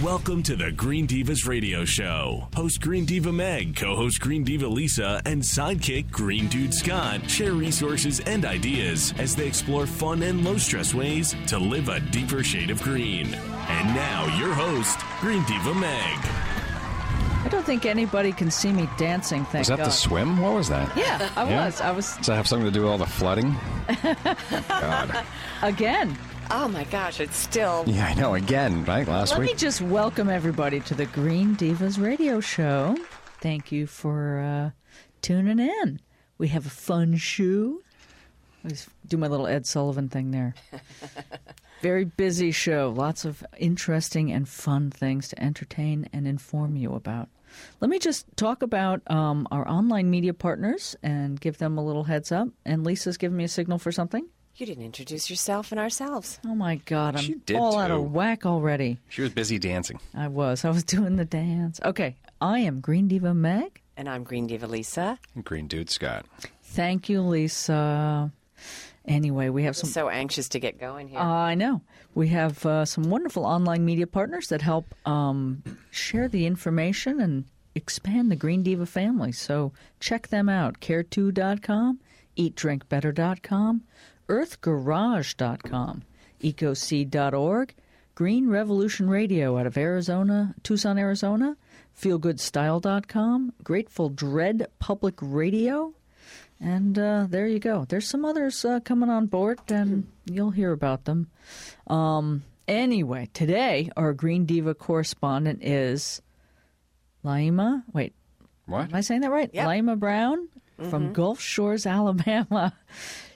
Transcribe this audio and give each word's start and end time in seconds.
Welcome 0.00 0.42
to 0.44 0.56
the 0.56 0.72
Green 0.72 1.06
Divas 1.06 1.46
Radio 1.46 1.84
Show. 1.84 2.48
Host 2.56 2.80
Green 2.80 3.04
Diva 3.04 3.30
Meg, 3.30 3.76
co 3.76 3.94
host 3.94 4.20
Green 4.22 4.42
Diva 4.42 4.66
Lisa, 4.66 5.20
and 5.26 5.42
sidekick 5.42 6.10
Green 6.10 6.48
Dude 6.48 6.72
Scott 6.72 7.28
share 7.28 7.52
resources 7.52 8.20
and 8.20 8.46
ideas 8.46 9.12
as 9.18 9.36
they 9.36 9.46
explore 9.46 9.86
fun 9.86 10.22
and 10.22 10.44
low 10.44 10.56
stress 10.56 10.94
ways 10.94 11.34
to 11.48 11.58
live 11.58 11.90
a 11.90 12.00
deeper 12.00 12.42
shade 12.42 12.70
of 12.70 12.80
green. 12.80 13.34
And 13.34 13.94
now, 13.94 14.34
your 14.38 14.54
host, 14.54 14.98
Green 15.20 15.44
Diva 15.44 15.74
Meg. 15.74 16.18
I 17.44 17.48
don't 17.50 17.66
think 17.66 17.84
anybody 17.84 18.32
can 18.32 18.50
see 18.50 18.72
me 18.72 18.88
dancing. 18.96 19.44
Thank 19.44 19.60
Was 19.62 19.68
that 19.68 19.76
God. 19.78 19.86
the 19.88 19.90
swim? 19.90 20.40
What 20.40 20.54
was 20.54 20.70
that? 20.70 20.96
Yeah, 20.96 21.28
I 21.36 21.46
Yeah? 21.50 21.66
was. 21.66 21.80
I 21.82 21.90
was 21.90 22.16
Does 22.16 22.26
that 22.28 22.36
have 22.36 22.48
something 22.48 22.64
to 22.64 22.70
do 22.72 22.80
with 22.80 22.90
all 22.92 22.98
the 22.98 23.04
flooding? 23.04 23.54
God. 24.68 25.24
again. 25.60 26.16
Oh 26.54 26.68
my 26.68 26.84
gosh, 26.84 27.18
it's 27.18 27.38
still. 27.38 27.82
Yeah, 27.86 28.08
I 28.08 28.12
know. 28.12 28.34
Again, 28.34 28.84
right? 28.84 29.08
Last 29.08 29.30
week. 29.30 29.38
Let 29.38 29.46
me 29.52 29.54
just 29.54 29.80
welcome 29.80 30.28
everybody 30.28 30.80
to 30.80 30.94
the 30.94 31.06
Green 31.06 31.56
Divas 31.56 31.98
Radio 31.98 32.40
Show. 32.40 32.94
Thank 33.40 33.72
you 33.72 33.86
for 33.86 34.38
uh, 34.38 34.70
tuning 35.22 35.58
in. 35.58 35.98
We 36.36 36.48
have 36.48 36.66
a 36.66 36.70
fun 36.70 37.16
show. 37.16 37.80
I 38.62 38.68
always 38.68 38.86
do 39.06 39.16
my 39.16 39.28
little 39.28 39.46
Ed 39.46 39.64
Sullivan 39.64 40.10
thing 40.10 40.30
there. 40.30 40.54
Very 41.80 42.04
busy 42.04 42.50
show. 42.50 42.92
Lots 42.94 43.24
of 43.24 43.42
interesting 43.56 44.30
and 44.30 44.46
fun 44.46 44.90
things 44.90 45.28
to 45.28 45.42
entertain 45.42 46.06
and 46.12 46.28
inform 46.28 46.76
you 46.76 46.92
about. 46.92 47.30
Let 47.80 47.88
me 47.88 47.98
just 47.98 48.26
talk 48.36 48.62
about 48.62 49.00
um, 49.10 49.48
our 49.50 49.66
online 49.66 50.10
media 50.10 50.34
partners 50.34 50.96
and 51.02 51.40
give 51.40 51.56
them 51.56 51.78
a 51.78 51.84
little 51.84 52.04
heads 52.04 52.30
up. 52.30 52.48
And 52.66 52.84
Lisa's 52.84 53.16
giving 53.16 53.38
me 53.38 53.44
a 53.44 53.48
signal 53.48 53.78
for 53.78 53.90
something. 53.90 54.26
You 54.56 54.66
didn't 54.66 54.84
introduce 54.84 55.30
yourself 55.30 55.72
and 55.72 55.80
ourselves. 55.80 56.38
Oh 56.46 56.54
my 56.54 56.76
God, 56.76 57.16
I'm 57.16 57.38
did 57.46 57.56
all 57.56 57.78
out 57.78 57.90
of 57.90 58.12
whack 58.12 58.44
already. 58.44 58.98
She 59.08 59.22
was 59.22 59.30
busy 59.32 59.58
dancing. 59.58 59.98
I 60.14 60.28
was. 60.28 60.64
I 60.64 60.68
was 60.70 60.84
doing 60.84 61.16
the 61.16 61.24
dance. 61.24 61.80
Okay, 61.84 62.16
I 62.40 62.58
am 62.60 62.80
Green 62.80 63.08
Diva 63.08 63.32
Meg. 63.32 63.80
And 63.96 64.08
I'm 64.08 64.24
Green 64.24 64.46
Diva 64.46 64.66
Lisa. 64.66 65.18
And 65.34 65.44
Green 65.44 65.68
dude 65.68 65.88
Scott. 65.90 66.26
Thank 66.62 67.08
you, 67.08 67.22
Lisa. 67.22 68.30
Anyway, 69.06 69.48
we 69.48 69.64
have 69.64 69.74
some. 69.76 69.88
So 69.90 70.08
anxious 70.08 70.48
to 70.50 70.60
get 70.60 70.78
going 70.78 71.08
here. 71.08 71.18
I 71.18 71.54
know. 71.54 71.80
We 72.14 72.28
have 72.28 72.64
uh, 72.66 72.84
some 72.84 73.04
wonderful 73.04 73.44
online 73.46 73.84
media 73.84 74.06
partners 74.06 74.48
that 74.48 74.60
help 74.62 74.94
um, 75.06 75.62
share 75.90 76.28
the 76.28 76.46
information 76.46 77.20
and 77.20 77.44
expand 77.74 78.30
the 78.30 78.36
Green 78.36 78.62
Diva 78.62 78.86
family. 78.86 79.32
So 79.32 79.72
check 79.98 80.28
them 80.28 80.48
out 80.48 80.80
care2.com, 80.80 82.00
eatdrinkbetter.com, 82.36 83.82
earthgarage.com, 84.28 86.02
ecoseed.org, 86.42 87.74
Green 88.14 88.48
Revolution 88.48 89.08
Radio 89.08 89.58
out 89.58 89.66
of 89.66 89.76
Arizona, 89.78 90.54
Tucson, 90.62 90.98
Arizona, 90.98 91.56
feelgoodstyle.com, 91.98 93.52
Grateful 93.62 94.08
Dread 94.10 94.66
Public 94.78 95.14
Radio, 95.20 95.94
and 96.60 96.98
uh, 96.98 97.26
there 97.28 97.46
you 97.48 97.58
go. 97.58 97.84
There's 97.88 98.06
some 98.08 98.24
others 98.24 98.64
uh, 98.64 98.80
coming 98.80 99.10
on 99.10 99.26
board, 99.26 99.58
and 99.68 100.06
you'll 100.26 100.50
hear 100.50 100.72
about 100.72 101.04
them. 101.06 101.28
Um, 101.88 102.44
anyway, 102.68 103.28
today 103.34 103.90
our 103.96 104.12
Green 104.12 104.44
Diva 104.46 104.74
correspondent 104.74 105.64
is 105.64 106.22
Laima. 107.24 107.82
Wait, 107.92 108.12
What? 108.66 108.82
am 108.90 108.94
I 108.94 109.00
saying 109.00 109.22
that 109.22 109.30
right? 109.30 109.50
Yep. 109.52 109.66
Laima 109.66 109.98
Brown 109.98 110.48
from 110.90 111.12
Gulf 111.12 111.40
Shores, 111.40 111.86
Alabama. 111.86 112.72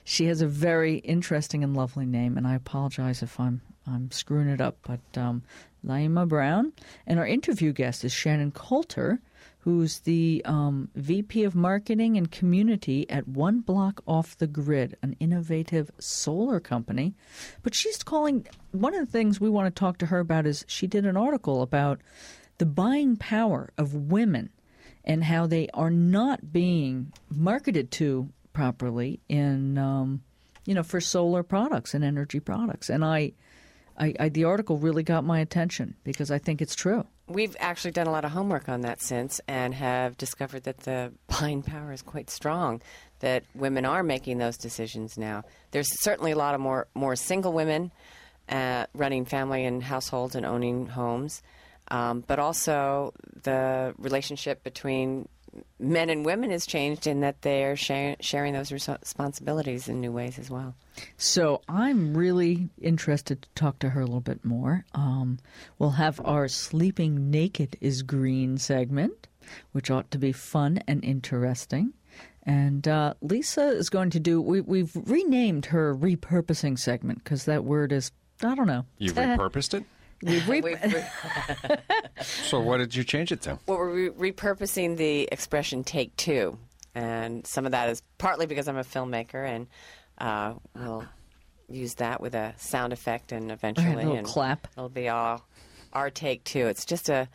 She 0.09 0.27
has 0.27 0.39
a 0.39 0.47
very 0.47 0.99
interesting 0.99 1.65
and 1.65 1.75
lovely 1.75 2.05
name, 2.05 2.37
and 2.37 2.47
I 2.47 2.55
apologize 2.55 3.21
if 3.21 3.37
I'm 3.41 3.59
I'm 3.85 4.09
screwing 4.09 4.47
it 4.47 4.61
up. 4.61 4.77
But 4.83 5.19
um, 5.19 5.43
Laima 5.85 6.25
Brown, 6.25 6.71
and 7.05 7.19
our 7.19 7.27
interview 7.27 7.73
guest 7.73 8.05
is 8.05 8.13
Shannon 8.13 8.51
Coulter, 8.51 9.19
who's 9.59 9.99
the 9.99 10.41
um, 10.45 10.87
VP 10.95 11.43
of 11.43 11.55
Marketing 11.55 12.15
and 12.15 12.31
Community 12.31 13.05
at 13.09 13.27
One 13.27 13.59
Block 13.59 14.01
Off 14.07 14.37
the 14.37 14.47
Grid, 14.47 14.95
an 15.01 15.17
innovative 15.19 15.91
solar 15.99 16.61
company. 16.61 17.13
But 17.61 17.75
she's 17.75 18.01
calling 18.01 18.47
one 18.71 18.95
of 18.95 19.05
the 19.05 19.11
things 19.11 19.41
we 19.41 19.49
want 19.49 19.75
to 19.75 19.77
talk 19.77 19.97
to 19.97 20.05
her 20.05 20.19
about 20.19 20.45
is 20.45 20.63
she 20.69 20.87
did 20.87 21.05
an 21.05 21.17
article 21.17 21.61
about 21.61 21.99
the 22.59 22.65
buying 22.65 23.17
power 23.17 23.71
of 23.77 23.93
women 23.93 24.51
and 25.03 25.25
how 25.25 25.47
they 25.47 25.67
are 25.73 25.89
not 25.89 26.53
being 26.53 27.11
marketed 27.29 27.91
to 27.91 28.29
properly 28.57 29.19
in 29.29 29.77
um, 29.77 30.23
you 30.65 30.73
know 30.73 30.81
for 30.81 30.99
solar 30.99 31.43
products 31.43 31.93
and 31.93 32.03
energy 32.03 32.39
products. 32.39 32.89
And 32.89 33.05
I, 33.05 33.33
I, 33.99 34.15
I 34.19 34.29
the 34.29 34.45
article 34.45 34.79
really 34.79 35.03
got 35.03 35.23
my 35.23 35.39
attention 35.41 35.93
because 36.03 36.31
I 36.31 36.39
think 36.39 36.59
it's 36.59 36.73
true. 36.73 37.05
We've 37.27 37.55
actually 37.59 37.91
done 37.91 38.07
a 38.07 38.11
lot 38.11 38.25
of 38.25 38.31
homework 38.31 38.67
on 38.67 38.81
that 38.81 38.99
since 38.99 39.39
and 39.47 39.75
have 39.75 40.17
discovered 40.17 40.63
that 40.63 40.79
the 40.79 41.13
buying 41.27 41.61
power 41.61 41.91
is 41.91 42.01
quite 42.01 42.31
strong, 42.31 42.81
that 43.19 43.43
women 43.53 43.85
are 43.85 44.01
making 44.01 44.39
those 44.39 44.57
decisions 44.57 45.19
now. 45.19 45.43
There's 45.69 46.01
certainly 46.01 46.31
a 46.31 46.37
lot 46.37 46.55
of 46.55 46.59
more, 46.59 46.87
more 46.95 47.15
single 47.15 47.53
women 47.53 47.91
uh, 48.49 48.87
running 48.95 49.25
family 49.25 49.65
and 49.65 49.83
households 49.83 50.33
and 50.33 50.47
owning 50.47 50.87
homes, 50.87 51.43
um, 51.89 52.23
but 52.25 52.39
also 52.39 53.13
the 53.43 53.93
relationship 53.99 54.63
between 54.63 55.27
men 55.79 56.09
and 56.09 56.25
women 56.25 56.49
has 56.49 56.65
changed 56.65 57.07
in 57.07 57.21
that 57.21 57.41
they 57.41 57.63
are 57.63 57.75
share, 57.75 58.15
sharing 58.19 58.53
those 58.53 58.71
responsibilities 58.71 59.87
in 59.87 60.01
new 60.01 60.11
ways 60.11 60.39
as 60.39 60.49
well. 60.49 60.75
So 61.17 61.61
I'm 61.67 62.15
really 62.17 62.69
interested 62.81 63.41
to 63.43 63.49
talk 63.55 63.79
to 63.79 63.89
her 63.89 64.01
a 64.01 64.05
little 64.05 64.21
bit 64.21 64.43
more. 64.43 64.85
Um, 64.93 65.39
we'll 65.77 65.91
have 65.91 66.19
our 66.25 66.47
Sleeping 66.47 67.29
Naked 67.29 67.77
is 67.81 68.01
Green 68.01 68.57
segment, 68.57 69.27
which 69.71 69.91
ought 69.91 70.09
to 70.11 70.17
be 70.17 70.31
fun 70.31 70.79
and 70.87 71.03
interesting. 71.03 71.93
And 72.43 72.87
uh, 72.87 73.13
Lisa 73.21 73.67
is 73.67 73.89
going 73.89 74.09
to 74.11 74.19
do, 74.19 74.41
we, 74.41 74.61
we've 74.61 74.91
renamed 74.95 75.67
her 75.67 75.93
repurposing 75.93 76.79
segment 76.79 77.23
because 77.23 77.45
that 77.45 77.65
word 77.65 77.91
is, 77.91 78.11
I 78.41 78.55
don't 78.55 78.67
know. 78.67 78.85
You 78.97 79.11
repurposed 79.13 79.73
it? 79.73 79.83
We've 80.23 80.47
re- 80.47 80.61
We've 80.61 80.93
re- 80.93 81.05
So 82.21 82.59
what 82.59 82.77
did 82.77 82.95
you 82.95 83.03
change 83.03 83.31
it 83.31 83.41
to? 83.41 83.59
Well, 83.67 83.77
we're 83.77 84.09
re- 84.09 84.31
repurposing 84.31 84.97
the 84.97 85.27
expression 85.31 85.83
"take 85.83 86.15
two, 86.15 86.57
and 86.95 87.45
some 87.45 87.65
of 87.65 87.71
that 87.71 87.89
is 87.89 88.01
partly 88.17 88.45
because 88.47 88.67
I'm 88.67 88.77
a 88.77 88.83
filmmaker, 88.83 89.47
and 89.47 89.67
uh, 90.17 90.53
we'll 90.75 91.05
use 91.69 91.95
that 91.95 92.19
with 92.21 92.33
a 92.33 92.53
sound 92.57 92.93
effect, 92.93 93.31
and 93.31 93.51
eventually, 93.51 93.95
little 93.95 94.15
and 94.15 94.25
clap. 94.25 94.67
It'll 94.75 94.89
be 94.89 95.09
all 95.09 95.45
our 95.93 96.09
take 96.09 96.43
two. 96.43 96.65
It's 96.67 96.85
just 96.85 97.09
a. 97.09 97.27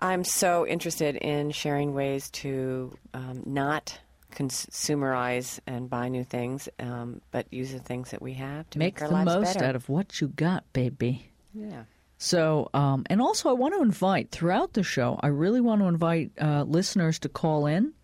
I'm 0.00 0.24
so 0.24 0.66
interested 0.66 1.16
in 1.16 1.50
sharing 1.52 1.94
ways 1.94 2.30
to 2.30 2.96
um, 3.14 3.42
not 3.46 3.98
consumerize 4.32 5.60
and 5.66 5.88
buy 5.88 6.08
new 6.08 6.24
things, 6.24 6.68
um, 6.80 7.20
but 7.30 7.46
use 7.52 7.72
the 7.72 7.78
things 7.78 8.10
that 8.10 8.22
we 8.22 8.32
have 8.34 8.68
to 8.70 8.78
make, 8.78 8.94
make 8.94 9.02
our 9.02 9.08
the 9.08 9.14
lives 9.14 9.26
most 9.26 9.54
better. 9.54 9.64
out 9.66 9.76
of 9.76 9.88
what 9.88 10.20
you 10.20 10.28
got, 10.28 10.64
baby. 10.72 11.31
Yeah. 11.54 11.84
So, 12.18 12.70
um, 12.72 13.04
and 13.10 13.20
also, 13.20 13.48
I 13.48 13.52
want 13.52 13.74
to 13.74 13.82
invite 13.82 14.30
throughout 14.30 14.74
the 14.74 14.84
show. 14.84 15.18
I 15.20 15.26
really 15.26 15.60
want 15.60 15.80
to 15.80 15.88
invite 15.88 16.30
uh, 16.40 16.62
listeners 16.62 17.18
to 17.20 17.28
call 17.28 17.66
in, 17.66 17.94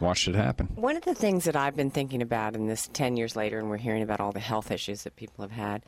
Watched 0.00 0.26
it 0.26 0.34
happen. 0.34 0.66
One 0.74 0.96
of 0.96 1.04
the 1.04 1.14
things 1.14 1.44
that 1.44 1.54
I've 1.54 1.76
been 1.76 1.90
thinking 1.90 2.20
about 2.20 2.56
in 2.56 2.66
this 2.66 2.88
10 2.92 3.16
years 3.16 3.36
later, 3.36 3.60
and 3.60 3.70
we're 3.70 3.76
hearing 3.76 4.02
about 4.02 4.18
all 4.20 4.32
the 4.32 4.40
health 4.40 4.72
issues 4.72 5.04
that 5.04 5.14
people 5.14 5.42
have 5.42 5.52
had, 5.52 5.84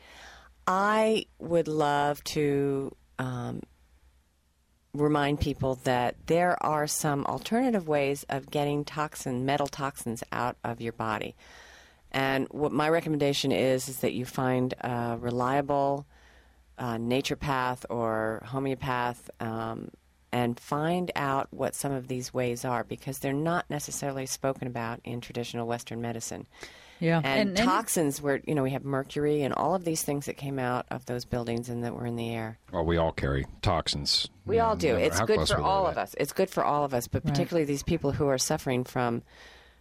I 0.65 1.25
would 1.39 1.67
love 1.67 2.23
to 2.25 2.95
um, 3.19 3.61
remind 4.93 5.39
people 5.39 5.75
that 5.83 6.15
there 6.27 6.61
are 6.63 6.87
some 6.87 7.25
alternative 7.25 7.87
ways 7.87 8.25
of 8.29 8.49
getting 8.49 8.83
toxin, 8.83 9.45
metal 9.45 9.67
toxins 9.67 10.23
out 10.31 10.57
of 10.63 10.81
your 10.81 10.93
body. 10.93 11.35
And 12.11 12.47
what 12.49 12.71
my 12.71 12.89
recommendation 12.89 13.51
is 13.51 13.89
is 13.89 13.99
that 13.99 14.13
you 14.13 14.25
find 14.25 14.73
a 14.81 15.17
reliable 15.19 16.05
uh, 16.77 16.95
naturopath 16.95 17.85
or 17.89 18.43
homeopath 18.45 19.29
um, 19.39 19.91
and 20.31 20.59
find 20.59 21.11
out 21.15 21.47
what 21.51 21.75
some 21.75 21.91
of 21.91 22.07
these 22.07 22.33
ways 22.33 22.65
are 22.65 22.83
because 22.83 23.19
they're 23.19 23.33
not 23.33 23.65
necessarily 23.69 24.25
spoken 24.25 24.67
about 24.67 24.99
in 25.03 25.21
traditional 25.21 25.67
Western 25.67 26.01
medicine. 26.01 26.47
Yeah, 26.99 27.17
And, 27.17 27.49
and, 27.49 27.57
and- 27.59 27.67
toxins, 27.67 28.21
where 28.21 28.41
you 28.45 28.55
know 28.55 28.63
we 28.63 28.71
have 28.71 28.83
mercury 28.83 29.43
and 29.43 29.53
all 29.53 29.75
of 29.75 29.83
these 29.83 30.01
things 30.03 30.25
that 30.25 30.35
came 30.37 30.59
out 30.59 30.85
of 30.89 31.05
those 31.05 31.25
buildings 31.25 31.69
and 31.69 31.83
that 31.83 31.93
were 31.93 32.05
in 32.05 32.15
the 32.15 32.33
air. 32.33 32.57
Well, 32.71 32.85
we 32.85 32.97
all 32.97 33.11
carry 33.11 33.45
toxins. 33.61 34.27
We 34.45 34.59
all 34.59 34.75
know, 34.75 34.79
do. 34.79 34.95
It's 34.95 35.19
good 35.21 35.47
for 35.47 35.59
all 35.61 35.87
of 35.87 35.97
us. 35.97 36.15
It's 36.19 36.33
good 36.33 36.49
for 36.49 36.63
all 36.63 36.83
of 36.83 36.93
us, 36.93 37.07
but 37.07 37.23
particularly 37.23 37.65
these 37.65 37.83
people 37.83 38.11
who 38.13 38.27
are 38.27 38.37
suffering 38.37 38.83
from 38.83 39.23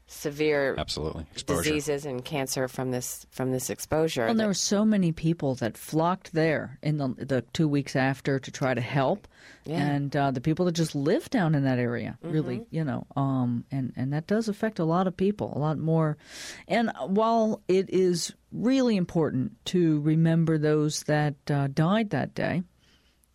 severe 0.09 0.75
Absolutely. 0.79 1.27
Exposure. 1.33 1.63
diseases 1.63 2.07
and 2.07 2.25
cancer 2.25 2.69
from 2.69 2.91
this 2.93 3.27
from 3.31 3.51
this 3.51 3.71
exposure. 3.71 4.25
and 4.25 4.39
there 4.39 4.47
were 4.47 4.55
so 4.55 4.85
many 4.85 5.11
people 5.13 5.55
that 5.57 5.77
flocked 5.77 6.33
there 6.33 6.79
in 6.83 6.99
the 6.99 7.09
the 7.19 7.43
two 7.53 7.67
weeks 7.69 7.97
after 7.97 8.39
to 8.39 8.51
try 8.53 8.73
to 8.73 8.81
help, 8.81 9.27
Yeah. 9.65 9.79
and 9.85 10.15
uh, 10.17 10.31
the 10.31 10.41
people 10.41 10.65
that 10.67 10.73
just 10.77 10.95
live 10.95 11.29
down 11.31 11.55
in 11.57 11.65
that 11.65 11.79
area, 11.81 12.19
really, 12.23 12.67
you 12.71 12.85
know, 12.85 13.07
um, 13.17 13.65
and 13.73 13.93
and 13.97 14.13
that 14.13 14.27
does 14.29 14.49
affect 14.49 14.79
a 14.79 14.85
lot 14.85 15.07
of 15.09 15.17
people, 15.17 15.53
a 15.57 15.59
lot 15.59 15.79
more. 15.79 16.17
And 16.69 16.91
while 17.09 17.63
it 17.67 17.91
is 17.91 18.33
really 18.53 18.97
important 18.97 19.53
to 19.67 20.01
remember 20.01 20.57
those 20.57 21.03
that 21.05 21.35
uh, 21.51 21.67
died 21.67 22.11
that 22.11 22.33
day, 22.35 22.63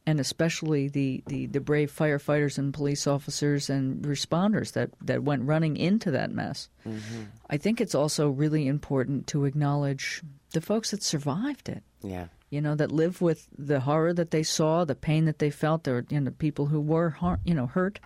and 0.06 0.20
especially 0.20 0.88
the, 0.88 1.24
the, 1.28 1.46
the 1.46 1.60
brave 1.60 1.92
firefighters 1.96 2.58
and 2.58 2.74
police 2.74 3.06
officers 3.06 3.70
and 3.70 4.04
responders 4.04 4.74
that, 4.74 4.90
that 5.02 5.24
went 5.24 5.44
running 5.44 5.78
into 5.78 6.12
that 6.12 6.32
mess. 6.32 6.70
Mm-hmm. 6.88 7.24
I 7.50 7.58
think 7.58 7.80
it's 7.80 7.94
also 7.96 8.30
really 8.30 8.68
important 8.68 9.28
to 9.28 9.46
acknowledge 9.46 10.22
the 10.52 10.62
folks 10.62 10.92
that 10.92 11.04
survived 11.04 11.70
it. 11.70 11.84
yeah. 12.02 12.28
You 12.50 12.60
know, 12.60 12.76
that 12.76 12.92
live 12.92 13.22
with 13.22 13.48
the 13.58 13.80
horror 13.80 14.12
that 14.14 14.32
they 14.32 14.44
saw, 14.44 14.84
the 14.84 14.94
pain 14.94 15.24
that 15.24 15.40
they 15.40 15.52
felt. 15.52 15.86
There 15.86 15.94
were 15.94 16.06
you 16.10 16.20
know, 16.20 16.32
people 16.32 16.66
who 16.66 16.82
were, 16.82 17.12
har- 17.12 17.40
you 17.46 17.54
know, 17.54 17.68
hurt. 17.68 18.02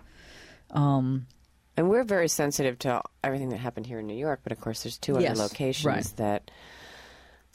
Um, 0.70 1.26
and 1.76 1.88
we're 1.90 2.04
very 2.04 2.28
sensitive 2.28 2.78
to 2.80 3.02
everything 3.24 3.48
that 3.48 3.56
happened 3.56 3.86
here 3.86 3.98
in 3.98 4.06
New 4.06 4.14
York, 4.16 4.40
but 4.44 4.52
of 4.52 4.60
course, 4.60 4.84
there's 4.84 4.98
two 4.98 5.16
Yes, 5.18 5.32
other 5.32 5.42
locations 5.42 5.84
right. 5.84 6.12
that 6.16 6.50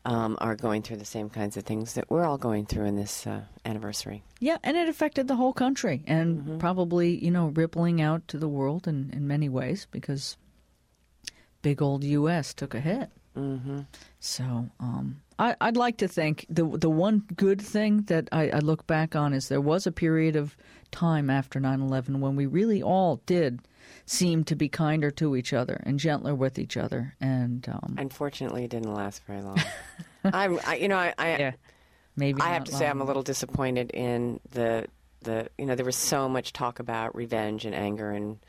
um, 0.05 0.35
are 0.41 0.55
going 0.55 0.81
through 0.81 0.97
the 0.97 1.05
same 1.05 1.29
kinds 1.29 1.57
of 1.57 1.63
things 1.63 1.93
that 1.93 2.09
we're 2.09 2.25
all 2.25 2.37
going 2.37 2.65
through 2.65 2.85
in 2.85 2.95
this 2.95 3.27
uh, 3.27 3.41
anniversary. 3.65 4.23
Yeah, 4.39 4.57
and 4.63 4.75
it 4.75 4.89
affected 4.89 5.27
the 5.27 5.35
whole 5.35 5.53
country 5.53 6.03
and 6.07 6.39
Mm-hmm. 6.39 6.57
probably, 6.57 7.23
you 7.23 7.29
know, 7.31 7.47
rippling 7.49 8.01
out 8.01 8.27
to 8.29 8.37
the 8.37 8.47
world 8.47 8.87
in, 8.87 9.11
in 9.13 9.27
many 9.27 9.47
ways 9.49 9.87
because 9.91 10.37
big 11.61 11.81
old 11.81 12.03
U.S. 12.03 12.53
took 12.53 12.73
a 12.73 12.79
hit. 12.79 13.09
Mm-hmm. 13.37 13.81
So 14.19 14.69
um, 14.79 15.21
I, 15.39 15.55
I'd 15.61 15.77
like 15.77 15.97
to 15.97 16.07
think 16.07 16.45
the 16.49 16.65
the 16.65 16.89
one 16.89 17.23
good 17.35 17.61
thing 17.61 18.01
that 18.07 18.27
I, 18.31 18.49
I 18.49 18.59
look 18.59 18.85
back 18.87 19.15
on 19.15 19.33
is 19.33 19.47
there 19.47 19.61
was 19.61 19.87
a 19.87 19.91
period 19.91 20.35
of 20.35 20.57
time 20.91 21.29
after 21.29 21.59
9-11 21.59 22.19
when 22.19 22.35
we 22.35 22.45
really 22.45 22.83
all 22.83 23.21
did 23.25 23.59
seem 24.05 24.43
to 24.45 24.55
be 24.55 24.69
kinder 24.69 25.11
to 25.11 25.35
each 25.35 25.53
other 25.53 25.81
and 25.85 25.99
gentler 25.99 26.35
with 26.35 26.59
each 26.59 26.77
other. 26.77 27.15
And 27.19 27.67
um, 27.69 27.95
Unfortunately, 27.97 28.63
it 28.63 28.71
didn't 28.71 28.93
last 28.93 29.23
very 29.25 29.41
long. 29.41 29.61
I'm, 30.23 30.59
I, 30.65 30.75
you 30.75 30.87
know, 30.87 30.97
I, 30.97 31.13
I, 31.17 31.37
yeah, 31.37 31.51
maybe 32.15 32.41
I 32.41 32.49
have 32.49 32.65
to 32.65 32.71
say 32.73 32.87
I'm 32.87 33.01
a 33.01 33.05
little 33.05 33.23
disappointed 33.23 33.91
in 33.91 34.39
the 34.51 34.87
the 35.21 35.49
you 35.57 35.65
know 35.65 35.75
there 35.75 35.85
was 35.85 35.95
so 35.95 36.27
much 36.27 36.53
talk 36.53 36.79
about 36.79 37.15
revenge 37.15 37.65
and 37.65 37.75
anger 37.75 38.11
and 38.11 38.39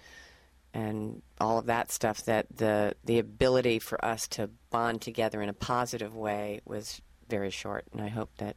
and 0.75 1.23
all 1.41 1.59
of 1.59 1.67
that 1.67 1.93
stuff 1.93 2.25
that 2.25 2.47
the 2.57 2.95
the 3.05 3.19
ability 3.19 3.79
for 3.79 4.03
us 4.05 4.27
to 4.29 4.49
bond 4.71 5.03
together 5.03 5.43
in 5.43 5.49
a 5.49 5.55
positive 5.55 6.17
way 6.17 6.61
was 6.65 7.01
very 7.29 7.51
short 7.51 7.85
and 7.93 8.01
I 8.01 8.09
hope 8.09 8.31
that 8.39 8.57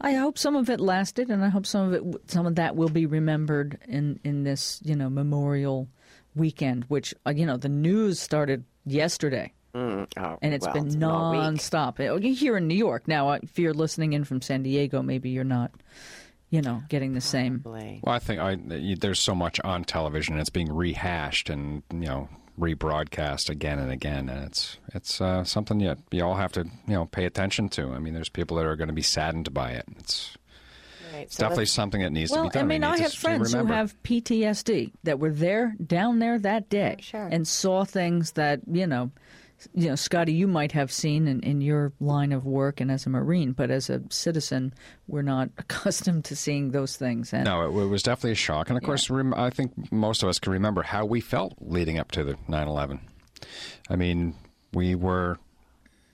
I 0.00 0.14
hope 0.14 0.38
some 0.38 0.56
of 0.56 0.68
it 0.70 0.80
lasted, 0.80 1.30
and 1.30 1.44
I 1.44 1.48
hope 1.48 1.66
some 1.66 1.92
of 1.92 1.94
it, 1.94 2.30
some 2.30 2.46
of 2.46 2.56
that 2.56 2.76
will 2.76 2.88
be 2.88 3.06
remembered 3.06 3.78
in 3.86 4.18
in 4.24 4.44
this, 4.44 4.80
you 4.84 4.96
know, 4.96 5.08
Memorial 5.08 5.88
weekend. 6.34 6.84
Which 6.88 7.14
uh, 7.26 7.30
you 7.30 7.46
know, 7.46 7.56
the 7.56 7.68
news 7.68 8.18
started 8.20 8.64
yesterday, 8.84 9.52
mm, 9.74 10.06
oh, 10.18 10.38
and 10.42 10.52
it's 10.54 10.66
well, 10.66 10.74
been 10.74 10.88
been 10.90 11.02
all 11.04 11.30
week. 11.32 11.40
nonstop. 11.40 12.00
Uh, 12.00 12.18
here 12.18 12.56
in 12.56 12.66
New 12.68 12.74
York 12.74 13.06
now. 13.08 13.28
uh, 13.30 13.38
If 13.42 13.58
you're 13.58 13.74
listening 13.74 14.12
in 14.12 14.24
from 14.24 14.40
San 14.42 14.62
Diego, 14.62 15.00
maybe 15.02 15.30
you're 15.30 15.44
not, 15.44 15.70
you 16.50 16.60
know, 16.60 16.82
getting 16.88 17.14
the 17.14 17.20
same. 17.20 17.62
Well, 17.64 18.00
I 18.06 18.18
think 18.18 18.40
I, 18.40 18.58
there's 18.98 19.20
so 19.20 19.34
much 19.34 19.60
on 19.60 19.84
television. 19.84 20.38
It's 20.38 20.50
being 20.50 20.72
rehashed 20.72 21.50
and 21.50 21.82
you 21.92 22.00
know 22.00 22.28
rebroadcast 22.58 23.48
again 23.50 23.78
and 23.78 23.90
again, 23.90 24.28
and 24.28 24.44
it's 24.44 24.78
it's 24.94 25.20
uh, 25.20 25.44
something 25.44 25.78
that 25.78 25.98
you 26.10 26.24
all 26.24 26.36
have 26.36 26.52
to 26.52 26.64
you 26.86 26.94
know 26.94 27.06
pay 27.06 27.24
attention 27.24 27.68
to. 27.70 27.92
I 27.92 27.98
mean, 27.98 28.14
there's 28.14 28.28
people 28.28 28.56
that 28.58 28.66
are 28.66 28.76
going 28.76 28.88
to 28.88 28.94
be 28.94 29.02
saddened 29.02 29.52
by 29.52 29.72
it. 29.72 29.84
It's 29.98 30.36
Right, 31.12 31.30
so 31.30 31.42
definitely 31.42 31.66
something 31.66 32.00
that 32.02 32.10
needs 32.10 32.32
to 32.32 32.38
Well, 32.38 32.44
be 32.48 32.50
done. 32.50 32.64
I 32.64 32.66
mean, 32.66 32.82
I 32.82 32.96
to 32.96 33.02
have 33.04 33.12
friends 33.12 33.52
who 33.52 33.66
have 33.66 33.94
PTSD 34.02 34.90
that 35.04 35.20
were 35.20 35.30
there 35.30 35.76
down 35.84 36.18
there 36.18 36.40
that 36.40 36.68
day 36.68 36.96
Sure. 37.00 37.28
and 37.30 37.46
saw 37.46 37.84
things 37.84 38.32
that 38.32 38.60
you 38.70 38.86
know, 38.86 39.12
you 39.74 39.88
know, 39.88 39.94
Scotty, 39.94 40.32
you 40.32 40.46
might 40.46 40.72
have 40.72 40.92
seen 40.92 41.26
in, 41.28 41.40
in 41.40 41.60
your 41.60 41.92
line 42.00 42.32
of 42.32 42.44
work 42.44 42.80
and 42.80 42.90
as 42.90 43.06
a 43.06 43.10
Marine, 43.10 43.52
but 43.52 43.70
as 43.70 43.88
a 43.88 44.02
citizen, 44.10 44.74
we're 45.06 45.22
not 45.22 45.50
accustomed 45.58 46.24
to 46.26 46.36
seeing 46.36 46.70
those 46.70 46.96
things. 46.96 47.32
And 47.32 47.44
No, 47.44 47.62
it, 47.62 47.84
it 47.84 47.88
was 47.88 48.02
definitely 48.02 48.32
a 48.32 48.36
shock, 48.36 48.68
and 48.68 48.76
of 48.76 48.84
course, 48.84 49.08
rem- 49.10 49.34
I 49.34 49.50
think 49.50 49.92
most 49.92 50.22
of 50.22 50.28
us 50.28 50.38
can 50.38 50.52
remember 50.52 50.82
how 50.82 51.04
we 51.04 51.20
felt 51.20 51.54
leading 51.60 51.98
up 51.98 52.10
to 52.12 52.24
the 52.24 52.34
9/11. 52.48 53.00
I 53.88 53.96
mean, 53.96 54.34
we 54.72 54.94
were 54.94 55.38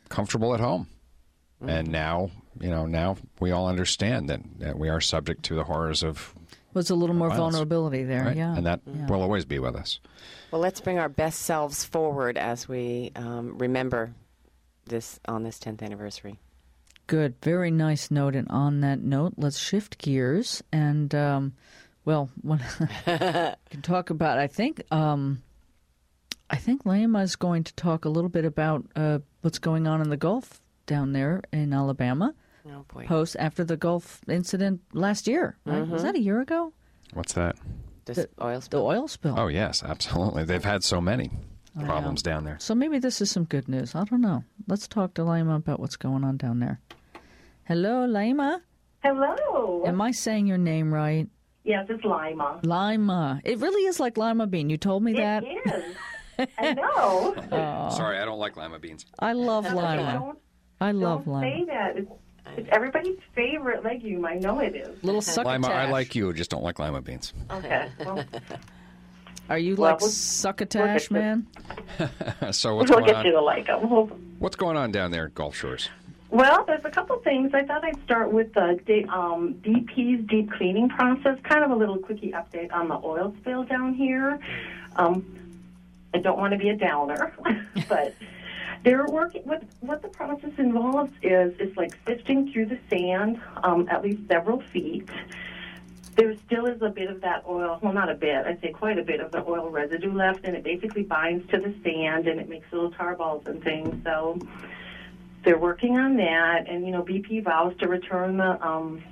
comfortable 0.09 0.55
at 0.55 0.61
home, 0.61 0.89
mm-hmm. 1.61 1.71
and 1.71 1.89
now, 1.89 2.31
you 2.61 2.71
know, 2.71 2.87
now 2.87 3.17
we 3.41 3.51
all 3.53 3.69
understand 3.69 4.29
that, 4.29 4.41
that 4.59 4.79
we 4.79 4.89
are 4.89 5.01
subject 5.01 5.45
to 5.45 5.55
the 5.55 5.65
horrors 5.65 6.03
of 6.03 6.35
was 6.75 6.91
a 6.91 6.95
little 6.95 7.17
more 7.17 7.29
Violence. 7.29 7.55
vulnerability 7.55 8.05
there. 8.05 8.27
right, 8.27 8.37
Yeah, 8.37 8.57
and 8.57 8.67
that 8.67 8.81
yeah. 8.87 9.07
will 9.07 9.23
always 9.23 9.45
be 9.45 9.59
with 9.59 9.75
us. 9.75 9.99
Well, 10.51 10.61
let's 10.61 10.81
bring 10.81 10.99
our 10.99 11.09
best 11.09 11.43
selves 11.43 11.85
forward 11.85 12.37
as 12.37 12.69
we 12.69 13.13
um, 13.15 13.57
remember 13.59 14.15
this 14.87 15.21
on 15.27 15.45
this 15.45 15.59
10th 15.59 15.83
anniversary. 15.83 16.39
Good, 17.07 17.37
very 17.43 17.71
nice 17.71 18.11
note. 18.11 18.35
And 18.35 18.49
on 18.51 18.81
that 18.81 19.01
note, 19.01 19.35
let's 19.37 19.59
shift 19.59 19.99
gears 19.99 20.63
and, 20.73 21.15
um, 21.15 21.55
well, 22.05 22.31
when 22.43 22.61
can 23.05 23.83
talk 23.83 24.11
about. 24.11 24.39
I 24.39 24.49
think, 24.49 24.83
um, 24.91 25.43
I 26.49 26.57
think 26.57 26.85
Laima 26.85 27.23
is 27.23 27.37
going 27.37 27.65
to 27.65 27.75
talk 27.75 28.05
a 28.05 28.09
little 28.09 28.31
bit 28.31 28.45
about 28.45 28.85
uh, 28.97 29.21
what's 29.43 29.59
going 29.59 29.87
on 29.87 30.01
in 30.01 30.11
the 30.11 30.17
Gulf 30.17 30.61
down 30.87 31.13
there 31.13 31.43
in 31.53 31.73
Alabama, 31.73 32.35
Oh 32.67 32.85
boy, 32.93 33.07
post 33.07 33.37
after 33.39 33.63
the 33.63 33.77
Gulf 33.77 34.21
incident 34.29 34.81
last 34.93 35.29
year. 35.29 35.57
Right? 35.65 35.87
Was 35.87 36.03
that 36.03 36.17
a 36.17 36.21
year 36.21 36.41
ago? 36.41 36.73
What's 37.15 37.35
that? 37.35 37.57
This 38.15 38.27
the- 38.37 38.45
oil 38.45 38.57
The 38.57 38.63
spill. 38.63 38.87
oil 38.87 39.09
spill. 39.09 39.35
Oh 39.39 39.47
yes, 39.49 39.83
absolutely. 39.83 40.45
They've 40.45 40.65
had 40.65 40.83
so 40.85 41.01
many 41.01 41.31
I 41.77 41.81
know. 41.81 41.87
problems 41.87 42.23
down 42.23 42.45
there. 42.45 42.57
So 42.61 42.75
maybe 42.75 42.99
this 42.99 43.21
is 43.21 43.31
some 43.31 43.45
good 43.45 43.69
news. 43.69 43.95
I 43.95 44.05
don't 44.05 44.21
know. 44.21 44.45
Let's 44.69 44.89
talk 44.89 45.15
to 45.15 45.23
Laima 45.23 45.57
about 45.57 45.81
what's 45.81 45.97
going 45.97 46.25
on 46.25 46.37
down 46.37 46.61
there. 46.61 46.81
Hello, 47.65 48.07
Laima. 48.07 48.61
Hello. 49.03 49.85
Am 49.87 50.01
I 50.01 50.11
saying 50.11 50.47
your 50.47 50.59
name 50.59 50.93
right? 50.93 51.29
yes, 51.65 51.87
it's 51.89 52.05
Lima. 52.05 52.59
Lima. 52.65 53.41
It 53.45 53.59
really 53.59 53.83
is 53.87 54.01
like 54.01 54.17
lima 54.17 54.47
bean. 54.47 54.71
You 54.71 54.77
told 54.77 55.03
me 55.03 55.13
that. 55.15 55.45
It 55.45 55.61
is. 56.39 56.49
I 56.59 56.73
know. 56.75 57.35
Sorry, 57.97 58.19
I 58.19 58.25
don't 58.25 58.39
like 58.39 58.57
lima 58.57 58.79
beans. 58.79 59.07
I 59.19 59.33
love 59.35 59.65
lima. 59.67 60.13
Don't, 60.15 60.39
I 60.81 60.93
love 60.93 61.27
don't 61.27 61.35
lima. 61.35 61.47
say 61.47 61.65
that. 61.67 61.97
It's, 61.99 62.11
it's 62.57 62.69
everybody's 62.73 63.19
favorite 63.35 63.85
legume. 63.85 64.25
I 64.25 64.35
know 64.35 64.61
it 64.61 64.75
is. 64.75 65.03
Little 65.05 65.21
succotash. 65.23 65.63
Laima, 65.63 65.73
I 65.75 65.91
like 65.91 66.15
you, 66.15 66.33
just 66.33 66.51
don't 66.51 66.63
like 66.63 66.79
lima 66.79 67.01
beans. 67.03 67.33
Okay. 67.51 67.89
Well, 68.05 68.25
Are 69.49 69.59
you 69.59 69.75
Well, 69.77 69.93
like 69.93 70.01
we'll- 70.01 70.11
succotash, 70.11 71.11
we'll 71.11 71.21
man? 71.21 71.47
so 72.53 72.77
what's 72.77 72.91
we'll 72.91 73.01
going 73.01 73.13
get 73.13 73.25
you 73.27 73.33
to 73.33 73.41
like 73.41 73.67
them. 73.67 73.81
What's 74.39 74.57
going 74.57 74.77
on 74.77 74.93
down 74.93 75.11
there 75.11 75.27
at 75.27 75.35
Gulf 75.35 75.57
Shores? 75.57 75.89
Well, 76.31 76.63
there's 76.65 76.85
a 76.85 76.91
couple 76.91 77.17
things. 77.19 77.53
I 77.55 77.65
thought 77.65 77.85
I'd 77.85 78.01
start 78.05 78.33
with 78.33 78.55
the 78.55 78.79
D- 78.87 79.05
um, 79.09 79.55
BP's 79.63 80.25
deep 80.29 80.53
cleaning 80.53 80.89
process. 80.89 81.37
Kind 81.43 81.65
of 81.65 81.73
a 81.73 81.75
little 81.75 81.99
quickie 81.99 82.31
update 82.31 82.73
on 82.73 82.87
the 82.87 82.95
oil 83.03 83.35
spill 83.41 83.65
down 83.65 83.95
here. 83.95 84.39
Um, 84.95 85.25
I 86.15 86.19
don't 86.19 86.39
want 86.39 86.53
to 86.53 86.59
be 86.59 86.69
a 86.69 86.77
downer, 86.77 87.33
but 87.89 88.15
they're 88.85 89.07
working. 89.07 89.43
What 89.45 89.63
what 89.81 90.03
the 90.03 90.09
process 90.09 90.53
involves 90.59 91.13
is 91.23 91.55
it's 91.59 91.77
like 91.77 91.95
sifting 92.07 92.53
through 92.53 92.67
the 92.67 92.79
sand, 92.89 93.41
um, 93.63 93.89
at 93.91 94.03
least 94.03 94.23
several 94.29 94.63
feet. 94.73 95.09
There 96.17 96.35
still 96.47 96.67
is 96.67 96.83
a 96.83 96.89
bit 96.89 97.09
of 97.09 97.21
that 97.23 97.45
oil. 97.49 97.79
Well, 97.83 97.93
not 97.93 98.11
a 98.11 98.15
bit. 98.15 98.47
I'd 98.47 98.61
say 98.61 98.73
quite 98.73 98.99
a 98.99 99.03
bit 99.03 99.21
of 99.21 99.33
the 99.33 99.45
oil 99.47 99.71
residue 99.71 100.13
left, 100.13 100.45
and 100.45 100.57
it 100.57 100.65
basically 100.65 101.03
binds 101.03 101.49
to 101.51 101.59
the 101.59 101.75
sand 101.85 102.27
and 102.27 102.41
it 102.41 102.49
makes 102.49 102.71
little 102.73 102.91
tar 102.91 103.17
balls 103.17 103.43
and 103.47 103.63
things. 103.63 104.03
So 104.05 104.39
they're 105.45 105.59
working 105.59 105.97
on 105.97 106.17
that, 106.17 106.69
and 106.69 106.85
you 106.85 106.93
know, 106.93 107.03
BP 107.03 107.45
vows 107.45 107.77
to 107.79 107.89
return 107.89 108.37
the 108.39 108.67
um, 108.67 109.03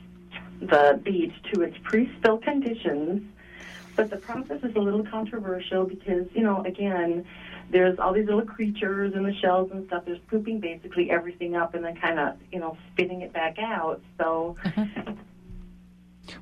the 0.60 1.00
beach 1.04 1.32
to 1.52 1.62
its 1.62 1.76
pre-spill 1.84 2.38
conditions. 2.38 3.22
But 3.96 4.10
the 4.10 4.16
process 4.16 4.62
is 4.62 4.76
a 4.76 4.80
little 4.80 5.04
controversial 5.04 5.84
because 5.84 6.26
you 6.34 6.42
know, 6.42 6.64
again, 6.64 7.26
there's 7.70 7.98
all 7.98 8.12
these 8.12 8.26
little 8.26 8.42
creatures 8.46 9.12
and 9.14 9.24
the 9.26 9.34
shells 9.34 9.70
and 9.72 9.86
stuff. 9.86 10.04
They're 10.06 10.18
scooping 10.28 10.60
basically 10.60 11.10
everything 11.10 11.54
up 11.56 11.74
and 11.74 11.84
then 11.84 11.96
kind 11.96 12.18
of 12.18 12.36
you 12.52 12.58
know 12.60 12.76
spitting 12.92 13.20
it 13.22 13.32
back 13.32 13.58
out. 13.58 14.00
So 14.18 14.56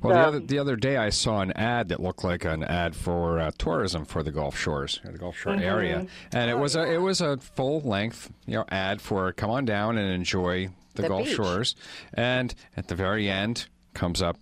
Well, 0.01 0.13
the 0.13 0.19
Um, 0.19 0.27
other 0.27 0.39
the 0.41 0.59
other 0.59 0.75
day 0.75 0.97
I 0.97 1.09
saw 1.09 1.39
an 1.39 1.53
ad 1.53 1.89
that 1.89 2.01
looked 2.01 2.23
like 2.23 2.43
an 2.43 2.61
ad 2.63 2.93
for 2.93 3.39
uh, 3.39 3.51
tourism 3.57 4.03
for 4.03 4.21
the 4.21 4.31
Gulf 4.31 4.57
Shores, 4.57 4.99
the 5.03 5.17
Gulf 5.17 5.37
Shore 5.37 5.55
area, 5.55 6.05
and 6.33 6.49
it 6.51 6.57
was 6.57 6.75
a 6.75 6.83
it 6.91 6.97
was 6.97 7.21
a 7.21 7.37
full 7.37 7.79
length 7.81 8.29
you 8.45 8.55
know 8.55 8.65
ad 8.69 9.01
for 9.01 9.31
come 9.31 9.49
on 9.49 9.63
down 9.63 9.97
and 9.97 10.11
enjoy 10.11 10.67
the, 10.95 11.03
The 11.03 11.07
Gulf 11.07 11.25
beach. 11.27 11.35
Shores, 11.35 11.75
and 12.13 12.53
at 12.75 12.89
the 12.89 12.95
very 12.95 13.29
end 13.29 13.67
comes 13.93 14.21
up 14.21 14.37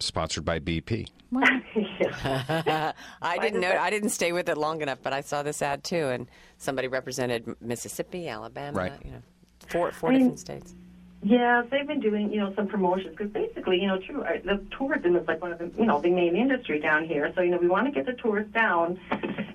sponsored 0.00 0.44
by 0.44 0.58
BP. 0.58 1.08
I 3.22 3.38
didn't 3.38 3.60
know. 3.60 3.72
I 3.72 3.90
didn't 3.90 4.10
stay 4.10 4.32
with 4.32 4.48
it 4.48 4.56
long 4.58 4.82
enough, 4.82 4.98
but 5.02 5.12
I 5.12 5.20
saw 5.20 5.42
this 5.42 5.62
ad 5.62 5.84
too, 5.84 6.08
and 6.08 6.26
somebody 6.58 6.88
represented 6.88 7.54
Mississippi, 7.60 8.28
Alabama, 8.28 8.78
Right. 8.78 8.92
you 9.04 9.10
know, 9.12 9.22
four 9.68 9.92
four 9.92 10.10
I 10.10 10.12
mean- 10.12 10.20
different 10.22 10.38
states. 10.40 10.74
Yeah, 11.24 11.62
they've 11.70 11.86
been 11.86 12.00
doing, 12.00 12.32
you 12.32 12.40
know, 12.40 12.52
some 12.56 12.66
promotions 12.66 13.14
because 13.16 13.30
basically, 13.30 13.80
you 13.80 13.86
know, 13.86 13.96
true, 14.00 14.22
uh, 14.22 14.38
the 14.44 14.60
tourism 14.76 15.14
is 15.14 15.24
like 15.28 15.40
one 15.40 15.52
of 15.52 15.58
the, 15.60 15.70
you 15.78 15.86
know, 15.86 16.00
the 16.00 16.10
main 16.10 16.34
industry 16.34 16.80
down 16.80 17.04
here. 17.04 17.32
So, 17.36 17.42
you 17.42 17.52
know, 17.52 17.58
we 17.58 17.68
want 17.68 17.86
to 17.86 17.92
get 17.92 18.06
the 18.06 18.14
tourists 18.20 18.52
down, 18.52 18.98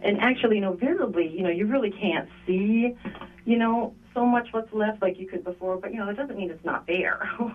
and 0.01 0.17
actually, 0.21 0.55
you 0.55 0.61
know, 0.61 0.71
visibly, 0.71 1.27
you 1.27 1.43
know, 1.43 1.49
you 1.49 1.67
really 1.67 1.91
can't 1.91 2.29
see, 2.45 2.95
you 3.43 3.57
know, 3.57 3.93
so 4.13 4.25
much 4.25 4.47
what's 4.53 4.71
left 4.71 5.01
like 5.01 5.19
you 5.19 5.27
could 5.27 5.43
before. 5.43 5.75
But 5.75 5.91
you 5.93 5.99
know, 5.99 6.07
it 6.07 6.15
doesn't 6.15 6.37
mean 6.37 6.49
it's 6.51 6.63
not 6.63 6.87
there. 6.87 7.29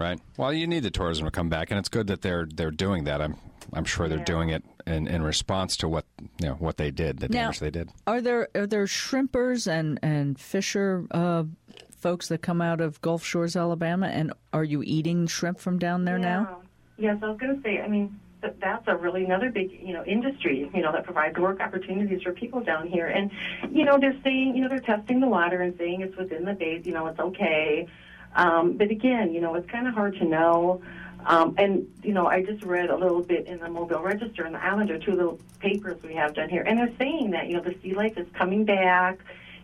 Right. 0.00 0.18
Well, 0.38 0.50
you 0.52 0.66
need 0.66 0.82
the 0.82 0.90
tourism 0.90 1.26
to 1.26 1.30
come 1.30 1.50
back, 1.50 1.70
and 1.70 1.78
it's 1.78 1.90
good 1.90 2.06
that 2.06 2.22
they're 2.22 2.46
they're 2.52 2.70
doing 2.70 3.04
that. 3.04 3.20
I'm 3.20 3.36
I'm 3.74 3.84
sure 3.84 4.08
they're 4.08 4.18
Yeah. 4.18 4.24
doing 4.24 4.48
it 4.48 4.64
in, 4.86 5.06
in 5.06 5.22
response 5.22 5.76
to 5.78 5.88
what 5.88 6.06
you 6.40 6.48
know 6.48 6.54
what 6.54 6.78
they 6.78 6.90
did, 6.90 7.18
the 7.18 7.28
Now- 7.28 7.42
damage 7.42 7.60
they 7.60 7.70
did. 7.70 7.90
Are 8.06 8.22
there 8.22 8.48
are 8.54 8.66
there 8.66 8.86
shrimpers 8.86 9.66
and 9.70 9.98
and 10.02 10.40
fisher 10.40 11.04
uh, 11.10 11.44
folks 11.90 12.28
that 12.28 12.40
come 12.40 12.62
out 12.62 12.80
of 12.80 12.98
Gulf 13.02 13.22
Shores, 13.22 13.56
Alabama, 13.56 14.06
and 14.06 14.32
are 14.54 14.64
you 14.64 14.82
eating 14.82 15.26
shrimp 15.26 15.58
from 15.60 15.78
down 15.78 16.06
there 16.06 16.18
now? 16.18 16.62
Yes, 16.96 17.18
I 17.22 17.28
was 17.28 17.38
going 17.38 17.56
to 17.56 17.62
say. 17.62 17.80
I 17.80 17.86
mean, 17.88 18.18
that's 18.40 18.84
a 18.88 18.96
really 18.96 19.24
another 19.26 19.50
big, 19.50 19.70
you 19.82 19.92
know, 19.92 20.04
industry. 20.06 20.70
You 20.74 20.80
know, 20.82 20.92
that 20.92 21.04
provides 21.04 21.38
work 21.38 21.60
opportunities 21.60 22.22
for 22.22 22.32
people 22.32 22.60
down 22.62 22.88
here. 22.88 23.06
And 23.08 23.30
you 23.70 23.84
know, 23.84 23.98
they're 24.00 24.16
saying, 24.24 24.56
you 24.56 24.62
know, 24.62 24.68
they're 24.70 24.78
testing 24.80 25.20
the 25.20 25.28
water 25.28 25.60
and 25.60 25.76
saying 25.76 26.00
it's 26.00 26.16
within 26.16 26.46
the 26.46 26.54
base. 26.54 26.86
You 26.86 26.94
know, 26.94 27.06
it's 27.06 27.20
okay. 27.20 27.86
Um, 28.34 28.76
but 28.76 28.90
again, 28.90 29.32
you 29.32 29.40
know, 29.40 29.54
it's 29.54 29.68
kind 29.70 29.86
of 29.88 29.94
hard 29.94 30.14
to 30.16 30.24
know. 30.24 30.82
Um, 31.26 31.54
and 31.58 31.86
you 32.02 32.12
know, 32.14 32.26
I 32.26 32.42
just 32.42 32.62
read 32.64 32.88
a 32.90 32.96
little 32.96 33.22
bit 33.22 33.46
in 33.46 33.58
the 33.58 33.68
Mobile 33.68 34.00
Register 34.02 34.44
and 34.44 34.54
the 34.54 34.64
Islander, 34.64 34.98
two 34.98 35.12
little 35.12 35.38
papers 35.58 36.02
we 36.02 36.14
have 36.14 36.34
down 36.34 36.48
here, 36.48 36.62
and 36.62 36.78
they're 36.78 36.94
saying 36.98 37.30
that 37.32 37.48
you 37.48 37.56
know 37.56 37.62
the 37.62 37.74
sea 37.82 37.94
life 37.94 38.16
is 38.16 38.26
coming 38.32 38.64
back. 38.64 39.18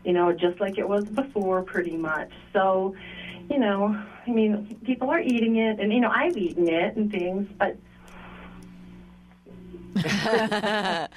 You 0.05 0.13
know, 0.13 0.33
just 0.33 0.61
like 0.61 0.79
it 0.79 0.89
was 0.89 1.05
before, 1.05 1.63
pretty 1.63 1.97
much. 1.97 2.31
So, 2.53 2.95
you 3.51 3.59
know, 3.59 4.01
I 4.27 4.31
mean, 4.31 4.79
people 4.85 5.11
are 5.11 5.19
eating 5.19 5.57
it, 5.57 5.81
and 5.81 5.93
you 5.93 6.01
know, 6.01 6.11
I've 6.11 6.37
eaten 6.37 6.69
it 6.69 6.95
and 6.97 7.11
things, 7.11 7.49
but 7.59 7.77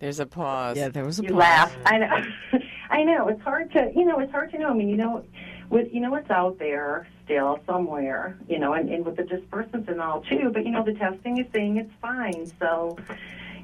There's 0.00 0.20
a 0.20 0.26
pause. 0.26 0.76
Yeah, 0.76 0.88
there 0.88 1.04
was 1.04 1.18
a 1.18 1.22
you 1.22 1.30
pause. 1.30 1.38
laugh. 1.38 1.76
I 1.86 1.98
know. 1.98 2.26
I 2.90 3.04
know. 3.04 3.28
It's 3.28 3.42
hard 3.42 3.72
to, 3.72 3.90
you 3.94 4.04
know, 4.04 4.18
it's 4.20 4.32
hard 4.32 4.50
to 4.52 4.58
know. 4.58 4.68
I 4.70 4.74
mean, 4.74 4.88
you 4.88 4.96
know, 4.96 5.24
with 5.70 5.92
you 5.92 6.00
know, 6.00 6.14
it's 6.14 6.30
out 6.30 6.58
there 6.58 7.06
still 7.24 7.58
somewhere, 7.66 8.38
you 8.48 8.58
know, 8.58 8.72
and, 8.74 8.88
and 8.88 9.04
with 9.04 9.16
the 9.16 9.22
dispersants 9.22 9.88
and 9.88 10.00
all 10.00 10.22
too. 10.22 10.50
But 10.52 10.64
you 10.64 10.70
know, 10.72 10.84
the 10.84 10.94
testing 10.94 11.38
is 11.38 11.46
saying 11.52 11.76
it's 11.76 11.92
fine. 12.00 12.50
So, 12.58 12.96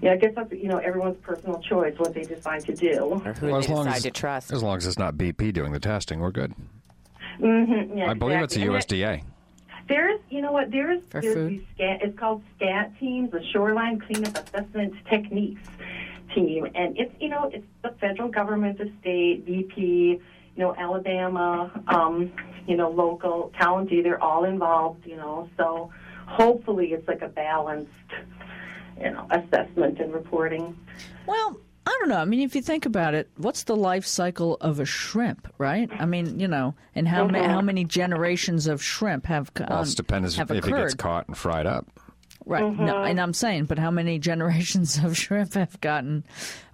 yeah, 0.03 0.13
I 0.13 0.17
guess 0.17 0.33
that's 0.37 0.53
you 0.53 0.69
know 0.69 0.79
everyone's 0.79 1.19
personal 1.23 1.61
choice 1.61 1.95
what 1.99 2.15
they 2.15 2.23
decide 2.23 2.65
to 2.67 2.75
do. 2.75 2.99
Or 3.01 3.19
who 3.35 3.47
Well, 3.47 3.55
they 3.55 3.59
as 3.67 3.69
long 3.69 3.85
decide 3.87 3.97
as 3.97 4.03
to 4.05 4.11
trust. 4.11 4.53
as 4.53 4.63
long 4.63 4.77
as 4.77 4.87
it's 4.87 4.99
not 4.99 5.15
BP 5.17 5.53
doing 5.53 5.73
the 5.73 5.81
testing, 5.81 6.21
we're 6.21 6.31
good. 6.31 6.55
Mm-hmm, 7.41 7.99
yeah, 7.99 8.11
I 8.11 8.15
believe 8.15 8.41
it's 8.41 8.55
exactly. 8.57 9.03
a 9.03 9.09
And 9.09 9.23
USDA. 9.23 9.25
There's, 9.89 10.21
you 10.31 10.41
know 10.41 10.53
what, 10.53 10.71
there's, 10.71 11.03
For 11.11 11.21
there's 11.21 11.35
food? 11.35 11.51
these 11.51 11.63
scat, 11.75 12.01
it's 12.03 12.19
called 12.19 12.43
SCAT 12.57 12.99
teams, 12.99 13.33
the 13.33 13.45
Shoreline 13.53 14.01
Cleanup 14.01 14.39
Assessment 14.39 14.95
Techniques 15.11 15.69
team. 16.35 16.67
And 16.75 16.97
it's, 16.99 17.13
you 17.21 17.29
know, 17.29 17.51
it's 17.53 17.67
the 17.83 17.91
federal 18.01 18.29
government, 18.31 18.79
the 18.79 18.91
state, 19.01 19.45
BP, 19.47 20.21
you 20.57 20.63
know, 20.63 20.75
Alabama, 20.77 21.71
um, 21.89 22.33
you 22.67 22.77
know, 22.77 22.91
local, 22.91 23.53
county, 23.59 24.03
they're 24.03 24.23
all 24.23 24.45
involved, 24.45 25.07
you 25.07 25.17
know. 25.17 25.49
So 25.57 25.91
hopefully 26.27 26.93
it's 26.93 27.07
like 27.09 27.23
a 27.23 27.29
balanced, 27.29 27.91
you 29.01 29.11
know, 29.11 29.27
assessment 29.31 29.99
and 30.01 30.13
reporting. 30.13 30.77
Well, 31.27 31.59
I 31.87 31.97
don't 32.01 32.09
know. 32.09 32.17
I 32.17 32.25
mean, 32.25 32.41
if 32.41 32.55
you 32.55 32.63
think 32.63 32.87
about 32.87 33.15
it, 33.15 33.29
what's 33.37 33.65
the 33.65 33.77
life 33.77 34.07
cycle 34.07 34.57
of 34.61 34.81
a 34.81 34.87
shrimp, 34.87 35.53
right? 35.59 35.91
I 35.99 36.07
mean, 36.07 36.41
you 36.41 36.49
know, 36.49 36.75
and 36.95 37.07
how 37.07 37.27
ma- 37.27 37.43
how 37.47 37.61
many 37.61 37.85
generations 37.85 38.67
of 38.67 38.83
shrimp 38.83 39.27
have 39.27 39.53
co- 39.53 39.67
Well, 39.69 39.81
um, 39.81 39.89
it 39.89 39.97
depends 39.97 40.37
have 40.37 40.51
if 40.51 40.67
it 40.67 40.71
gets 40.75 40.95
caught 40.95 41.29
and 41.29 41.37
fried 41.37 41.67
up. 41.67 41.87
Right. 42.47 42.79
No, 42.79 43.03
and 43.03 43.19
I'm 43.21 43.33
saying, 43.35 43.65
but 43.67 43.79
how 43.79 43.91
many 43.91 44.19
generations 44.31 44.99
of 45.03 45.17
shrimp 45.17 45.55
have 45.55 45.79
gotten 45.81 46.25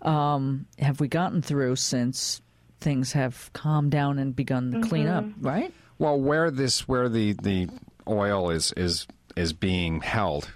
um, 0.03 0.67
have 0.79 1.01
we 1.01 1.09
gotten 1.09 1.43
through 1.43 1.77
since 1.77 2.41
things 2.81 3.13
have 3.13 3.51
calmed 3.53 3.91
down 3.91 4.19
and 4.19 4.35
begun 4.35 4.73
to 4.73 4.81
clean 4.81 5.07
up? 5.07 5.25
Mm-hmm. 5.25 5.47
Right. 5.47 5.75
Well, 5.99 6.19
where 6.21 6.51
this 6.51 6.89
where 6.89 7.09
the 7.09 7.35
the 7.35 7.69
oil 8.09 8.51
is 8.51 8.73
is 8.77 9.07
is 9.37 9.53
being 9.53 10.01
held 10.01 10.51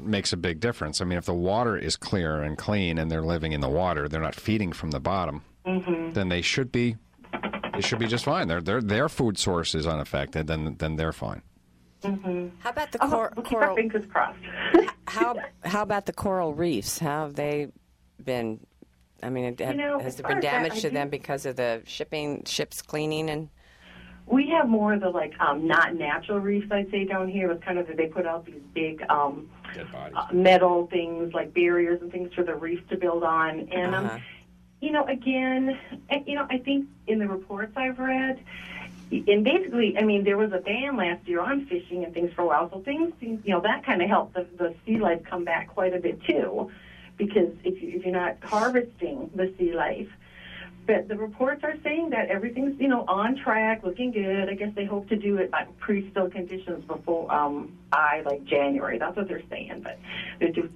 makes 0.00 0.32
a 0.32 0.36
big 0.36 0.60
difference. 0.60 1.00
I 1.00 1.04
mean, 1.04 1.18
if 1.18 1.24
the 1.24 1.34
water 1.34 1.76
is 1.76 1.96
clear 1.96 2.42
and 2.42 2.56
clean 2.58 2.98
and 2.98 3.10
they're 3.10 3.22
living 3.22 3.52
in 3.52 3.60
the 3.60 3.68
water, 3.68 4.08
they're 4.08 4.20
not 4.20 4.34
feeding 4.34 4.72
from 4.72 4.90
the 4.90 5.00
bottom, 5.00 5.42
mm-hmm. 5.66 6.12
then 6.12 6.28
they 6.28 6.42
should 6.42 6.70
be 6.70 6.96
they 7.74 7.80
should 7.80 7.98
be 7.98 8.06
just 8.06 8.24
fine. 8.26 8.48
Their 8.48 8.60
their 8.60 8.80
their 8.82 9.08
food 9.08 9.38
source 9.38 9.74
is 9.74 9.86
unaffected, 9.86 10.46
then 10.46 10.76
then 10.78 10.96
they're 10.96 11.12
fine. 11.12 11.42
Mm-hmm. 12.02 12.48
How 12.58 12.70
about 12.70 12.92
the 12.92 12.98
Oh, 13.04 13.08
cor- 13.10 13.32
we'll 13.36 13.44
coral? 13.46 13.76
fingers 13.76 14.04
crossed. 14.12 14.38
How 15.06 15.36
how 15.64 15.82
about 15.82 16.06
the 16.06 16.12
coral 16.12 16.52
reefs? 16.54 16.98
How 16.98 17.24
have 17.24 17.34
they 17.34 17.68
been? 18.22 18.60
I 19.22 19.30
mean, 19.30 19.44
it- 19.44 19.60
have, 19.60 19.76
know, 19.76 19.98
has 19.98 20.14
as 20.14 20.16
there 20.16 20.28
been 20.28 20.38
as 20.38 20.44
that, 20.44 20.50
damage 20.52 20.72
I 20.78 20.80
to 20.80 20.90
them 20.90 21.08
because 21.08 21.46
of 21.46 21.56
the 21.56 21.82
shipping 21.84 22.44
ships 22.44 22.82
cleaning 22.82 23.30
and? 23.30 23.48
We 24.26 24.48
have 24.50 24.68
more 24.68 24.94
of 24.94 25.00
the 25.00 25.10
like 25.10 25.34
um, 25.40 25.66
not 25.66 25.96
natural 25.96 26.38
reefs, 26.38 26.70
I'd 26.70 26.90
say 26.90 27.04
down 27.04 27.28
here. 27.28 27.50
It's 27.50 27.62
kind 27.64 27.78
of 27.78 27.88
they 27.96 28.06
put 28.06 28.24
out 28.26 28.46
these 28.46 28.62
big 28.72 29.04
um, 29.10 29.50
uh, 29.94 30.26
metal 30.32 30.86
things 30.86 31.34
like 31.34 31.52
barriers 31.52 32.00
and 32.00 32.10
things 32.10 32.32
for 32.32 32.44
the 32.44 32.54
reef 32.54 32.86
to 32.88 32.96
build 32.96 33.24
on. 33.24 33.68
And 33.72 33.94
Uh-huh. 33.94 34.14
um, 34.14 34.22
you 34.80 34.90
know, 34.90 35.04
again, 35.06 35.78
and, 36.10 36.26
you 36.26 36.34
know, 36.34 36.44
I 36.50 36.58
think 36.58 36.88
in 37.06 37.20
the 37.20 37.28
reports 37.28 37.72
I've 37.76 38.00
read, 38.00 38.40
and 39.12 39.44
basically, 39.44 39.96
I 39.96 40.02
mean, 40.02 40.24
there 40.24 40.36
was 40.36 40.52
a 40.52 40.58
ban 40.58 40.96
last 40.96 41.26
year 41.28 41.40
on 41.40 41.66
fishing 41.66 42.04
and 42.04 42.12
things 42.12 42.32
for 42.32 42.42
a 42.42 42.46
while, 42.46 42.68
so 42.68 42.80
things, 42.80 43.12
you 43.20 43.38
know, 43.46 43.60
that 43.60 43.84
kind 43.86 44.02
of 44.02 44.08
helped 44.08 44.34
the, 44.34 44.44
the 44.56 44.74
sea 44.84 44.98
life 44.98 45.22
come 45.24 45.44
back 45.44 45.68
quite 45.68 45.94
a 45.94 46.00
bit 46.00 46.20
too, 46.24 46.72
because 47.26 47.52
if 47.64 47.80
you 47.82 47.90
if 47.96 48.04
you're 48.04 48.12
not 48.12 48.36
harvesting 48.42 49.30
the 49.34 49.52
sea 49.58 49.72
life. 49.72 50.08
But 50.84 51.06
the 51.06 51.16
reports 51.16 51.62
are 51.62 51.76
saying 51.84 52.10
that 52.10 52.28
everything's, 52.28 52.80
you 52.80 52.88
know, 52.88 53.04
on 53.06 53.36
track, 53.36 53.84
looking 53.84 54.10
good. 54.10 54.48
I 54.48 54.54
guess 54.54 54.74
they 54.74 54.84
hope 54.84 55.08
to 55.10 55.16
do 55.16 55.36
it 55.36 55.48
by 55.52 55.66
pre-still 55.78 56.28
conditions 56.28 56.84
before 56.86 57.32
um, 57.32 57.78
by 57.90 58.22
like 58.26 58.44
January. 58.44 58.98
That's 58.98 59.16
what 59.16 59.28
they're 59.28 59.48
saying. 59.48 59.82
But 59.84 59.98
they're, 60.40 60.50
do, 60.50 60.68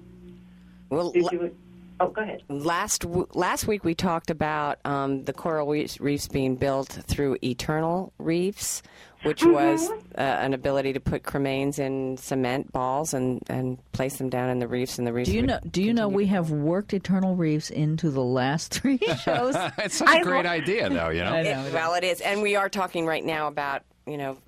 Well, 0.90 1.10
doing. 1.10 1.56
Oh, 1.98 2.08
go 2.08 2.22
ahead. 2.22 2.42
Last 2.48 3.00
w- 3.02 3.26
last 3.32 3.66
week 3.66 3.82
we 3.82 3.94
talked 3.94 4.30
about 4.30 4.78
um, 4.84 5.24
the 5.24 5.32
coral 5.32 5.66
reefs, 5.66 5.98
reefs 5.98 6.28
being 6.28 6.54
built 6.54 6.88
through 6.88 7.38
eternal 7.42 8.12
reefs, 8.18 8.82
which 9.26 9.44
was 9.44 9.88
uh, 9.90 10.20
an 10.20 10.54
ability 10.54 10.92
to 10.94 11.00
put 11.00 11.22
cremains 11.22 11.78
in 11.78 12.16
cement 12.16 12.72
balls 12.72 13.12
and, 13.14 13.42
and 13.48 13.78
place 13.92 14.16
them 14.18 14.28
down 14.30 14.48
in 14.48 14.58
the 14.58 14.68
reefs, 14.68 14.98
and 14.98 15.06
the 15.06 15.12
reefs. 15.12 15.28
Do 15.30 15.36
you 15.36 15.42
know? 15.42 15.58
Do 15.70 15.82
you 15.82 15.92
know 15.92 16.02
continue- 16.04 16.16
we 16.16 16.26
have 16.26 16.50
worked 16.50 16.94
Eternal 16.94 17.34
Reefs 17.36 17.70
into 17.70 18.10
the 18.10 18.22
last 18.22 18.72
three 18.80 18.98
shows? 19.24 19.54
it's 19.78 19.96
such 19.96 20.20
a 20.20 20.22
great 20.22 20.46
idea, 20.46 20.88
though. 20.88 21.08
You 21.10 21.20
know. 21.24 21.34
It- 21.34 21.44
know, 21.44 21.64
it 21.66 21.72
well, 21.72 21.94
it 21.94 22.04
is, 22.04 22.20
and 22.20 22.42
we 22.42 22.56
are 22.56 22.68
talking 22.68 23.06
right 23.06 23.24
now 23.24 23.46
about 23.48 23.82
you 24.06 24.16
know 24.16 24.38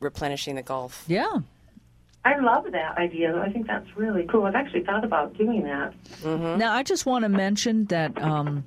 replenishing 0.00 0.54
the 0.54 0.62
Gulf. 0.62 1.04
yeah. 1.08 1.38
I 2.24 2.36
love 2.40 2.64
that 2.72 2.98
idea. 2.98 3.34
I 3.40 3.50
think 3.50 3.66
that's 3.66 3.86
really 3.96 4.26
cool. 4.26 4.44
I've 4.44 4.54
actually 4.54 4.82
thought 4.84 5.02
about 5.02 5.38
doing 5.38 5.62
that. 5.62 5.94
Now, 6.24 6.72
I 6.74 6.82
just 6.82 7.06
want 7.06 7.22
to 7.22 7.28
mention 7.30 7.86
that 7.86 8.20
um, 8.20 8.64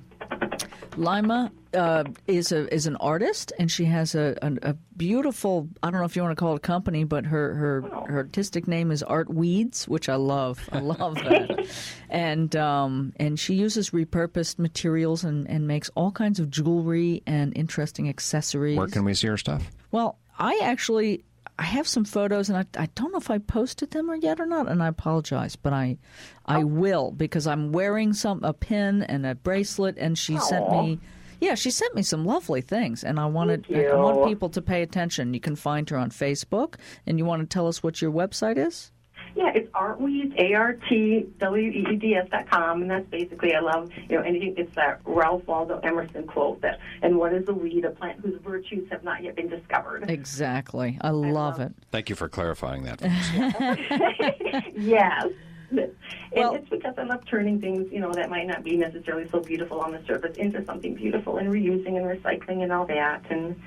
Laima 0.92 1.50
uh, 1.74 2.04
is 2.26 2.52
a 2.52 2.72
is 2.72 2.86
an 2.86 2.96
artist, 2.96 3.52
and 3.58 3.70
she 3.70 3.84
has 3.86 4.14
a, 4.14 4.36
a 4.42 4.70
a 4.70 4.74
beautiful. 4.96 5.68
I 5.82 5.90
don't 5.90 6.00
know 6.00 6.06
if 6.06 6.16
you 6.16 6.22
want 6.22 6.36
to 6.36 6.40
call 6.40 6.52
it 6.52 6.56
a 6.56 6.60
company, 6.60 7.04
but 7.04 7.26
her 7.26 7.54
her, 7.54 7.82
her 8.06 8.16
artistic 8.18 8.68
name 8.68 8.90
is 8.90 9.02
Art 9.02 9.32
Weeds, 9.32 9.88
which 9.88 10.08
I 10.08 10.16
love. 10.16 10.68
I 10.72 10.80
love 10.80 11.14
that. 11.16 11.66
and 12.10 12.54
um, 12.56 13.12
and 13.16 13.38
she 13.38 13.54
uses 13.54 13.90
repurposed 13.90 14.58
materials 14.58 15.24
and 15.24 15.48
and 15.48 15.66
makes 15.66 15.90
all 15.94 16.12
kinds 16.12 16.40
of 16.40 16.50
jewelry 16.50 17.22
and 17.26 17.56
interesting 17.56 18.08
accessories. 18.08 18.76
Where 18.76 18.88
can 18.88 19.04
we 19.04 19.14
see 19.14 19.28
her 19.28 19.38
stuff? 19.38 19.70
Well, 19.90 20.18
I 20.38 20.60
actually 20.62 21.24
I 21.62 21.66
have 21.66 21.86
some 21.86 22.04
photos, 22.04 22.48
and 22.48 22.58
I, 22.58 22.82
I 22.82 22.86
don't 22.96 23.12
know 23.12 23.18
if 23.18 23.30
I 23.30 23.38
posted 23.38 23.92
them 23.92 24.10
or 24.10 24.16
yet 24.16 24.40
or 24.40 24.46
not, 24.46 24.68
and 24.68 24.82
I 24.82 24.88
apologize, 24.88 25.54
but 25.54 25.72
I 25.72 25.96
I 26.44 26.64
will 26.64 27.12
because 27.12 27.46
I'm 27.46 27.70
wearing 27.70 28.14
some 28.14 28.42
a 28.42 28.52
pin 28.52 29.04
and 29.04 29.24
a 29.24 29.36
bracelet, 29.36 29.96
and 29.96 30.18
she 30.18 30.38
sent 30.38 30.68
me. 30.72 30.98
Yeah, 31.40 31.54
she 31.54 31.70
sent 31.70 31.94
me 31.94 32.02
some 32.02 32.24
lovely 32.24 32.62
things, 32.62 33.04
and 33.04 33.20
I 33.20 33.26
wanted 33.26 33.66
I 33.72 33.94
want 33.94 34.26
people 34.26 34.48
to 34.50 34.60
pay 34.60 34.82
attention. 34.82 35.34
You 35.34 35.40
can 35.40 35.54
find 35.54 35.88
her 35.90 35.96
on 35.96 36.10
Facebook, 36.10 36.74
and 37.06 37.16
you 37.16 37.24
want 37.24 37.42
to 37.42 37.46
tell 37.46 37.68
us 37.68 37.80
what 37.80 38.02
your 38.02 38.10
website 38.10 38.58
is? 38.58 38.90
Yeah, 39.34 39.50
it's 39.54 39.70
artweeds, 39.72 40.34
A-R-T-W-E-E-D-S 40.38 42.28
dot 42.30 42.50
com, 42.50 42.82
and 42.82 42.90
that's 42.90 43.08
basically, 43.08 43.54
I 43.54 43.60
love, 43.60 43.90
you 44.08 44.16
know, 44.16 44.22
anything, 44.22 44.54
it's 44.56 44.74
that 44.74 45.00
Ralph 45.04 45.46
Waldo 45.46 45.78
Emerson 45.82 46.26
quote 46.26 46.60
that, 46.60 46.78
and 47.02 47.16
what 47.16 47.32
is 47.32 47.48
a 47.48 47.52
weed, 47.54 47.84
a 47.84 47.90
plant 47.90 48.20
whose 48.20 48.38
virtues 48.42 48.88
have 48.90 49.02
not 49.04 49.22
yet 49.22 49.34
been 49.36 49.48
discovered. 49.48 50.10
Exactly. 50.10 50.98
I 51.00 51.10
love 51.10 51.60
it. 51.60 51.72
Thank 51.90 52.08
you 52.10 52.14
for 52.16 52.28
clarifying 52.28 52.82
that. 52.84 53.00
for 53.00 53.06
yes. 54.78 55.28
And 55.70 55.90
Well- 56.34 56.54
it's 56.54 56.68
because 56.68 56.94
I 56.98 57.04
love 57.04 57.24
turning 57.24 57.60
things, 57.60 57.90
you 57.90 58.00
know, 58.00 58.12
that 58.12 58.28
might 58.28 58.46
not 58.46 58.62
be 58.62 58.76
necessarily 58.76 59.28
so 59.30 59.40
beautiful 59.40 59.80
on 59.80 59.92
the 59.92 60.02
surface 60.06 60.36
into 60.36 60.62
something 60.66 60.94
beautiful 60.94 61.38
and 61.38 61.48
reusing 61.50 61.96
and 61.96 62.04
recycling 62.04 62.62
and 62.62 62.70
all 62.72 62.84
that. 62.86 63.24
And 63.30 63.60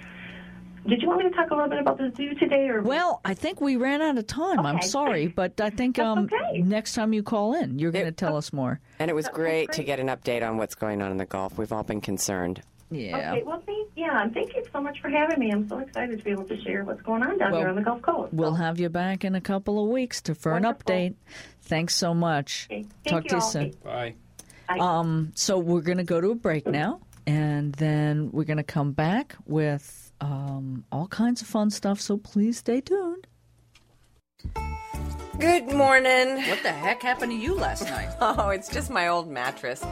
did 0.87 1.01
you 1.01 1.07
want 1.07 1.23
me 1.23 1.29
to 1.29 1.35
talk 1.35 1.51
a 1.51 1.55
little 1.55 1.69
bit 1.69 1.79
about 1.79 1.97
the 1.97 2.11
zoo 2.15 2.33
today, 2.35 2.67
or 2.69 2.81
Well, 2.81 3.21
I 3.25 3.33
think 3.33 3.61
we 3.61 3.75
ran 3.75 4.01
out 4.01 4.17
of 4.17 4.27
time. 4.27 4.59
I'm 4.59 4.81
sorry, 4.81 5.27
but 5.27 5.59
I 5.59 5.69
think 5.69 5.99
um, 5.99 6.19
okay. 6.31 6.61
next 6.61 6.93
time 6.93 7.13
you 7.13 7.23
call 7.23 7.55
in, 7.55 7.79
you're 7.79 7.91
going 7.91 8.05
to 8.05 8.11
tell 8.11 8.37
us 8.37 8.53
more. 8.53 8.79
And 8.99 9.09
it 9.09 9.13
was 9.13 9.27
great, 9.29 9.71
to 9.73 9.83
get 9.83 9.99
an 9.99 10.07
update 10.07 10.47
on 10.47 10.57
what's 10.57 10.75
going 10.75 11.01
on 11.01 11.11
in 11.11 11.17
the 11.17 11.25
Gulf. 11.25 11.57
We've 11.57 11.71
all 11.71 11.83
been 11.83 12.01
concerned. 12.01 12.61
Yeah. 12.91 13.33
Okay, 13.33 13.43
well, 13.43 13.61
thank, 13.65 13.89
yeah, 13.95 14.21
and 14.21 14.33
thank 14.33 14.55
you 14.55 14.63
so 14.71 14.79
much 14.79 15.01
for 15.01 15.09
having 15.09 15.39
me. 15.39 15.51
I'm 15.51 15.67
so 15.67 15.79
excited 15.79 16.19
to 16.19 16.23
be 16.23 16.31
able 16.31 16.45
to 16.45 16.61
share 16.61 16.83
what's 16.83 17.01
going 17.01 17.23
on 17.23 17.37
down 17.39 17.51
Well, 17.51 17.61
here 17.61 17.69
on 17.69 17.75
the 17.75 17.81
Gulf 17.81 18.01
Coast. 18.03 18.31
We'll 18.33 18.53
have 18.53 18.79
you 18.79 18.89
back 18.89 19.25
in 19.25 19.33
a 19.33 19.41
couple 19.41 19.83
of 19.83 19.89
weeks 19.89 20.21
to 20.23 20.35
for 20.35 20.55
an 20.55 20.63
Wonderful. 20.63 20.93
update. 20.93 21.15
Thanks 21.63 21.95
so 21.95 22.13
much. 22.13 22.67
okay, 22.69 22.85
thank 23.03 23.07
Talk 23.07 23.23
you 23.23 23.29
to 23.29 23.35
you 23.37 23.41
all. 23.41 23.47
soon. 23.49 23.73
Bye. 23.83 24.13
Bye. 24.67 24.77
Um, 24.79 25.31
so 25.35 25.57
we're 25.57 25.81
going 25.81 25.97
to 25.97 26.03
go 26.03 26.21
to 26.21 26.29
a 26.31 26.35
break 26.35 26.67
now, 26.67 27.01
and 27.25 27.73
then 27.73 28.29
we're 28.31 28.43
going 28.43 28.57
to 28.57 28.63
come 28.63 28.91
back 28.91 29.35
with 29.47 30.04
um, 30.21 30.85
all 30.91 31.07
kinds 31.07 31.41
of 31.41 31.47
fun 31.47 31.69
stuff. 31.69 31.99
So 32.01 32.17
please 32.17 32.57
stay 32.59 32.81
tuned. 32.81 33.27
Good 35.39 35.67
morning. 35.73 36.37
What 36.47 36.63
the 36.63 36.71
heck 36.71 37.01
happened 37.01 37.31
to 37.33 37.37
you 37.37 37.55
last 37.55 37.83
night? 37.83 38.09
Oh, 38.21 38.49
it's 38.49 38.69
just 38.69 38.89
my 38.89 39.09
old 39.09 39.29
mattress. 39.29 39.83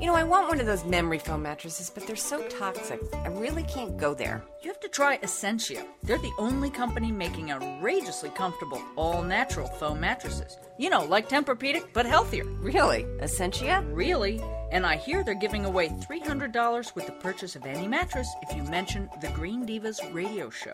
You 0.00 0.06
know, 0.06 0.14
I 0.14 0.24
want 0.24 0.48
one 0.48 0.58
of 0.60 0.66
those 0.66 0.84
memory 0.84 1.18
foam 1.18 1.42
mattresses, 1.42 1.90
but 1.90 2.06
they're 2.06 2.16
so 2.16 2.42
toxic. 2.48 3.00
I 3.12 3.28
really 3.28 3.62
can't 3.64 3.98
go 3.98 4.14
there. 4.14 4.42
You 4.62 4.68
have 4.68 4.80
to 4.80 4.88
try 4.88 5.18
Essentia. 5.22 5.84
They're 6.02 6.18
the 6.18 6.32
only 6.38 6.70
company 6.70 7.12
making 7.12 7.52
outrageously 7.52 8.30
comfortable, 8.30 8.82
all 8.96 9.22
natural 9.22 9.68
foam 9.68 10.00
mattresses. 10.00 10.56
You 10.78 10.88
know, 10.88 11.04
like 11.04 11.28
Tempur-Pedic, 11.28 11.88
but 11.92 12.06
healthier. 12.06 12.44
Really? 12.44 13.04
Essentia? 13.20 13.84
Really? 13.92 14.40
And 14.70 14.86
I 14.86 14.96
hear 14.96 15.24
they're 15.24 15.34
giving 15.34 15.64
away 15.64 15.88
$300 15.88 16.94
with 16.94 17.06
the 17.06 17.12
purchase 17.12 17.56
of 17.56 17.66
any 17.66 17.88
mattress 17.88 18.28
if 18.42 18.56
you 18.56 18.62
mention 18.64 19.08
the 19.20 19.28
Green 19.28 19.66
Divas 19.66 19.98
radio 20.14 20.48
show. 20.50 20.72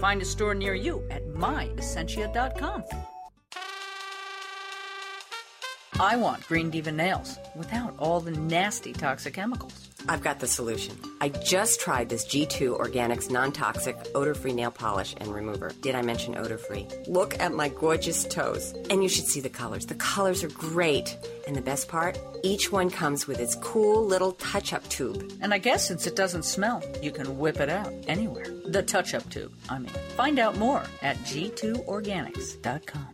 Find 0.00 0.20
a 0.20 0.24
store 0.24 0.54
near 0.54 0.74
you 0.74 1.06
at 1.10 1.26
myessentia.com. 1.28 2.84
I 6.00 6.16
want 6.16 6.46
Green 6.46 6.70
Diva 6.70 6.92
nails 6.92 7.38
without 7.56 7.94
all 7.98 8.20
the 8.20 8.30
nasty 8.30 8.92
toxic 8.92 9.34
chemicals. 9.34 9.87
I've 10.06 10.22
got 10.22 10.38
the 10.38 10.46
solution. 10.46 10.96
I 11.20 11.30
just 11.30 11.80
tried 11.80 12.08
this 12.08 12.24
G2 12.26 12.78
Organics 12.78 13.30
non 13.30 13.50
toxic 13.52 13.96
odor 14.14 14.34
free 14.34 14.52
nail 14.52 14.70
polish 14.70 15.14
and 15.18 15.34
remover. 15.34 15.72
Did 15.80 15.94
I 15.94 16.02
mention 16.02 16.36
odor 16.36 16.58
free? 16.58 16.86
Look 17.06 17.38
at 17.40 17.52
my 17.52 17.68
gorgeous 17.68 18.24
toes. 18.24 18.74
And 18.90 19.02
you 19.02 19.08
should 19.08 19.26
see 19.26 19.40
the 19.40 19.48
colors. 19.48 19.86
The 19.86 19.96
colors 19.96 20.44
are 20.44 20.48
great. 20.50 21.16
And 21.46 21.56
the 21.56 21.62
best 21.62 21.88
part? 21.88 22.18
Each 22.42 22.70
one 22.70 22.90
comes 22.90 23.26
with 23.26 23.40
its 23.40 23.56
cool 23.56 24.04
little 24.04 24.32
touch 24.32 24.72
up 24.72 24.86
tube. 24.88 25.32
And 25.40 25.52
I 25.52 25.58
guess 25.58 25.86
since 25.88 26.06
it 26.06 26.14
doesn't 26.14 26.44
smell, 26.44 26.82
you 27.02 27.10
can 27.10 27.38
whip 27.38 27.58
it 27.58 27.68
out 27.68 27.92
anywhere. 28.06 28.46
The 28.66 28.82
touch 28.82 29.14
up 29.14 29.28
tube, 29.30 29.52
I 29.68 29.78
mean. 29.78 29.92
Find 30.16 30.38
out 30.38 30.56
more 30.56 30.84
at 31.02 31.16
g2organics.com. 31.18 33.08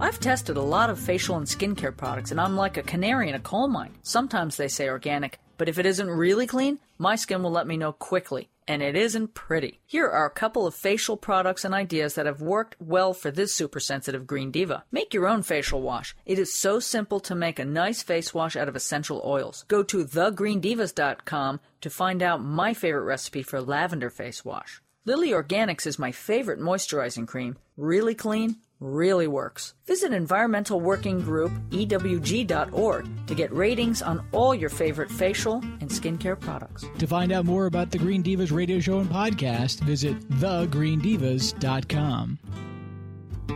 I've 0.00 0.18
tested 0.18 0.56
a 0.56 0.62
lot 0.62 0.90
of 0.90 0.98
facial 0.98 1.36
and 1.36 1.46
skincare 1.46 1.96
products, 1.96 2.32
and 2.32 2.40
I'm 2.40 2.56
like 2.56 2.76
a 2.76 2.82
canary 2.82 3.28
in 3.28 3.36
a 3.36 3.40
coal 3.40 3.68
mine. 3.68 3.94
Sometimes 4.02 4.56
they 4.56 4.66
say 4.66 4.88
organic, 4.88 5.38
but 5.62 5.68
if 5.68 5.78
it 5.78 5.86
isn't 5.86 6.10
really 6.10 6.48
clean, 6.48 6.80
my 6.98 7.14
skin 7.14 7.40
will 7.40 7.52
let 7.52 7.68
me 7.68 7.76
know 7.76 7.92
quickly. 7.92 8.50
And 8.66 8.82
it 8.82 8.96
isn't 8.96 9.32
pretty. 9.32 9.78
Here 9.86 10.08
are 10.08 10.26
a 10.26 10.38
couple 10.42 10.66
of 10.66 10.74
facial 10.74 11.16
products 11.16 11.64
and 11.64 11.72
ideas 11.72 12.16
that 12.16 12.26
have 12.26 12.42
worked 12.42 12.74
well 12.80 13.14
for 13.14 13.30
this 13.30 13.54
super 13.54 13.78
sensitive 13.78 14.26
green 14.26 14.50
diva. 14.50 14.82
Make 14.90 15.14
your 15.14 15.28
own 15.28 15.44
facial 15.44 15.80
wash. 15.80 16.16
It 16.26 16.40
is 16.40 16.52
so 16.52 16.80
simple 16.80 17.20
to 17.20 17.36
make 17.36 17.60
a 17.60 17.64
nice 17.64 18.02
face 18.02 18.34
wash 18.34 18.56
out 18.56 18.68
of 18.68 18.74
essential 18.74 19.22
oils. 19.24 19.64
Go 19.68 19.84
to 19.84 20.04
thegreendivas.com 20.04 21.60
to 21.80 21.90
find 21.90 22.24
out 22.24 22.42
my 22.42 22.74
favorite 22.74 23.04
recipe 23.04 23.44
for 23.44 23.60
lavender 23.60 24.10
face 24.10 24.44
wash. 24.44 24.82
Lily 25.04 25.30
Organics 25.30 25.86
is 25.86 25.96
my 25.96 26.10
favorite 26.10 26.58
moisturizing 26.58 27.28
cream. 27.28 27.56
Really 27.76 28.16
clean, 28.16 28.56
really 28.82 29.28
works. 29.28 29.74
Visit 29.86 30.12
Environmental 30.12 30.80
Working 30.80 31.20
Group, 31.20 31.52
EWG.org, 31.70 33.26
to 33.26 33.34
get 33.34 33.52
ratings 33.52 34.02
on 34.02 34.26
all 34.32 34.54
your 34.54 34.70
favorite 34.70 35.10
facial 35.10 35.56
and 35.80 35.88
skincare 35.88 36.38
products. 36.38 36.84
To 36.98 37.06
find 37.06 37.32
out 37.32 37.44
more 37.44 37.66
about 37.66 37.90
the 37.90 37.98
Green 37.98 38.22
Divas 38.22 38.52
radio 38.52 38.80
show 38.80 38.98
and 38.98 39.08
podcast, 39.08 39.80
visit 39.80 40.18
thegreendivas.com. 40.30 42.38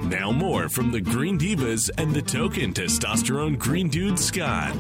Now 0.05 0.31
more 0.31 0.69
from 0.69 0.93
the 0.93 1.01
Green 1.01 1.39
Divas 1.39 1.91
and 1.99 2.15
the 2.15 2.23
token 2.23 2.73
testosterone 2.73 3.59
green 3.59 3.89
dude 3.89 4.19
Scott. 4.19 4.77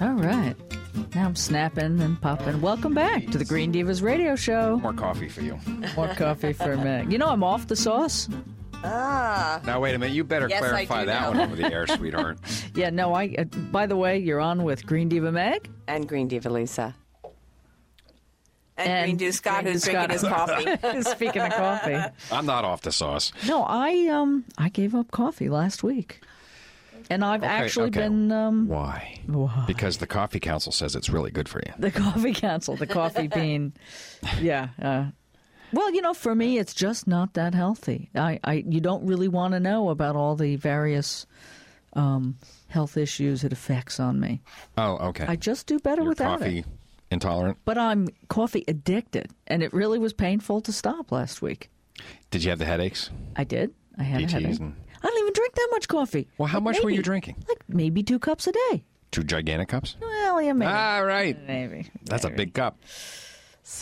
All 0.00 0.14
right. 0.14 0.54
Now 1.14 1.26
I'm 1.26 1.36
snapping 1.36 2.00
and 2.00 2.20
popping. 2.20 2.60
Welcome 2.60 2.94
back 2.94 3.26
to 3.28 3.38
the 3.38 3.44
Green 3.44 3.72
Divas 3.72 4.02
radio 4.02 4.34
show. 4.34 4.78
More 4.78 4.92
coffee 4.92 5.28
for 5.28 5.42
you. 5.42 5.58
More 5.96 6.08
coffee 6.14 6.52
for 6.52 6.76
me. 6.76 7.06
You 7.08 7.18
know 7.18 7.28
I'm 7.28 7.44
off 7.44 7.68
the 7.68 7.76
sauce. 7.76 8.28
Ah. 8.84 9.60
Now 9.64 9.80
wait 9.80 9.94
a 9.94 9.98
minute. 9.98 10.14
You 10.14 10.24
better 10.24 10.48
Yes, 10.48 10.60
clarify 10.60 11.04
that 11.04 11.22
know. 11.22 11.28
one 11.30 11.40
over 11.40 11.56
the 11.56 11.64
air, 11.72 11.86
sweetheart. 11.86 12.38
Yeah, 12.74 12.90
no, 12.90 13.12
I. 13.14 13.34
Uh, 13.38 13.44
by 13.72 13.86
the 13.86 13.96
way, 13.96 14.18
you're 14.18 14.40
on 14.40 14.62
with 14.62 14.86
Green 14.86 15.08
Diva 15.08 15.32
Meg. 15.32 15.68
And 15.88 16.06
Green 16.08 16.28
Diva 16.28 16.48
Lisa. 16.48 16.94
And, 18.76 18.88
And 18.88 19.04
Green 19.06 19.16
Diva 19.16 19.32
Scott, 19.32 19.62
Green 19.64 19.72
who's 19.74 19.82
Diva 19.82 20.06
drinking 20.06 20.12
his 20.12 20.22
coffee. 20.22 21.02
Speaking 21.10 21.42
of 21.42 21.52
coffee, 21.52 21.98
I'm 22.30 22.46
not 22.46 22.64
off 22.64 22.82
the 22.82 22.92
sauce. 22.92 23.32
no, 23.48 23.64
I 23.64 24.06
um 24.08 24.44
I 24.56 24.68
gave 24.68 24.94
up 24.94 25.10
coffee 25.10 25.48
last 25.48 25.82
week, 25.82 26.20
and 27.10 27.24
I've 27.24 27.42
Okay, 27.42 27.50
actually 27.50 27.88
okay. 27.88 28.00
been 28.02 28.30
um 28.30 28.68
Why? 28.68 29.18
Why? 29.26 29.64
Because 29.66 29.98
the 29.98 30.06
Coffee 30.06 30.38
Council 30.40 30.70
says 30.70 30.94
it's 30.94 31.10
really 31.10 31.32
good 31.32 31.48
for 31.48 31.60
you. 31.66 31.72
the 31.78 31.90
coffee 31.90 32.32
council, 32.34 32.76
the 32.76 32.86
coffee 32.86 33.26
bean. 33.26 33.72
Yeah. 34.40 34.68
Uh, 34.80 35.06
well, 35.72 35.92
you 35.92 36.00
know, 36.02 36.14
for 36.14 36.34
me, 36.34 36.58
it's 36.58 36.74
just 36.74 37.06
not 37.06 37.34
that 37.34 37.54
healthy. 37.54 38.10
I, 38.14 38.40
I 38.44 38.64
you 38.68 38.80
don't 38.80 39.06
really 39.06 39.28
want 39.28 39.54
to 39.54 39.60
know 39.60 39.90
about 39.90 40.16
all 40.16 40.36
the 40.36 40.56
various 40.56 41.26
um, 41.94 42.36
health 42.68 42.96
issues 42.96 43.44
it 43.44 43.52
affects 43.52 43.98
on 44.00 44.20
me. 44.20 44.40
Oh, 44.76 44.96
okay. 45.08 45.24
I 45.26 45.36
just 45.36 45.66
do 45.66 45.78
better 45.78 46.02
You're 46.02 46.10
without 46.10 46.38
coffee 46.40 46.58
it. 46.60 46.66
intolerant. 47.10 47.58
But 47.64 47.78
I'm 47.78 48.08
coffee 48.28 48.64
addicted, 48.68 49.30
and 49.46 49.62
it 49.62 49.72
really 49.72 49.98
was 49.98 50.12
painful 50.12 50.60
to 50.62 50.72
stop 50.72 51.10
last 51.12 51.42
week. 51.42 51.70
Did 52.30 52.44
you 52.44 52.50
have 52.50 52.58
the 52.58 52.64
headaches? 52.66 53.10
I 53.36 53.44
did. 53.44 53.72
I 53.98 54.02
had 54.04 54.20
a 54.22 54.24
PTs 54.26 54.30
headache. 54.30 54.60
and- 54.60 54.74
I 55.02 55.06
don't 55.06 55.18
even 55.20 55.32
drink 55.32 55.54
that 55.54 55.68
much 55.70 55.86
coffee. 55.88 56.26
Well, 56.38 56.48
how 56.48 56.58
Like 56.58 56.64
much 56.76 56.82
were 56.82 56.90
you 56.90 57.02
drinking? 57.02 57.36
Like 57.48 57.62
maybe 57.68 58.02
two 58.02 58.18
cups 58.18 58.48
a 58.48 58.52
day. 58.52 58.84
Two 59.12 59.22
gigantic 59.22 59.68
cups. 59.68 59.96
Well, 60.00 60.42
yeah, 60.42 60.52
maybe. 60.52 60.70
Ah, 60.74 60.98
right. 60.98 61.38
maybe. 61.46 61.86
That's 62.04 62.24
a 62.24 62.30
big 62.30 62.52
cup. 62.52 62.78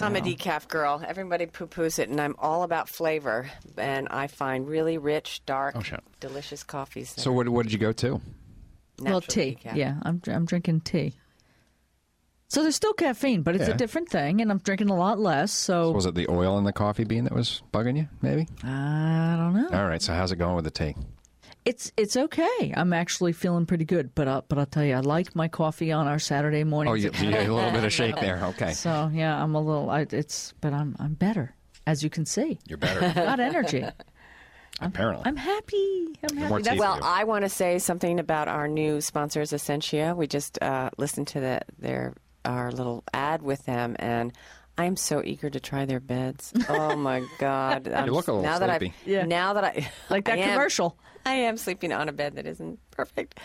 I'm 0.01 0.17
a 0.17 0.21
decaf 0.21 0.69
girl. 0.69 1.03
Everybody 1.07 1.47
poo 1.47 1.67
poos 1.67 1.99
it, 1.99 2.09
and 2.09 2.21
I'm 2.21 2.35
all 2.39 2.63
about 2.65 2.89
flavor. 2.89 3.51
And 3.77 4.09
I 4.09 4.27
find 4.27 4.67
really 4.69 4.99
rich, 4.99 5.43
dark, 5.47 5.77
Oh, 5.77 5.99
delicious 6.21 6.63
coffees. 6.65 7.15
So 7.17 7.33
what, 7.33 7.49
what 7.49 7.63
did 7.65 7.73
you 7.73 7.79
go 7.79 7.93
to? 7.93 8.21
Well, 9.01 9.21
tea. 9.21 9.59
decaf. 9.65 9.77
Yeah, 9.77 9.97
I'm 10.03 10.21
I'm 10.27 10.45
drinking 10.47 10.81
tea. 10.81 11.15
So 12.49 12.63
there's 12.63 12.77
still 12.77 12.93
caffeine, 12.93 13.43
but 13.43 13.57
it's 13.57 13.69
Yeah. 13.69 13.75
a 13.75 13.77
different 13.77 14.09
thing, 14.09 14.41
and 14.41 14.51
I'm 14.51 14.59
drinking 14.59 14.89
a 14.89 14.97
lot 14.97 15.19
less. 15.19 15.53
So 15.53 15.91
Was 15.91 16.07
it 16.07 16.15
the 16.15 16.29
oil 16.31 16.59
in 16.59 16.65
the 16.65 16.73
coffee 16.73 17.05
bean 17.05 17.25
that 17.25 17.33
was 17.35 17.63
bugging 17.73 17.97
you? 17.97 18.09
Maybe. 18.23 18.47
I 18.63 19.35
don't 19.39 19.55
know. 19.55 19.69
All 19.79 19.87
right. 19.87 20.01
So 20.01 20.15
how's 20.15 20.31
it 20.33 20.37
going 20.37 20.55
with 20.57 20.65
the 20.65 20.71
tea? 20.71 20.95
It's 21.67 21.91
it's 21.97 22.17
okay. 22.17 22.73
I'm 22.77 22.93
actually 22.93 23.33
feeling 23.33 23.67
pretty 23.67 23.85
good, 23.85 24.15
but 24.15 24.29
uh, 24.29 24.43
but 24.49 24.57
I'll 24.57 24.67
tell 24.67 24.85
you, 24.85 24.95
I 24.95 25.01
like 25.01 25.35
my 25.35 25.49
coffee 25.49 25.91
on 25.91 26.07
our 26.07 26.21
Saturday 26.21 26.63
morning. 26.63 26.93
Oh, 26.93 26.95
you, 26.95 27.11
you 27.21 27.29
a 27.31 27.53
little 27.53 27.73
bit 27.73 27.83
of 27.85 27.93
shake 27.93 28.15
there. 28.21 28.41
Okay. 28.51 28.73
So 28.73 29.11
yeah, 29.13 29.43
I'm 29.43 29.55
a 29.57 29.61
little. 29.61 29.91
I, 29.91 30.07
it's 30.09 30.55
but 30.61 30.73
I'm 30.73 30.95
I'm 31.01 31.15
better, 31.15 31.57
as 31.85 32.05
you 32.05 32.09
can 32.09 32.25
see. 32.25 32.61
You're 32.69 32.79
better. 32.79 33.01
Got 33.01 33.41
energy. 33.41 33.85
Apparently. 34.81 35.23
I'm 35.27 35.37
happy. 35.37 36.19
I'm 36.31 36.37
happy. 36.37 36.49
more 36.51 36.61
That's- 36.61 36.75
tea. 36.77 36.81
Well. 36.81 37.01
I 37.03 37.25
want 37.25 37.45
to 37.45 37.49
say 37.49 37.79
something 37.79 38.21
about 38.21 38.47
our 38.47 38.69
new 38.69 39.01
sponsors, 39.01 39.53
Essentia. 39.53 40.15
We 40.17 40.27
just 40.27 40.63
uh, 40.63 40.91
listened 40.99 41.27
to 41.29 41.41
the, 41.41 41.61
their 41.79 42.15
our 42.45 42.71
little 42.71 43.03
ad 43.13 43.43
with 43.43 43.65
them, 43.65 43.97
and 43.99 44.33
I 44.79 44.85
am 44.85 44.97
so 44.97 45.23
eager 45.25 45.49
to 45.49 45.59
try 45.61 45.85
their 45.87 46.01
beds. 46.01 46.53
Oh 46.69 46.97
my 46.97 47.23
God! 47.39 47.89
I'm- 47.89 48.09
look 48.11 48.29
a 48.29 48.33
little 48.33 48.43
now 48.43 48.59
that 48.59 48.79
sleepy. 48.81 48.95
I 49.07 49.11
Yeah. 49.11 49.25
now 49.25 49.53
that 49.55 49.65
I 49.65 49.91
like 50.11 50.25
that 50.27 50.39
I 50.39 50.43
am- 50.43 50.51
commercial. 50.53 50.97
I 51.25 51.33
am 51.35 51.57
sleeping 51.57 51.93
on 51.93 52.09
a 52.09 52.13
bed 52.13 52.37
that 52.37 52.47
isn't 52.47 52.79
perfect, 52.93 53.41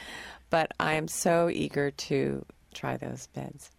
but 0.49 0.71
I 0.79 0.93
am 0.93 1.07
so 1.07 1.49
eager 1.49 1.89
to 1.91 2.45
try 2.73 2.97
those 2.97 3.27
beds. 3.27 3.71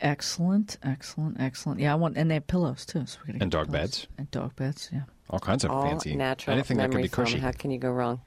Excellent, 0.00 0.78
excellent, 0.82 1.38
excellent. 1.40 1.78
Yeah, 1.80 1.92
I 1.92 1.94
want, 1.94 2.16
and 2.18 2.28
they 2.28 2.34
have 2.34 2.46
pillows 2.48 2.84
too. 2.84 3.06
So 3.06 3.18
we're 3.20 3.32
gonna 3.32 3.42
And 3.44 3.50
dog 3.52 3.66
pillows. 3.70 3.80
beds? 3.80 4.06
and 4.18 4.30
dog 4.32 4.56
beds. 4.56 4.90
Yeah. 4.92 5.02
All 5.30 5.38
kinds 5.38 5.64
of 5.64 5.70
All 5.70 5.82
fancy. 5.88 6.16
natural 6.16 6.54
Anything 6.54 6.76
that 6.78 6.90
memory 6.90 7.04
could 7.04 7.10
be 7.10 7.14
foam. 7.14 7.24
cushy. 7.26 7.38
How 7.38 7.52
can 7.52 7.70
you 7.70 7.78
go 7.78 7.90
wrong? 7.92 8.20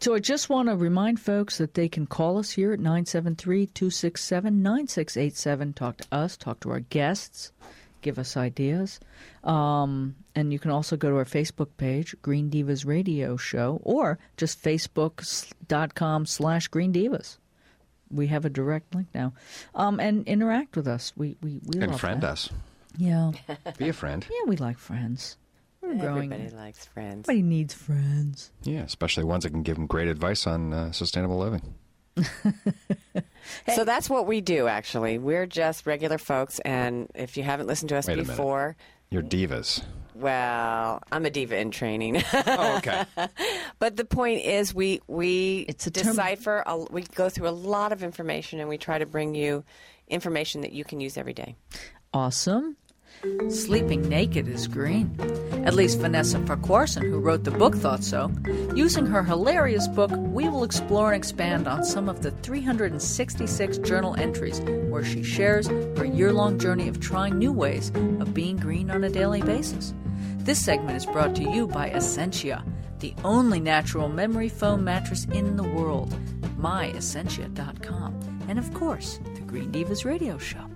So 0.00 0.14
I 0.14 0.18
just 0.18 0.48
want 0.48 0.70
to 0.70 0.76
remind 0.76 1.20
folks 1.20 1.58
that 1.58 1.74
they 1.74 1.86
can 1.86 2.06
call 2.06 2.38
us 2.38 2.50
here 2.50 2.72
at 2.72 2.80
973-267-9687. 2.80 5.74
Talk 5.74 5.98
to 5.98 6.06
us, 6.10 6.38
talk 6.38 6.58
to 6.60 6.70
our 6.70 6.80
guests, 6.80 7.52
give 8.00 8.18
us 8.18 8.34
ideas. 8.34 8.98
Um, 9.44 10.14
and 10.34 10.54
you 10.54 10.58
can 10.58 10.70
also 10.70 10.96
go 10.96 11.10
to 11.10 11.16
our 11.16 11.26
Facebook 11.26 11.68
page, 11.76 12.16
Green 12.22 12.50
Divas 12.50 12.86
Radio 12.86 13.36
Show, 13.36 13.78
or 13.82 14.18
just 14.38 14.62
facebook.com 14.62 16.24
slash 16.24 16.68
Green 16.68 16.94
Divas. 16.94 17.36
We 18.10 18.28
have 18.28 18.46
a 18.46 18.50
direct 18.50 18.94
link 18.94 19.08
now. 19.14 19.34
Um, 19.74 20.00
and 20.00 20.26
interact 20.26 20.76
with 20.76 20.88
us. 20.88 21.12
We, 21.14 21.36
we, 21.42 21.60
we 21.66 21.78
And 21.82 22.00
friend 22.00 22.22
that. 22.22 22.30
us. 22.30 22.48
Yeah. 22.96 23.32
Be 23.76 23.90
a 23.90 23.92
friend. 23.92 24.26
Yeah, 24.28 24.48
we 24.48 24.56
like 24.56 24.78
friends. 24.78 25.36
We're 25.82 25.94
growing. 25.94 26.32
Everybody 26.32 26.54
likes 26.56 26.84
friends. 26.86 27.28
Everybody 27.28 27.42
needs 27.42 27.74
friends. 27.74 28.52
Yeah, 28.62 28.80
especially 28.82 29.24
ones 29.24 29.44
that 29.44 29.50
can 29.50 29.62
give 29.62 29.76
them 29.76 29.86
great 29.86 30.08
advice 30.08 30.46
on 30.46 30.72
uh, 30.72 30.92
sustainable 30.92 31.38
living. 31.38 31.74
So 33.68 33.84
that's 33.84 34.10
what 34.10 34.26
we 34.26 34.40
do, 34.40 34.66
actually. 34.68 35.18
We're 35.18 35.46
just 35.46 35.86
regular 35.86 36.18
folks, 36.18 36.58
and 36.60 37.08
if 37.14 37.36
you 37.36 37.42
haven't 37.42 37.66
listened 37.66 37.88
to 37.90 37.96
us 37.96 38.06
Wait 38.06 38.18
a 38.18 38.22
before, 38.22 38.76
You're 39.10 39.22
divas. 39.22 39.82
well, 40.14 41.02
I'm 41.10 41.24
a 41.24 41.30
diva 41.30 41.58
in 41.58 41.70
training. 41.70 42.22
Oh, 42.32 42.76
okay. 42.78 43.04
but 43.78 43.96
the 43.96 44.04
point 44.04 44.44
is, 44.44 44.74
we 44.74 45.00
we 45.08 45.64
It's 45.68 45.86
a 45.86 45.90
term- 45.90 46.08
decipher. 46.08 46.62
A, 46.66 46.78
we 46.78 47.02
go 47.02 47.28
through 47.30 47.48
a 47.48 47.50
lot 47.56 47.92
of 47.92 48.02
information, 48.02 48.60
and 48.60 48.68
we 48.68 48.76
try 48.78 48.98
to 48.98 49.06
bring 49.06 49.34
you 49.34 49.64
information 50.08 50.60
that 50.60 50.72
you 50.72 50.84
can 50.84 51.00
use 51.00 51.16
every 51.16 51.34
day. 51.34 51.56
Awesome. 52.12 52.76
Sleeping 53.50 54.08
naked 54.08 54.48
is 54.48 54.66
green. 54.66 55.14
At 55.66 55.74
least 55.74 55.98
Vanessa 55.98 56.38
Farquharson, 56.46 57.02
who 57.02 57.18
wrote 57.18 57.44
the 57.44 57.50
book, 57.50 57.74
thought 57.74 58.02
so. 58.02 58.32
Using 58.74 59.04
her 59.04 59.22
hilarious 59.22 59.86
book, 59.88 60.10
we 60.14 60.48
will 60.48 60.64
explore 60.64 61.12
and 61.12 61.16
expand 61.16 61.68
on 61.68 61.84
some 61.84 62.08
of 62.08 62.22
the 62.22 62.30
366 62.30 63.78
journal 63.78 64.14
entries 64.16 64.60
where 64.88 65.04
she 65.04 65.22
shares 65.22 65.66
her 65.66 66.04
year 66.04 66.32
long 66.32 66.58
journey 66.58 66.88
of 66.88 66.98
trying 66.98 67.38
new 67.38 67.52
ways 67.52 67.90
of 68.20 68.32
being 68.32 68.56
green 68.56 68.90
on 68.90 69.04
a 69.04 69.10
daily 69.10 69.42
basis. 69.42 69.92
This 70.38 70.64
segment 70.64 70.96
is 70.96 71.04
brought 71.04 71.34
to 71.36 71.42
you 71.42 71.66
by 71.66 71.90
Essentia, 71.90 72.64
the 73.00 73.14
only 73.22 73.60
natural 73.60 74.08
memory 74.08 74.48
foam 74.48 74.82
mattress 74.82 75.26
in 75.26 75.56
the 75.56 75.68
world. 75.68 76.10
MyEssentia.com. 76.58 78.40
And 78.48 78.58
of 78.58 78.72
course, 78.72 79.20
the 79.34 79.40
Green 79.42 79.70
Divas 79.70 80.06
Radio 80.06 80.38
Show. 80.38 80.69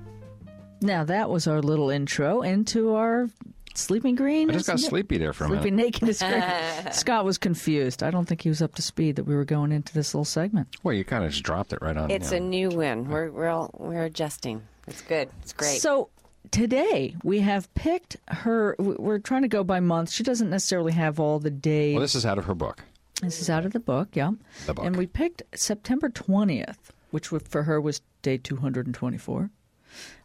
Now 0.85 1.03
that 1.05 1.31
was 1.31 1.47
our 1.47 1.63
little 1.63 1.89
intro 1.89 2.43
into 2.43 2.95
our 2.95 3.31
sleeping 3.75 4.15
green. 4.15 4.51
I 4.51 4.53
just 4.53 4.67
got 4.67 4.77
is- 4.77 4.85
sleepy 4.85 5.17
there 5.19 5.33
for 5.33 5.45
a 5.45 5.49
Sleeping 5.49 5.77
minute. 5.77 5.95
naked 6.03 6.09
is 6.11 6.21
green. 6.23 6.43
Scott 6.93 7.25
was 7.25 7.39
confused. 7.39 8.03
I 8.03 8.11
don't 8.11 8.27
think 8.27 8.43
he 8.43 8.51
was 8.51 8.61
up 8.61 8.75
to 8.75 8.83
speed 8.83 9.17
that 9.17 9.25
we 9.25 9.35
were 9.35 9.47
going 9.47 9.73
into 9.73 9.95
this 9.95 10.13
little 10.15 10.27
segment. 10.27 10.69
Well, 10.83 10.95
you 10.95 11.03
kind 11.05 11.25
of 11.25 11.31
just 11.31 11.43
dropped 11.43 11.73
it 11.73 11.81
right 11.81 11.97
on. 11.97 12.11
It's 12.11 12.31
you 12.33 12.37
a 12.37 12.41
uh, 12.41 12.45
new 12.45 12.69
win. 12.69 13.09
We're 13.09 13.31
we're 13.31 13.49
all, 13.49 13.71
we're 13.79 14.05
adjusting. 14.05 14.63
It's 14.87 15.01
good. 15.01 15.31
It's 15.43 15.55
great. 15.55 15.81
So 15.81 16.11
today 16.51 17.17
we 17.25 17.41
have 17.41 17.73
picked 17.75 18.19
her. 18.29 18.77
we- 18.79 18.97
We're 18.97 19.19
trying 19.21 19.43
to 19.43 19.49
go 19.49 19.65
by 19.65 19.81
month. 19.81 20.11
She 20.11 20.23
doesn't 20.23 20.51
necessarily 20.51 20.93
have 20.93 21.19
all 21.19 21.39
the 21.39 21.51
days. 21.51 21.95
Well, 21.95 22.03
this 22.03 22.15
is 22.15 22.27
out 22.27 22.37
of 22.39 22.45
her 22.45 22.55
book. 22.55 22.85
This 23.23 23.41
is 23.41 23.49
out 23.49 23.65
of 23.65 23.73
the 23.73 23.81
book, 23.81 24.09
yeah. 24.13 24.33
The 24.67 24.75
book. 24.75 24.85
And 24.85 24.97
we 24.97 25.07
picked 25.07 25.43
September 25.55 26.11
20th, 26.11 26.77
which 27.11 27.29
for 27.29 27.63
her 27.63 27.81
was 27.81 28.03
day 28.21 28.37
224. 28.37 29.51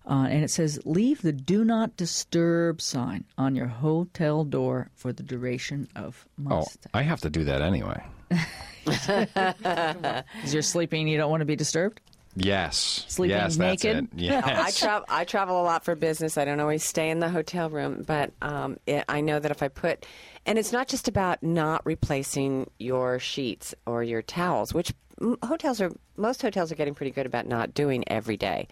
Uh, 0.10 0.26
and 0.28 0.44
it 0.44 0.50
says, 0.50 0.80
leave 0.86 1.22
the 1.22 1.32
do 1.32 1.64
not 1.64 1.96
disturb 1.96 2.82
sign 2.82 3.24
on 3.38 3.56
your 3.56 3.68
hotel 3.68 4.44
door 4.44 4.90
for 4.96 5.14
the 5.14 5.22
duration 5.22 5.88
of 5.96 6.28
my 6.36 6.56
Oh, 6.56 6.64
stay. 6.64 6.90
I 6.96 7.04
have 7.04 7.22
to 7.22 7.30
do 7.30 7.44
that 7.46 7.62
anyway. 7.62 8.04
Because 8.86 10.24
you're 10.52 10.64
sleeping 10.64 11.02
and 11.02 11.10
you 11.10 11.18
don't 11.18 11.30
want 11.30 11.42
to 11.42 11.46
be 11.46 11.56
disturbed? 11.56 12.02
Yes. 12.36 13.06
Sleeping 13.08 13.38
yes, 13.38 13.58
naked? 13.58 14.10
That's 14.12 14.14
it. 14.14 14.20
Yes. 14.20 14.44
I 14.46 14.72
travel. 14.72 15.06
I 15.10 15.24
travel 15.26 15.62
a 15.62 15.64
lot 15.64 15.84
for 15.84 15.96
business. 15.96 16.38
I 16.38 16.46
don't 16.46 16.60
always 16.60 16.84
stay 16.84 17.10
in 17.10 17.20
the 17.20 17.30
hotel 17.30 17.70
room, 17.70 18.04
but 18.08 18.32
um, 18.42 18.78
it, 18.88 19.04
I 19.10 19.22
know 19.22 19.40
that 19.40 19.52
if 19.52 19.62
I 19.62 19.68
put, 19.68 20.06
and 20.46 20.58
it's 20.58 20.72
not 20.72 20.88
just 20.88 21.08
about 21.08 21.44
not 21.44 21.86
replacing 21.86 22.70
your 22.80 23.20
sheets 23.20 23.76
or 23.86 24.04
your 24.04 24.22
towels, 24.22 24.74
which 24.74 24.94
m- 25.22 25.38
hotels 25.44 25.82
are. 25.82 25.92
Most 26.18 26.42
hotels 26.42 26.72
are 26.72 26.76
getting 26.76 26.96
pretty 26.96 27.12
good 27.12 27.26
about 27.26 27.48
not 27.48 27.74
doing 27.74 28.04
every 28.08 28.38
day. 28.38 28.68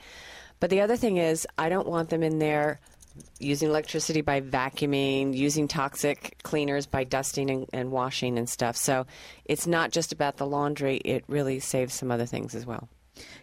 But 0.59 0.69
the 0.69 0.81
other 0.81 0.97
thing 0.97 1.17
is, 1.17 1.47
I 1.57 1.69
don't 1.69 1.87
want 1.87 2.09
them 2.09 2.23
in 2.23 2.39
there 2.39 2.79
using 3.39 3.69
electricity 3.69 4.21
by 4.21 4.41
vacuuming, 4.41 5.35
using 5.35 5.67
toxic 5.67 6.37
cleaners 6.43 6.85
by 6.85 7.03
dusting 7.03 7.49
and, 7.49 7.65
and 7.73 7.91
washing 7.91 8.37
and 8.37 8.47
stuff. 8.49 8.75
So 8.77 9.05
it's 9.45 9.65
not 9.67 9.91
just 9.91 10.11
about 10.13 10.37
the 10.37 10.45
laundry. 10.45 10.97
It 10.97 11.23
really 11.27 11.59
saves 11.59 11.93
some 11.93 12.11
other 12.11 12.25
things 12.25 12.53
as 12.55 12.65
well. 12.65 12.87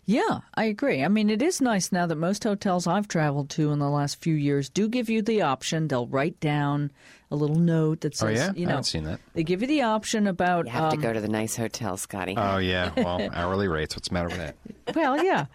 Yeah, 0.05 0.40
I 0.55 0.64
agree. 0.64 1.03
I 1.03 1.09
mean, 1.09 1.29
it 1.31 1.42
is 1.42 1.61
nice 1.61 1.90
now 1.90 2.07
that 2.07 2.14
most 2.14 2.44
hotels 2.44 2.87
I've 2.87 3.09
traveled 3.09 3.50
to 3.50 3.72
in 3.72 3.81
the 3.81 3.90
last 3.90 4.20
few 4.22 4.35
years 4.37 4.68
do 4.68 4.88
give 4.88 5.11
you 5.11 5.20
the 5.22 5.42
option. 5.42 5.88
They'll 5.88 6.07
write 6.07 6.38
down 6.38 6.92
a 7.33 7.35
little 7.35 7.57
note 7.59 8.03
that 8.03 8.12
Oh, 8.22 8.27
says, 8.29 8.38
yeah? 8.38 8.53
you 8.55 8.61
know, 8.61 8.62
I 8.62 8.64
know, 8.66 8.70
haven't 8.77 8.85
seen 8.85 9.05
that. 9.05 9.18
they 9.33 9.42
give 9.42 9.62
you 9.62 9.66
the 9.66 9.83
option 9.83 10.29
about 10.29 10.66
You 10.66 10.72
have 10.72 10.85
um, 10.85 10.90
to 10.92 10.96
go 10.98 11.12
to 11.12 11.20
the 11.20 11.27
nice 11.29 11.57
hotel, 11.57 11.96
Scotty. 11.96 12.35
Oh, 12.37 12.59
yeah. 12.59 12.92
Well, 12.96 13.29
hourly 13.33 13.66
rates. 13.66 13.96
What's 13.96 14.09
the 14.09 14.14
matter 14.14 14.29
with 14.29 14.37
that? 14.38 14.94
Well, 14.94 15.24
yeah, 15.24 15.46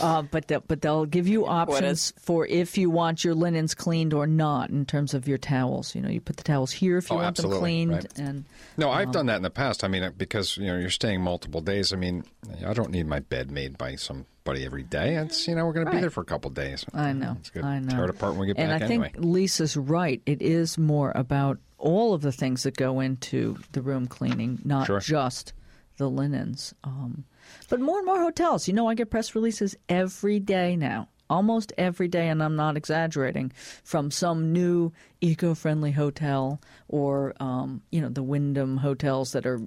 uh, 0.00 0.22
but 0.22 0.48
they'll, 0.48 0.60
but 0.60 0.80
they'll 0.82 1.06
give 1.06 1.26
you 1.28 1.46
options 1.46 2.12
for 2.18 2.46
if 2.46 2.76
you 2.78 2.90
want 2.90 3.24
your 3.24 3.34
linens 3.34 3.74
cleaned 3.74 4.12
or 4.14 4.26
not 4.26 4.70
in 4.70 4.84
terms 4.86 5.14
of 5.14 5.26
your 5.28 5.38
towels. 5.38 5.94
You 5.94 6.02
know, 6.02 6.08
you 6.08 6.20
put 6.20 6.36
the 6.36 6.42
towels 6.44 6.72
here 6.72 6.98
if 6.98 7.10
you 7.10 7.16
Oh, 7.16 7.20
want 7.22 7.36
them 7.36 7.50
cleaned, 7.50 7.92
right. 7.92 8.18
and 8.18 8.44
No, 8.76 8.90
Um, 8.90 8.96
I've 8.98 9.12
done 9.12 9.26
that 9.26 9.36
in 9.36 9.42
the 9.42 9.50
past. 9.50 9.84
I 9.84 9.88
mean, 9.88 10.02
uh, 10.02 10.10
because 10.16 10.56
you 10.56 10.66
know 10.66 10.76
you're 10.78 10.90
staying 10.90 11.20
multiple 11.22 11.60
days. 11.60 11.92
I 11.92 11.96
mean, 11.96 12.24
I 12.66 12.72
don't 12.72 12.90
need 12.90 13.06
my 13.06 13.20
bed 13.20 13.50
made 13.50 13.76
by 13.78 13.96
somebody 13.96 14.64
every 14.64 14.82
day. 14.82 15.16
It's 15.16 15.46
you 15.48 15.54
know 15.54 15.64
we're 15.66 15.72
going 15.72 15.86
to 15.86 15.92
be 15.92 16.00
there 16.00 16.10
for 16.10 16.20
a 16.20 16.24
couple 16.26 16.50
days. 16.50 16.84
I 16.94 17.12
know, 17.12 17.36
It's 17.40 17.50
good. 17.50 17.64
I 17.64 17.78
know. 17.80 17.90
Tear 17.94 18.04
it 18.04 18.10
apart 18.10 18.32
when 18.32 18.40
we 18.40 18.46
get 18.48 18.58
and 18.58 18.68
back 18.70 18.82
I 18.82 18.84
anyway. 18.86 19.10
think 19.12 19.24
Lisa's 19.24 19.76
right. 19.76 20.20
It 20.26 20.42
is 20.42 20.76
more 20.78 21.12
about 21.14 21.58
all 21.78 22.14
of 22.14 22.22
the 22.22 22.32
things 22.32 22.62
that 22.62 22.76
go 22.76 23.00
into 23.00 23.58
the 23.72 23.82
room 23.82 24.06
cleaning, 24.06 24.60
not 24.64 24.86
Sure. 24.86 25.00
just 25.00 25.52
the 25.98 26.08
linens. 26.08 26.74
Um, 26.84 27.24
but 27.68 27.80
more 27.80 27.98
and 27.98 28.06
more 28.06 28.20
hotels. 28.20 28.68
You 28.68 28.74
know, 28.74 28.88
I 28.88 28.94
get 28.94 29.10
press 29.10 29.34
releases 29.34 29.76
every 29.88 30.40
day 30.40 30.76
now. 30.76 31.08
Almost 31.28 31.72
every 31.76 32.06
day, 32.06 32.28
and 32.28 32.40
I'm 32.40 32.54
not 32.54 32.76
exaggerating, 32.76 33.50
from 33.82 34.12
some 34.12 34.52
new 34.52 34.92
eco-friendly 35.26 35.90
hotel 35.92 36.60
or 36.88 37.34
um, 37.40 37.82
you 37.90 38.00
know 38.00 38.08
the 38.08 38.22
Wyndham 38.22 38.76
hotels 38.76 39.32
that 39.32 39.44
are 39.46 39.60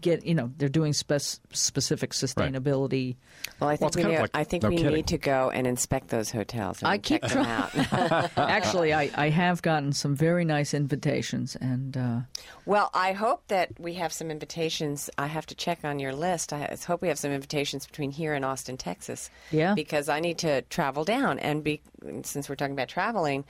get 0.00 0.24
you 0.24 0.34
know 0.34 0.50
they're 0.56 0.68
doing 0.68 0.92
spec- 0.92 1.20
specific 1.52 2.10
sustainability. 2.12 3.16
Well, 3.60 3.70
I 3.70 3.76
think 3.76 3.88
it's 3.90 3.96
we, 3.96 4.02
kind 4.02 4.14
need, 4.14 4.20
like- 4.20 4.30
I 4.34 4.44
think 4.44 4.62
no 4.62 4.68
we 4.70 4.76
kidding. 4.78 4.94
need 4.94 5.06
to 5.08 5.18
go 5.18 5.50
and 5.50 5.66
inspect 5.66 6.08
those 6.08 6.30
hotels. 6.30 6.80
And 6.80 6.88
I 6.88 6.98
keep 6.98 7.22
check 7.22 7.32
them 7.32 7.44
out. 7.46 8.30
Actually, 8.36 8.92
I, 8.92 9.10
I 9.14 9.28
have 9.28 9.62
gotten 9.62 9.92
some 9.92 10.16
very 10.16 10.44
nice 10.44 10.74
invitations, 10.74 11.56
and 11.56 11.96
uh, 11.96 12.20
Well, 12.64 12.90
I 12.94 13.12
hope 13.12 13.46
that 13.48 13.78
we 13.78 13.94
have 13.94 14.12
some 14.12 14.30
invitations. 14.30 15.10
I 15.18 15.26
have 15.26 15.46
to 15.46 15.54
check 15.54 15.84
on 15.84 15.98
your 15.98 16.14
list. 16.14 16.52
I 16.52 16.76
hope 16.86 17.02
we 17.02 17.08
have 17.08 17.18
some 17.18 17.30
invitations 17.32 17.86
between 17.86 18.10
here 18.10 18.34
and 18.34 18.44
Austin, 18.44 18.76
Texas. 18.76 19.30
Yeah. 19.50 19.74
Because 19.74 20.08
I 20.08 20.20
need 20.20 20.38
to 20.38 20.62
travel 20.62 21.04
down. 21.04 21.38
And 21.38 21.62
be, 21.62 21.80
since 22.22 22.48
we're 22.48 22.56
talking 22.56 22.74
about 22.74 22.88
traveling, 22.88 23.44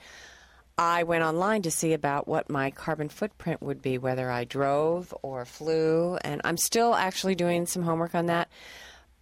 I 0.77 1.03
went 1.03 1.23
online 1.23 1.63
to 1.63 1.71
see 1.71 1.93
about 1.93 2.27
what 2.27 2.49
my 2.49 2.69
carbon 2.71 3.09
footprint 3.09 3.61
would 3.61 3.81
be, 3.81 3.97
whether 3.97 4.29
I 4.29 4.43
drove 4.43 5.13
or 5.23 5.43
flew. 5.45 6.17
And 6.17 6.41
I'm 6.43 6.57
still 6.57 6.93
actually 6.93 7.35
doing 7.35 7.65
some 7.65 7.81
homework 7.81 8.13
on 8.13 8.27
that. 8.27 8.49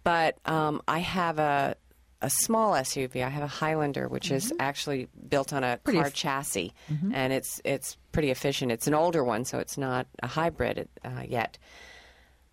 But 0.04 0.36
um, 0.44 0.82
I 0.86 0.98
have 0.98 1.38
a, 1.38 1.74
a 2.20 2.30
small 2.30 2.72
SUV. 2.72 3.24
I 3.24 3.28
have 3.28 3.42
a 3.42 3.48
Highlander, 3.48 4.06
which 4.06 4.30
is 4.30 4.52
actually 4.60 5.08
built 5.28 5.52
on 5.52 5.64
a 5.64 5.78
car 5.78 6.10
chassis, 6.10 6.72
and 7.12 7.32
it's 7.32 7.60
it's 7.64 7.96
pretty 8.12 8.30
efficient. 8.30 8.70
It's 8.70 8.86
an 8.86 8.94
older 8.94 9.24
one, 9.24 9.44
so 9.44 9.58
it's 9.58 9.76
not 9.76 10.06
a 10.22 10.26
hybrid 10.26 10.88
uh, 11.04 11.22
yet. 11.26 11.58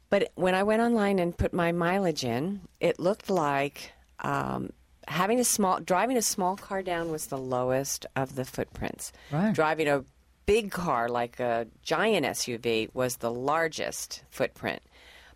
But 0.09 0.31
when 0.35 0.55
I 0.55 0.63
went 0.63 0.81
online 0.81 1.19
and 1.19 1.37
put 1.37 1.53
my 1.53 1.71
mileage 1.71 2.23
in, 2.23 2.61
it 2.79 2.99
looked 2.99 3.29
like 3.29 3.91
um, 4.19 4.71
having 5.07 5.39
a 5.39 5.43
small 5.43 5.79
driving 5.79 6.17
a 6.17 6.21
small 6.21 6.55
car 6.55 6.81
down 6.81 7.11
was 7.11 7.27
the 7.27 7.37
lowest 7.37 8.05
of 8.15 8.35
the 8.35 8.45
footprints. 8.45 9.11
Right. 9.31 9.53
Driving 9.53 9.87
a 9.87 10.03
big 10.45 10.71
car 10.71 11.09
like 11.09 11.39
a 11.39 11.67
giant 11.81 12.25
SUV 12.25 12.93
was 12.93 13.17
the 13.17 13.31
largest 13.31 14.23
footprint. 14.29 14.81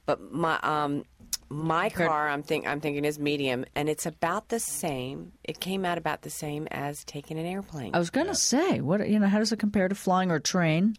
But 0.06 0.32
my 0.32 0.60
um, 0.64 1.04
my 1.50 1.90
car, 1.90 2.30
I'm 2.30 2.44
think 2.44 2.68
I'm 2.68 2.80
thinking 2.80 3.06
is 3.06 3.20
medium, 3.20 3.66
and 3.76 3.90
it's 3.90 4.06
about 4.06 4.50
the 4.50 4.60
same. 4.60 5.34
It 5.44 5.60
came 5.60 5.86
out 5.86 5.98
about 5.98 6.22
the 6.22 6.30
same 6.30 6.68
as 6.72 7.04
taking 7.04 7.38
an 7.38 7.46
airplane. 7.46 7.94
I 7.94 8.00
was 8.00 8.10
going 8.10 8.28
to 8.28 8.36
say, 8.36 8.82
what 8.82 9.08
you 9.08 9.20
know, 9.20 9.28
how 9.28 9.40
does 9.40 9.52
it 9.52 9.60
compare 9.60 9.88
to 9.88 9.96
flying 9.96 10.32
or 10.32 10.36
a 10.36 10.42
train? 10.42 10.98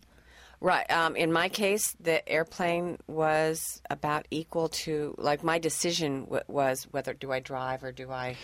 Right. 0.61 0.91
Um, 0.91 1.15
in 1.15 1.33
my 1.33 1.49
case, 1.49 1.95
the 2.01 2.27
airplane 2.29 2.99
was 3.07 3.81
about 3.91 4.27
equal 4.31 4.69
to 4.71 5.15
like 5.19 5.45
my 5.45 5.59
decision 5.59 6.25
w- 6.25 6.43
was 6.49 6.85
whether 6.91 7.15
do 7.15 7.31
I 7.31 7.41
drive 7.41 7.85
or 7.85 7.93
do 7.93 8.11
I. 8.11 8.37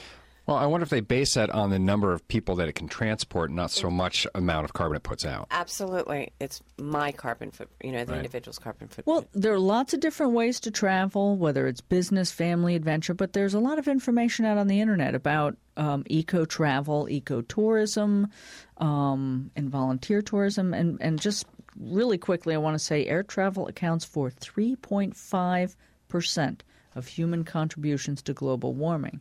Well, 0.46 0.59
I 0.59 0.66
wonder 0.66 0.85
if 0.85 0.90
they 0.90 1.00
base 1.00 1.35
that 1.35 1.48
on 1.48 1.70
the 1.70 1.79
number 1.79 2.12
of 2.12 2.29
people 2.29 2.57
that 2.57 2.68
it 2.68 2.74
can 2.74 2.87
transport, 2.87 3.50
not 3.50 3.70
so 3.70 3.88
much 3.90 4.27
amount 4.35 4.66
of 4.66 4.74
carbon 4.74 4.96
it 4.98 5.03
puts 5.03 5.24
out. 5.24 5.46
Absolutely, 5.50 6.35
it's 6.38 6.61
my 6.79 7.12
carbon 7.12 7.50
foot. 7.50 7.70
You 7.83 7.92
know, 7.92 8.05
the 8.05 8.12
Right. 8.12 8.18
individual's 8.18 8.59
carbon 8.59 8.88
footprint. 8.88 9.07
Well, 9.07 9.24
there 9.33 9.55
are 9.55 9.59
lots 9.59 9.94
of 9.94 10.00
different 10.00 10.33
ways 10.35 10.61
to 10.61 10.70
travel, 10.70 11.38
whether 11.38 11.66
it's 11.66 11.81
business, 11.81 12.31
family, 12.31 12.74
adventure, 12.77 13.14
but 13.14 13.33
there's 13.33 13.55
a 13.55 13.59
lot 13.59 13.79
of 13.79 13.88
information 13.88 14.44
out 14.44 14.59
on 14.59 14.66
the 14.66 14.81
internet 14.83 15.14
about 15.14 15.57
um, 15.79 16.05
eco 16.11 16.44
travel, 16.44 17.09
eco 17.09 17.40
tourism, 17.40 18.29
um, 18.77 19.50
and 19.57 19.70
volunteer 19.70 20.20
tourism. 20.20 20.74
And, 20.74 20.98
and 21.00 21.18
just 21.18 21.46
really 21.78 22.18
quickly, 22.18 22.54
I 22.54 22.58
want 22.58 22.74
to 22.74 22.78
say 22.78 23.06
air 23.06 23.22
travel 23.22 23.68
accounts 23.68 24.04
for 24.04 24.30
3.5% 24.30 26.60
of 26.94 27.06
human 27.06 27.44
contributions 27.44 28.22
to 28.22 28.32
global 28.32 28.74
warming. 28.74 29.20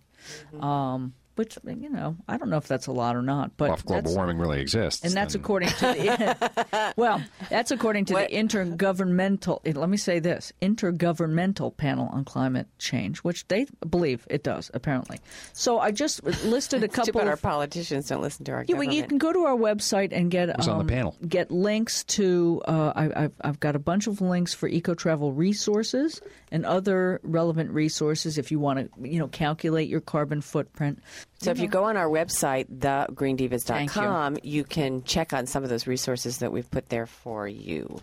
Um, 0.59 1.13
which, 1.35 1.57
you 1.65 1.89
know, 1.89 2.15
I 2.27 2.37
don't 2.37 2.49
know 2.49 2.57
if 2.57 2.67
that's 2.67 2.87
a 2.87 2.91
lot 2.91 3.15
or 3.15 3.21
not, 3.21 3.57
but 3.57 3.69
Well, 3.69 3.77
if 3.77 3.85
global 3.85 4.13
warming 4.15 4.37
really 4.37 4.61
exists. 4.61 5.03
and 5.03 5.13
that's 5.13 5.33
then- 5.33 5.41
according 5.41 5.69
to 5.69 5.75
the 5.85 6.93
well, 6.97 7.21
that's 7.49 7.71
according 7.71 8.05
to 8.05 8.13
What- 8.13 8.29
the 8.29 8.35
intergovernmental. 8.35 9.59
eh, 9.65 9.73
Let 9.75 9.89
me 9.89 9.97
say 9.97 10.19
this: 10.19 10.51
intergovernmental 10.61 11.75
panel 11.75 12.07
on 12.11 12.25
climate 12.25 12.67
change, 12.79 13.19
which 13.19 13.47
they 13.47 13.65
believe 13.89 14.25
it 14.29 14.43
does 14.43 14.69
apparently. 14.73 15.19
So 15.53 15.79
I 15.79 15.91
just 15.91 16.23
listed 16.23 16.83
a 16.83 16.87
Too 16.87 16.93
couple. 16.95 17.13
bad 17.21 17.27
our 17.27 17.37
politicians 17.37 18.07
don't 18.07 18.21
listen 18.21 18.45
to 18.45 18.51
our 18.51 18.65
yeah, 18.67 18.75
well, 18.75 18.83
you 18.91 19.03
can 19.03 19.17
go 19.17 19.33
to 19.33 19.39
our 19.45 19.55
website 19.57 20.09
and 20.11 20.29
get 20.31 20.55
Who's 20.55 20.67
on 20.67 20.77
the 20.77 20.81
um, 20.81 20.87
panel? 20.87 21.15
get 21.27 21.51
links 21.51 22.03
to. 22.05 22.61
Uh, 22.67 22.93
I, 22.95 23.23
I've 23.25 23.35
I've 23.41 23.59
got 23.59 23.75
a 23.75 23.79
bunch 23.79 24.07
of 24.07 24.21
links 24.21 24.53
for 24.53 24.67
eco 24.67 24.93
travel 24.93 25.31
resources 25.33 26.21
and 26.53 26.67
other 26.67 27.19
relevant 27.23 27.71
resources 27.71 28.37
if 28.37 28.51
you 28.51 28.59
want 28.59 28.79
to 28.79 29.09
you 29.09 29.19
know 29.19 29.27
calculate 29.27 29.89
your 29.89 29.99
carbon 29.99 30.39
footprint. 30.39 30.99
So 31.39 31.51
if 31.51 31.59
you 31.59 31.67
go 31.67 31.83
on 31.83 31.97
our 31.97 32.07
website, 32.07 32.67
thegreendivas.com, 32.79 34.37
you. 34.43 34.63
can 34.63 35.03
check 35.03 35.33
on 35.33 35.47
some 35.47 35.63
of 35.63 35.69
those 35.69 35.87
resources 35.87 36.37
that 36.37 36.53
we've 36.53 36.69
put 36.69 36.87
there 36.87 37.07
for 37.07 37.47
you. 37.47 37.99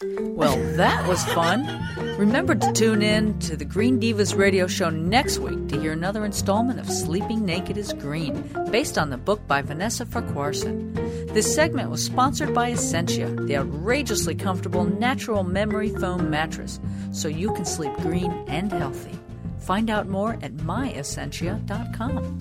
Well, 0.00 0.56
that 0.76 1.08
was 1.08 1.24
fun. 1.24 1.66
Remember 2.18 2.54
to 2.54 2.72
tune 2.72 3.02
in 3.02 3.36
to 3.40 3.56
the 3.56 3.64
Green 3.64 3.98
Divas 3.98 4.36
radio 4.36 4.68
show 4.68 4.90
next 4.90 5.38
week 5.40 5.68
to 5.68 5.80
hear 5.80 5.90
another 5.90 6.24
installment 6.24 6.78
of 6.78 6.88
Sleeping 6.88 7.44
Naked 7.44 7.76
is 7.76 7.92
Green, 7.94 8.48
based 8.70 8.96
on 8.96 9.10
the 9.10 9.16
book 9.16 9.44
by 9.48 9.60
Vanessa 9.60 10.06
Farquharson. 10.06 10.94
This 11.38 11.54
segment 11.54 11.88
was 11.88 12.04
sponsored 12.04 12.52
by 12.52 12.72
Essentia, 12.72 13.32
the 13.32 13.58
outrageously 13.58 14.34
comfortable 14.34 14.82
natural 14.82 15.44
memory 15.44 15.90
foam 15.90 16.28
mattress, 16.28 16.80
so 17.12 17.28
you 17.28 17.54
can 17.54 17.64
sleep 17.64 17.92
green 17.98 18.32
and 18.48 18.72
healthy. 18.72 19.16
Find 19.60 19.88
out 19.88 20.08
more 20.08 20.32
at 20.42 20.54
myessentia.com. 20.54 22.38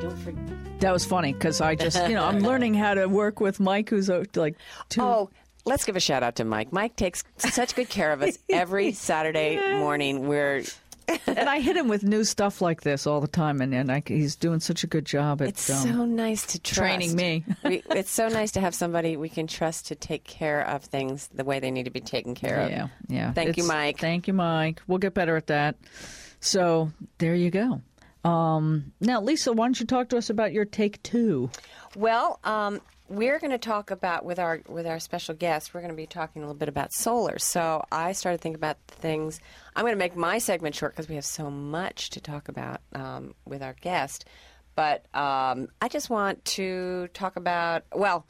Don't 0.00 0.18
forget. 0.20 0.80
That 0.80 0.90
was 0.90 1.04
funny 1.04 1.34
because 1.34 1.60
I 1.60 1.74
just 1.74 1.98
you 2.08 2.14
know 2.14 2.24
I'm 2.24 2.38
learning 2.48 2.72
how 2.72 2.94
to 2.94 3.08
work 3.08 3.40
with 3.40 3.60
Mike, 3.60 3.90
who's 3.90 4.08
uh, 4.08 4.24
like 4.36 4.56
two. 4.88 5.02
Oh, 5.02 5.28
let's 5.66 5.84
give 5.84 5.96
a 5.96 6.00
shout 6.00 6.22
out 6.22 6.36
to 6.36 6.46
Mike. 6.46 6.72
Mike 6.72 6.96
takes 6.96 7.24
such 7.36 7.74
good 7.74 7.90
care 7.90 8.10
of 8.10 8.22
us 8.22 8.38
every 8.48 8.92
Saturday 8.92 9.78
morning. 9.78 10.26
We're 10.26 10.62
and 11.26 11.48
I 11.48 11.60
hit 11.60 11.76
him 11.76 11.88
with 11.88 12.02
new 12.02 12.24
stuff 12.24 12.60
like 12.60 12.82
this 12.82 13.06
all 13.06 13.20
the 13.20 13.28
time, 13.28 13.60
and, 13.60 13.74
and 13.74 13.90
I, 13.90 14.02
he's 14.06 14.36
doing 14.36 14.60
such 14.60 14.84
a 14.84 14.86
good 14.86 15.04
job 15.04 15.42
at 15.42 15.48
It's 15.48 15.70
um, 15.70 15.76
so 15.76 16.04
nice 16.04 16.46
to 16.46 16.60
trust. 16.60 16.78
training 16.78 17.14
me. 17.14 17.44
we, 17.64 17.82
it's 17.90 18.10
so 18.10 18.28
nice 18.28 18.52
to 18.52 18.60
have 18.60 18.74
somebody 18.74 19.16
we 19.16 19.28
can 19.28 19.46
trust 19.46 19.86
to 19.88 19.94
take 19.94 20.24
care 20.24 20.66
of 20.66 20.84
things 20.84 21.28
the 21.34 21.44
way 21.44 21.60
they 21.60 21.70
need 21.70 21.84
to 21.84 21.90
be 21.90 22.00
taken 22.00 22.34
care 22.34 22.60
of. 22.60 22.70
Yeah, 22.70 22.88
yeah. 23.08 23.32
Thank 23.32 23.56
you, 23.56 23.64
Mike. 23.64 23.98
Thank 23.98 24.26
you, 24.26 24.34
Mike. 24.34 24.82
We'll 24.86 24.98
get 24.98 25.14
better 25.14 25.36
at 25.36 25.46
that. 25.48 25.76
So 26.40 26.90
there 27.18 27.34
you 27.34 27.50
go. 27.50 27.80
Um, 28.28 28.92
now, 29.00 29.20
Lisa, 29.20 29.52
why 29.52 29.66
don't 29.66 29.78
you 29.78 29.86
talk 29.86 30.08
to 30.08 30.16
us 30.16 30.30
about 30.30 30.52
your 30.52 30.64
take 30.64 31.02
two? 31.02 31.50
Well, 31.94 32.40
um, 32.42 32.80
we're 33.08 33.38
going 33.38 33.52
to 33.52 33.58
talk 33.58 33.90
about 33.90 34.24
with 34.24 34.38
our 34.38 34.60
with 34.68 34.86
our 34.86 34.98
special 34.98 35.34
guest. 35.34 35.72
We're 35.72 35.80
going 35.80 35.92
to 35.92 35.96
be 35.96 36.06
talking 36.06 36.42
a 36.42 36.44
little 36.46 36.58
bit 36.58 36.68
about 36.68 36.92
solar. 36.92 37.38
So 37.38 37.84
I 37.92 38.12
started 38.12 38.40
thinking 38.40 38.56
about 38.56 38.78
things. 38.88 39.40
I'm 39.74 39.82
going 39.82 39.94
to 39.94 39.98
make 39.98 40.16
my 40.16 40.38
segment 40.38 40.74
short 40.74 40.92
because 40.92 41.08
we 41.08 41.14
have 41.14 41.24
so 41.24 41.50
much 41.50 42.10
to 42.10 42.20
talk 42.20 42.48
about 42.48 42.80
um, 42.94 43.34
with 43.44 43.62
our 43.62 43.74
guest. 43.80 44.24
But 44.74 45.06
um, 45.14 45.68
I 45.80 45.88
just 45.88 46.10
want 46.10 46.44
to 46.46 47.08
talk 47.14 47.36
about 47.36 47.84
well, 47.94 48.26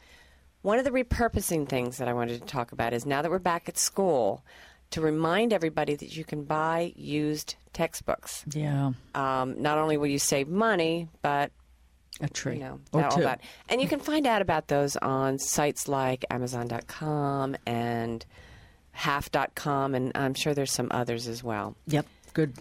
one 0.62 0.78
of 0.78 0.84
the 0.84 0.90
repurposing 0.90 1.68
things 1.68 1.98
that 1.98 2.08
I 2.08 2.12
wanted 2.12 2.40
to 2.40 2.46
talk 2.46 2.72
about 2.72 2.92
is 2.92 3.06
now 3.06 3.22
that 3.22 3.30
we're 3.30 3.38
back 3.38 3.68
at 3.68 3.78
school, 3.78 4.44
to 4.90 5.00
remind 5.00 5.52
everybody 5.52 5.94
that 5.96 6.16
you 6.16 6.24
can 6.24 6.44
buy 6.44 6.92
used 6.96 7.56
textbooks. 7.72 8.44
Yeah, 8.52 8.92
Um, 9.14 9.60
not 9.60 9.78
only 9.78 9.96
will 9.96 10.06
you 10.06 10.18
save 10.18 10.48
money, 10.48 11.08
but 11.22 11.50
a 12.20 12.28
tree 12.28 12.54
you 12.54 12.60
know, 12.60 12.80
or 12.92 13.08
two. 13.10 13.28
And 13.68 13.80
you 13.80 13.88
can 13.88 14.00
find 14.00 14.26
out 14.26 14.42
about 14.42 14.68
those 14.68 14.96
on 14.96 15.38
sites 15.38 15.88
like 15.88 16.24
Amazon.com 16.30 17.56
and 17.66 18.24
Half.com, 18.92 19.94
and 19.94 20.10
I'm 20.14 20.32
sure 20.32 20.54
there's 20.54 20.72
some 20.72 20.88
others 20.90 21.28
as 21.28 21.44
well. 21.44 21.76
Yep, 21.86 22.06
good. 22.32 22.54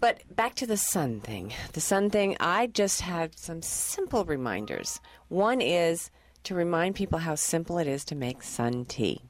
But 0.00 0.18
back 0.34 0.56
to 0.56 0.66
the 0.66 0.76
sun 0.76 1.20
thing. 1.20 1.52
The 1.74 1.80
sun 1.80 2.10
thing, 2.10 2.36
I 2.40 2.66
just 2.66 3.02
had 3.02 3.38
some 3.38 3.62
simple 3.62 4.24
reminders. 4.24 5.00
One 5.28 5.60
is 5.60 6.10
to 6.42 6.56
remind 6.56 6.96
people 6.96 7.20
how 7.20 7.36
simple 7.36 7.78
it 7.78 7.86
is 7.86 8.04
to 8.06 8.16
make 8.16 8.42
sun 8.42 8.84
tea. 8.84 9.20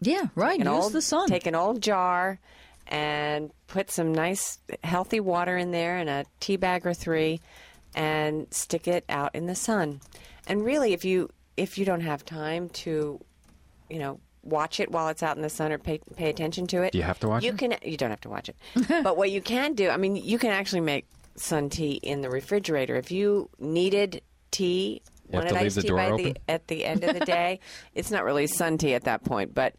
Yeah, 0.00 0.26
right. 0.34 0.58
Use 0.58 0.66
old, 0.66 0.92
the 0.92 1.00
sun. 1.00 1.28
Take 1.28 1.46
an 1.46 1.54
old 1.54 1.80
jar 1.80 2.40
and 2.88 3.52
put 3.68 3.92
some 3.92 4.12
nice, 4.12 4.58
healthy 4.82 5.20
water 5.20 5.56
in 5.56 5.70
there 5.70 5.98
and 5.98 6.10
a 6.10 6.24
tea 6.40 6.56
bag 6.56 6.84
or 6.84 6.94
three, 6.94 7.40
and 7.94 8.46
stick 8.52 8.88
it 8.88 9.04
out 9.08 9.34
in 9.34 9.46
the 9.46 9.54
sun. 9.54 10.00
And 10.46 10.64
really, 10.64 10.92
if 10.92 11.04
you 11.04 11.30
if 11.56 11.78
you 11.78 11.84
don't 11.84 12.00
have 12.00 12.24
time 12.24 12.68
to, 12.70 13.20
you 13.88 13.98
know, 13.98 14.20
watch 14.42 14.80
it 14.80 14.90
while 14.90 15.08
it's 15.08 15.22
out 15.22 15.36
in 15.36 15.42
the 15.42 15.48
sun 15.48 15.72
or 15.72 15.78
pay 15.78 16.00
pay 16.16 16.28
attention 16.30 16.66
to 16.68 16.82
it, 16.82 16.92
Do 16.92 16.98
you 16.98 17.04
have 17.04 17.20
to 17.20 17.28
watch 17.28 17.44
you 17.44 17.52
it? 17.52 17.58
can. 17.58 17.74
You 17.82 17.96
don't 17.96 18.10
have 18.10 18.20
to 18.22 18.28
watch 18.28 18.48
it, 18.48 18.56
but 18.88 19.16
what 19.16 19.30
you 19.30 19.40
can 19.40 19.74
do, 19.74 19.88
I 19.88 19.96
mean, 19.96 20.16
you 20.16 20.38
can 20.38 20.50
actually 20.50 20.82
make 20.82 21.06
sun 21.36 21.68
tea 21.70 21.94
in 21.94 22.20
the 22.20 22.30
refrigerator 22.30 22.96
if 22.96 23.10
you 23.10 23.48
needed 23.58 24.22
tea. 24.50 25.02
You 25.30 25.38
wanted 25.38 25.48
to 25.48 25.54
leave 25.54 25.64
iced 25.64 25.76
the 25.76 25.82
tea 25.82 25.90
by 25.90 26.16
the 26.16 26.36
at 26.48 26.68
the 26.68 26.84
end 26.84 27.04
of 27.04 27.14
the 27.18 27.24
day. 27.24 27.60
it's 27.94 28.10
not 28.10 28.24
really 28.24 28.46
sun 28.46 28.78
tea 28.78 28.94
at 28.94 29.04
that 29.04 29.24
point, 29.24 29.54
but 29.54 29.74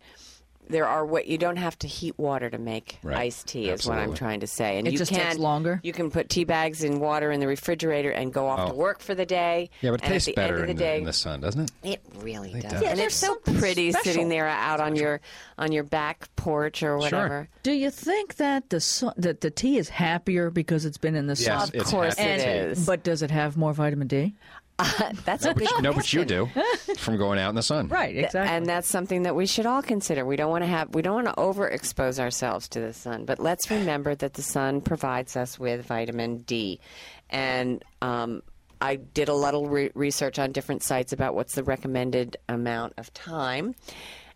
there 0.69 0.87
are 0.87 1.05
what 1.05 1.27
you 1.27 1.37
don't 1.37 1.57
have 1.57 1.77
to 1.79 1.87
heat 1.87 2.17
water 2.17 2.49
to 2.49 2.57
make 2.57 2.97
Right. 3.03 3.17
iced 3.17 3.47
tea 3.47 3.69
is 3.69 3.85
what 3.87 3.97
I'm 3.97 4.13
trying 4.13 4.39
to 4.41 4.47
say. 4.47 4.77
And 4.77 4.87
It 4.87 4.91
you 4.93 4.97
just 4.97 5.11
can 5.11 5.21
takes 5.21 5.37
longer? 5.37 5.79
You 5.83 5.93
can 5.93 6.09
put 6.11 6.29
tea 6.29 6.43
bags 6.43 6.83
in 6.83 6.99
water 6.99 7.31
in 7.31 7.39
the 7.39 7.47
refrigerator 7.47 8.09
and 8.11 8.33
go 8.33 8.47
off 8.47 8.59
Oh. 8.59 8.69
to 8.69 8.73
work 8.75 8.99
for 8.99 9.15
the 9.15 9.25
day. 9.25 9.69
Yeah, 9.81 9.91
but 9.91 10.03
it 10.03 10.07
tastes 10.07 10.25
the 10.27 10.33
better 10.33 10.55
in, 10.61 10.67
the 10.67 10.73
the, 10.73 10.79
day, 10.79 10.97
in 10.99 11.03
the 11.03 11.13
sun, 11.13 11.41
doesn't 11.41 11.71
it? 11.83 11.89
it 11.93 12.01
really 12.23 12.51
It 12.51 12.61
does. 12.63 12.71
does. 12.73 12.81
Yeah, 12.81 12.89
and 12.89 12.99
there's 12.99 13.13
it's 13.13 13.15
so 13.21 13.35
pretty 13.35 13.91
special. 13.91 14.11
sitting 14.11 14.29
there 14.29 14.47
out 14.47 14.79
on 14.79 14.95
your 14.95 15.21
on 15.57 15.71
your 15.71 15.83
back 15.83 16.27
porch 16.35 16.83
or 16.83 16.97
whatever. 16.97 17.47
Do 17.63 17.71
you 17.71 17.89
think 17.89 18.35
that 18.35 18.69
the 18.69 18.79
sun, 18.81 19.13
that 19.17 19.41
the 19.41 19.49
tea 19.51 19.77
is 19.77 19.89
happier 19.89 20.49
because 20.49 20.85
it's 20.85 20.97
been 20.97 21.15
in 21.15 21.27
the 21.27 21.35
sun? 21.35 21.69
Yes, 21.73 21.85
Of 21.85 21.91
course 21.91 22.17
happy 22.17 22.29
it 22.31 22.43
tea. 22.43 22.49
is. 22.71 22.85
But 22.85 23.03
does 23.03 23.21
it 23.21 23.31
have 23.31 23.55
more 23.57 23.73
vitamin 23.73 24.07
D? 24.07 24.35
That's 25.25 25.45
a 25.45 25.49
But 25.53 25.57
good 25.57 25.69
you- 25.71 25.81
no, 25.81 25.93
but 25.93 26.11
you 26.11 26.25
do 26.25 26.49
from 26.97 27.17
going 27.17 27.39
out 27.39 27.49
in 27.49 27.55
the 27.55 27.63
sun. 27.63 27.87
Right, 27.87 28.15
exactly. 28.17 28.41
And 28.53 28.65
that's 28.65 28.87
something 28.89 29.23
that 29.23 29.33
we 29.35 29.45
should 29.45 29.65
all 29.65 29.81
consider. 29.81 30.25
We 30.25 30.35
don't 30.35 30.51
want 30.51 30.63
to 30.63 30.67
have 30.69 30.93
we 30.93 31.01
don't 31.01 31.23
want 31.23 31.27
to 31.27 31.33
overexpose 31.41 32.19
ourselves 32.19 32.67
to 32.69 32.81
the 32.81 32.91
sun, 32.91 33.23
but 33.23 33.39
let's 33.39 33.71
remember 33.71 34.15
that 34.15 34.33
the 34.33 34.41
sun 34.41 34.81
provides 34.81 35.37
us 35.37 35.57
with 35.57 35.85
vitamin 35.85 36.39
D. 36.39 36.81
And 37.29 37.83
um, 38.01 38.41
I 38.81 38.97
did 38.97 39.29
a 39.29 39.33
little 39.33 39.69
re- 39.69 39.91
research 39.95 40.39
on 40.39 40.51
different 40.51 40.83
sites 40.83 41.13
about 41.13 41.35
what's 41.35 41.55
the 41.55 41.63
recommended 41.63 42.35
amount 42.49 42.93
of 42.97 43.13
time. 43.13 43.75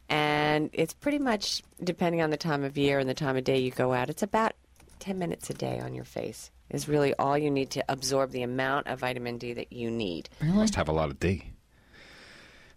And 0.08 0.69
it's 0.73 0.93
pretty 0.93 1.19
much 1.19 1.62
depending 1.84 2.21
on 2.21 2.30
the 2.30 2.38
time 2.38 2.63
of 2.63 2.78
year 2.78 2.97
and 2.99 3.10
the 3.10 3.13
time 3.13 3.36
of 3.36 3.43
day 3.43 3.60
you 3.60 3.71
go 3.71 3.93
out. 3.93 4.10
It's 4.10 4.23
about 4.23 4.54
10 4.99 5.19
minutes 5.19 5.49
a 5.49 5.54
day 5.54 5.80
on 5.80 5.93
your 5.93 6.06
face 6.06 6.49
is 6.69 6.88
really 6.88 7.13
all 7.15 7.38
you 7.38 7.51
need 7.51 7.71
to 7.71 7.84
absorb 7.89 8.32
the 8.32 8.43
amount 8.43 8.88
of 8.88 8.99
vitamin 8.99 9.38
D 9.38 9.53
that 9.53 9.73
you 9.73 9.89
need. 9.89 10.29
You 10.41 10.53
Must 10.53 10.75
have 10.75 10.88
a 10.88 10.91
lot 10.91 11.10
of 11.10 11.19
D. 11.19 11.51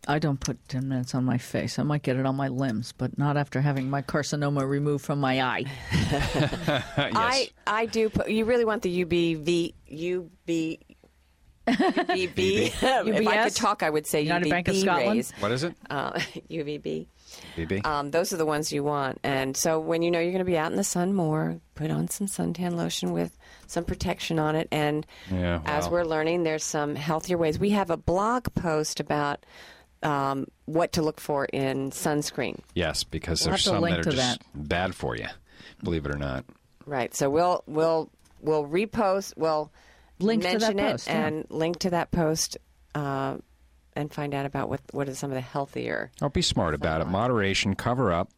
I 0.09 0.19
don't 0.19 0.41
put 0.41 0.69
10 0.69 0.89
minutes 0.89 1.15
on 1.15 1.25
my 1.25 1.39
face. 1.39 1.79
I 1.79 1.85
might 1.85 2.03
get 2.03 2.17
it 2.17 2.27
on 2.27 2.35
my 2.35 2.49
limbs, 2.49 2.93
but 2.93 3.17
not 3.19 3.37
after 3.37 3.61
having 3.61 3.89
my 3.89 4.03
carcinoma 4.03 4.69
removed 4.69 5.05
from 5.05 5.21
my 5.21 5.41
eye. 5.41 5.65
yes. 5.93 6.91
I 6.97 7.51
I 7.67 7.87
do. 7.87 8.09
Put, 8.09 8.29
you 8.29 8.45
really 8.45 8.65
want 8.65 8.83
the 8.83 9.05
UBV 9.05 9.75
UB. 9.89 10.79
UVB. 11.69 12.37
if 13.07 13.29
I 13.29 13.45
could 13.45 13.55
talk, 13.55 13.85
I 13.85 13.91
would 13.91 14.07
say 14.07 14.23
United 14.23 14.47
UVB 14.47 14.51
Bank 14.51 14.69
of 14.69 14.77
Scotland? 14.77 15.17
rays. 15.17 15.33
what 15.39 15.53
is 15.53 15.63
it? 15.63 15.77
Uh, 15.89 16.13
UVB. 16.51 17.07
BB. 17.57 17.85
Um, 17.87 18.11
those 18.11 18.33
are 18.33 18.37
the 18.37 18.47
ones 18.47 18.73
you 18.73 18.83
want. 18.85 19.19
And 19.23 19.57
so 19.57 19.79
when 19.81 20.03
you 20.03 20.11
know 20.11 20.19
you're 20.21 20.33
going 20.33 20.39
to 20.45 20.51
be 20.51 20.59
out 20.59 20.71
in 20.71 20.77
the 20.77 20.85
sun 20.85 21.15
more, 21.15 21.61
put 21.75 21.91
on 21.91 22.09
some 22.09 22.27
suntan 22.27 22.75
lotion 22.77 23.13
with 23.13 23.37
some 23.67 23.85
protection 23.85 24.39
on 24.39 24.55
it. 24.57 24.69
And 24.71 25.07
Yeah, 25.31 25.61
as 25.65 25.85
well. 25.85 25.93
we're 25.93 26.05
learning, 26.05 26.43
there's 26.43 26.65
some 26.65 26.95
healthier 26.95 27.39
ways. 27.39 27.59
We 27.59 27.71
have 27.71 27.91
a 27.91 27.97
blog 27.97 28.49
post 28.55 29.01
about 29.01 29.45
um, 30.03 30.47
what 30.65 30.93
to 30.93 31.03
look 31.03 31.21
for 31.21 31.45
in 31.47 31.91
sunscreen. 31.91 32.59
yes, 32.75 33.05
because 33.05 33.43
We'll 33.43 33.51
there's 33.51 33.65
some 33.65 33.81
that 33.83 34.01
are 34.01 34.03
just 34.03 34.17
that. 34.17 34.39
bad 34.55 34.95
for 34.95 35.17
you. 35.17 35.27
Believe 35.83 36.07
it 36.07 36.13
or 36.15 36.19
not. 36.19 36.45
Right. 36.87 37.15
So 37.15 37.31
we'll 37.31 37.63
we'll 37.67 38.11
we'll 38.41 38.67
repost. 38.67 39.35
We'll 39.37 39.73
Link 40.19 40.43
to 40.43 40.49
mention 40.49 40.77
that 40.77 40.85
it 40.89 40.91
post, 40.93 41.07
yeah. 41.07 41.27
and 41.27 41.47
link 41.51 41.79
to 41.81 41.91
that 41.91 42.11
post, 42.11 42.57
uh, 42.97 43.37
and 43.95 44.13
find 44.13 44.35
out 44.35 44.47
about 44.47 44.69
what 44.69 44.81
what 44.93 45.09
is 45.09 45.19
some 45.19 45.31
of 45.31 45.35
the 45.35 45.41
healthier. 45.41 46.11
Oh, 46.21 46.29
be 46.29 46.43
smart 46.43 46.75
about 46.75 47.01
it. 47.01 47.07
Moderation, 47.07 47.75
cover 47.75 48.13
up. 48.13 48.31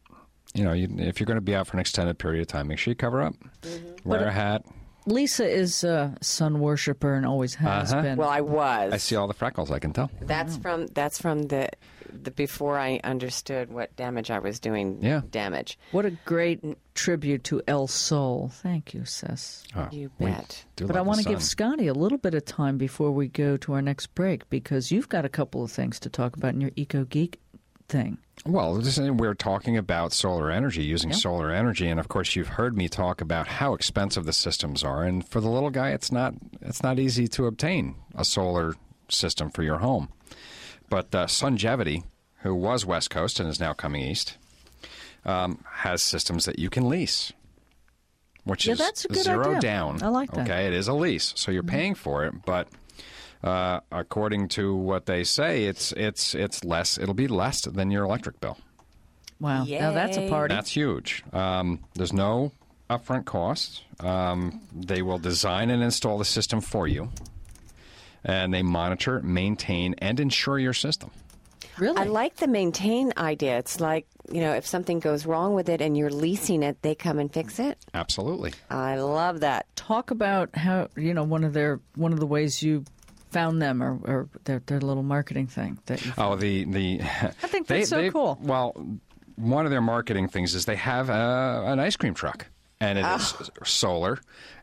You 0.53 0.63
know, 0.63 0.73
you, 0.73 0.87
if 0.99 1.19
you're 1.19 1.25
going 1.27 1.35
to 1.37 1.41
be 1.41 1.53
out 1.55 1.67
for 1.67 1.73
an 1.73 1.79
extended 1.81 2.17
period 2.17 2.41
of 2.41 2.47
time, 2.47 2.67
make 2.67 2.77
sure 2.79 2.91
you 2.91 2.95
cover 2.95 3.21
up. 3.21 3.33
Mm-hmm. 3.61 4.09
Wear 4.09 4.25
a 4.27 4.31
hat. 4.31 4.63
Lisa 5.07 5.47
is 5.47 5.83
a 5.83 6.15
sun 6.21 6.59
worshiper 6.59 7.13
and 7.13 7.25
always 7.25 7.55
has 7.55 7.91
Uh-huh. 7.93 8.01
been. 8.01 8.17
Well, 8.17 8.29
I 8.29 8.41
was. 8.41 8.93
I 8.93 8.97
see 8.97 9.15
all 9.15 9.27
the 9.27 9.33
freckles. 9.33 9.69
I 9.69 9.79
can 9.79 9.91
tell. 9.93 10.09
That's 10.21 10.57
from 10.57 10.87
that's 10.87 11.21
from 11.21 11.43
the 11.43 11.69
the 12.23 12.31
before 12.31 12.77
I 12.79 12.99
understood 13.03 13.71
what 13.71 13.95
damage 13.95 14.31
I 14.31 14.39
was 14.39 14.59
doing. 14.59 14.99
Yeah. 15.01 15.21
Damage. 15.29 15.77
what 15.91 16.05
a 16.05 16.11
great 16.25 16.63
tribute 16.95 17.43
to 17.45 17.61
El 17.67 17.87
Sol. 17.87 18.49
Thank 18.53 18.93
you, 18.93 19.05
Sis. 19.05 19.63
Oh, 19.75 19.87
You 19.91 20.09
bet. 20.19 20.65
But 20.77 20.95
I 20.95 21.01
want 21.01 21.21
to 21.21 21.27
give. 21.29 21.43
Scotty 21.43 21.87
a 21.87 21.93
little 21.93 22.17
bit 22.17 22.33
of 22.33 22.45
time 22.45 22.77
before 22.77 23.11
we 23.11 23.27
go 23.27 23.57
to 23.57 23.73
our 23.73 23.81
next 23.81 24.07
break 24.15 24.49
because 24.49 24.91
you've 24.91 25.09
got 25.09 25.25
a 25.25 25.29
couple 25.29 25.63
of 25.63 25.71
things 25.71 25.99
to 26.01 26.09
talk 26.09 26.35
about 26.37 26.53
in 26.53 26.61
your 26.61 26.71
Eco 26.75 27.03
Geek 27.05 27.39
thing. 27.87 28.17
Well, 28.45 28.75
this 28.75 28.97
is- 28.97 29.11
we're 29.11 29.33
talking 29.35 29.77
about 29.77 30.11
solar 30.11 30.51
energy, 30.51 30.83
using 30.83 31.13
solar 31.13 31.51
energy, 31.51 31.87
and 31.87 31.99
of 31.99 32.07
course, 32.07 32.35
you've 32.35 32.47
heard 32.49 32.75
me 32.75 32.89
talk 32.89 33.21
about 33.21 33.47
how 33.47 33.73
expensive 33.73 34.25
the 34.25 34.33
systems 34.33 34.83
are. 34.83 35.03
And 35.03 35.27
for 35.27 35.39
the 35.39 35.49
little 35.49 35.69
guy, 35.69 35.91
it's 35.91 36.11
not 36.11 36.33
it's 36.61 36.81
not 36.83 36.99
easy 36.99 37.27
to 37.29 37.45
obtain 37.45 37.95
a 38.15 38.25
solar 38.25 38.73
system 39.09 39.49
for 39.51 39.61
your 39.63 39.77
home. 39.79 40.09
But 40.89 41.13
uh, 41.13 41.25
Sungevity, 41.27 42.03
who 42.41 42.53
was 42.55 42.85
West 42.85 43.09
Coast 43.09 43.39
and 43.39 43.49
is 43.49 43.59
now 43.59 43.73
coming 43.73 44.01
east, 44.03 44.37
um, 45.25 45.63
has 45.71 46.03
systems 46.03 46.45
that 46.45 46.59
you 46.59 46.69
can 46.69 46.87
lease, 46.87 47.33
which 48.43 48.67
Yeah, 48.67 48.73
is 48.73 48.79
that's 48.79 49.05
a 49.05 49.07
good 49.09 49.23
zero 49.23 49.49
idea. 49.49 49.61
down. 49.61 50.03
I 50.03 50.07
like 50.09 50.29
that. 50.31 50.41
Mm-hmm. 50.41 50.51
Okay, 50.51 50.67
it 50.67 50.73
is 50.73 50.87
a 50.87 50.93
lease, 50.93 51.33
so 51.35 51.51
you're 51.51 51.63
paying 51.63 51.95
for 51.95 52.25
it, 52.25 52.33
but 52.45 52.67
uh, 53.43 53.79
according 53.91 54.47
to 54.49 54.75
what 54.75 55.05
they 55.07 55.23
say, 55.23 55.65
it's 55.65 55.91
it's 55.93 56.33
it's 56.35 56.63
less. 56.63 56.97
It'll 56.97 57.13
be 57.15 57.27
less 57.27 57.61
than 57.61 57.91
your 57.91 58.03
electric 58.03 58.39
bill. 58.39 58.57
Wow. 59.39 59.65
Now 59.65 59.91
that's 59.91 60.17
a 60.17 60.29
party. 60.29 60.53
That's 60.55 60.71
huge. 60.71 61.23
Um, 61.33 61.79
there's 61.95 62.13
no 62.13 62.51
upfront 62.89 63.25
cost. 63.25 63.83
Um, 63.99 64.61
they 64.73 65.01
will 65.01 65.17
design 65.19 65.69
and 65.71 65.83
install 65.83 66.17
the 66.17 66.25
system 66.25 66.61
for 66.61 66.87
you, 66.87 67.09
and 68.25 68.53
they 68.53 68.63
monitor, 68.63 69.21
maintain, 69.21 69.95
and 69.99 70.19
insure 70.19 70.59
your 70.59 70.73
system. 70.73 71.11
really? 71.77 71.97
I 71.97 72.03
like 72.03 72.35
the 72.37 72.47
maintain 72.47 73.13
idea. 73.17 73.57
It's 73.59 73.79
like 73.79 74.05
you 74.31 74.41
know 74.41 74.53
if 74.53 74.65
something 74.65 74.99
goes 74.99 75.25
wrong 75.25 75.53
with 75.53 75.69
it 75.69 75.81
and 75.81 75.95
you're 75.95 76.09
leasing 76.09 76.63
it, 76.63 76.81
they 76.81 76.95
come 76.95 77.19
and 77.19 77.31
fix 77.31 77.59
it. 77.59 77.77
Absolutely. 77.93 78.53
I 78.69 78.97
love 78.97 79.39
that. 79.41 79.67
Talk 79.75 80.11
about 80.11 80.55
how 80.55 80.89
you 80.97 81.13
know 81.13 81.23
one 81.23 81.43
of 81.43 81.53
their 81.53 81.79
one 81.95 82.11
of 82.11 82.19
the 82.19 82.25
ways 82.25 82.61
you 82.63 82.83
found 83.31 83.61
them 83.61 83.83
or, 83.83 83.99
or 84.05 84.29
their 84.45 84.61
their 84.65 84.79
little 84.79 85.03
marketing 85.03 85.47
thing 85.47 85.77
that 85.85 86.03
you 86.05 86.11
Oh, 86.17 86.35
the 86.35 86.65
the. 86.65 87.01
I 87.03 87.47
think 87.47 87.67
that's 87.67 87.89
so 87.89 88.09
cool. 88.11 88.37
Well, 88.41 88.73
one 89.35 89.65
of 89.65 89.71
their 89.71 89.81
marketing 89.81 90.29
things 90.29 90.55
is 90.55 90.65
they 90.65 90.77
have 90.77 91.09
uh, 91.09 91.63
an 91.65 91.79
ice 91.79 91.95
cream 91.97 92.13
truck, 92.13 92.47
and 92.79 92.97
it 92.99 93.01
is 93.05 93.33
Ah. 93.39 93.43
solar, 93.63 94.19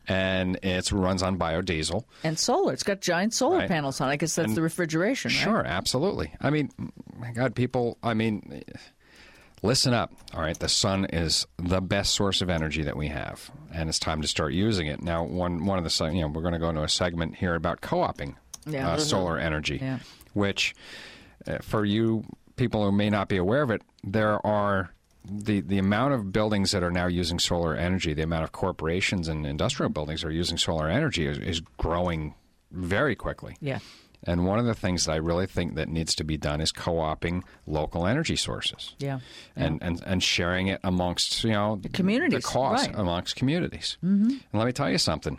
and 0.08 0.58
it 0.62 0.90
runs 0.92 1.22
on 1.22 1.38
biodiesel. 1.38 2.04
and 2.24 2.38
solar. 2.38 2.72
It's 2.72 2.82
got 2.82 3.00
giant 3.00 3.34
solar 3.34 3.58
Right. 3.58 3.68
panels 3.68 4.00
on. 4.00 4.08
it. 4.08 4.12
I 4.12 4.16
guess 4.16 4.34
that's 4.34 4.48
And- 4.48 4.56
the 4.56 4.62
refrigeration, 4.62 5.30
right? 5.30 5.36
Sure, 5.38 5.64
absolutely. 5.64 6.32
I 6.40 6.50
mean, 6.50 6.70
my 7.16 7.32
God, 7.32 7.54
people. 7.54 7.98
I 8.02 8.14
mean, 8.14 8.62
listen 9.62 9.94
up. 9.94 10.12
All 10.34 10.40
right, 10.42 10.58
the 10.58 10.68
sun 10.68 11.04
is 11.06 11.46
the 11.58 11.80
best 11.80 12.14
source 12.14 12.42
of 12.42 12.50
energy 12.50 12.82
that 12.82 12.96
we 12.96 13.08
have, 13.08 13.50
and 13.72 13.88
it's 13.88 13.98
time 13.98 14.20
to 14.22 14.28
start 14.28 14.52
using 14.52 14.86
it. 14.86 15.02
Now, 15.02 15.24
one 15.24 15.64
one 15.64 15.78
of 15.78 15.84
the 15.84 16.04
you 16.12 16.20
know 16.22 16.28
we're 16.28 16.42
going 16.42 16.54
to 16.54 16.58
go 16.58 16.68
into 16.68 16.82
a 16.82 16.88
segment 16.88 17.36
here 17.36 17.54
about 17.54 17.80
co-oping 17.80 18.36
Yeah. 18.66 18.90
uh, 18.92 18.98
solar 18.98 19.38
energy, 19.38 19.78
Yeah. 19.80 19.98
which 20.34 20.74
uh, 21.46 21.58
for 21.62 21.84
you 21.84 22.24
people 22.56 22.84
who 22.84 22.92
may 22.92 23.08
not 23.10 23.28
be 23.28 23.36
aware 23.36 23.62
of 23.62 23.70
it, 23.70 23.82
there 24.04 24.44
are. 24.46 24.90
The, 25.24 25.60
the 25.60 25.78
amount 25.78 26.14
of 26.14 26.32
buildings 26.32 26.72
that 26.72 26.82
are 26.82 26.90
now 26.90 27.06
using 27.06 27.38
solar 27.38 27.76
energy, 27.76 28.12
the 28.12 28.22
amount 28.22 28.44
of 28.44 28.52
corporations 28.52 29.28
and 29.28 29.46
industrial 29.46 29.90
buildings 29.90 30.22
that 30.22 30.28
are 30.28 30.32
using 30.32 30.58
solar 30.58 30.88
energy 30.88 31.26
is, 31.26 31.38
is 31.38 31.60
growing 31.78 32.34
very 32.72 33.14
quickly. 33.14 33.56
Yeah. 33.60 33.78
And 34.24 34.46
one 34.46 34.58
of 34.58 34.66
the 34.66 34.74
things 34.74 35.06
that 35.06 35.12
I 35.12 35.16
really 35.16 35.46
think 35.46 35.74
that 35.74 35.88
needs 35.88 36.14
to 36.16 36.24
be 36.24 36.36
done 36.36 36.60
is 36.60 36.70
co-opting 36.70 37.42
local 37.66 38.06
energy 38.06 38.36
sources. 38.36 38.94
Yeah. 38.98 39.18
And, 39.56 39.82
and 39.82 40.00
and 40.06 40.22
sharing 40.22 40.68
it 40.68 40.80
amongst 40.84 41.42
you 41.42 41.50
know 41.50 41.76
the 41.76 41.88
communities, 41.88 42.42
the 42.42 42.48
cost 42.48 42.86
right. 42.86 42.98
amongst 42.98 43.34
communities. 43.34 43.98
Mm-hmm. 44.04 44.30
And 44.30 44.40
let 44.52 44.66
me 44.66 44.72
tell 44.72 44.88
you 44.88 44.98
something: 44.98 45.38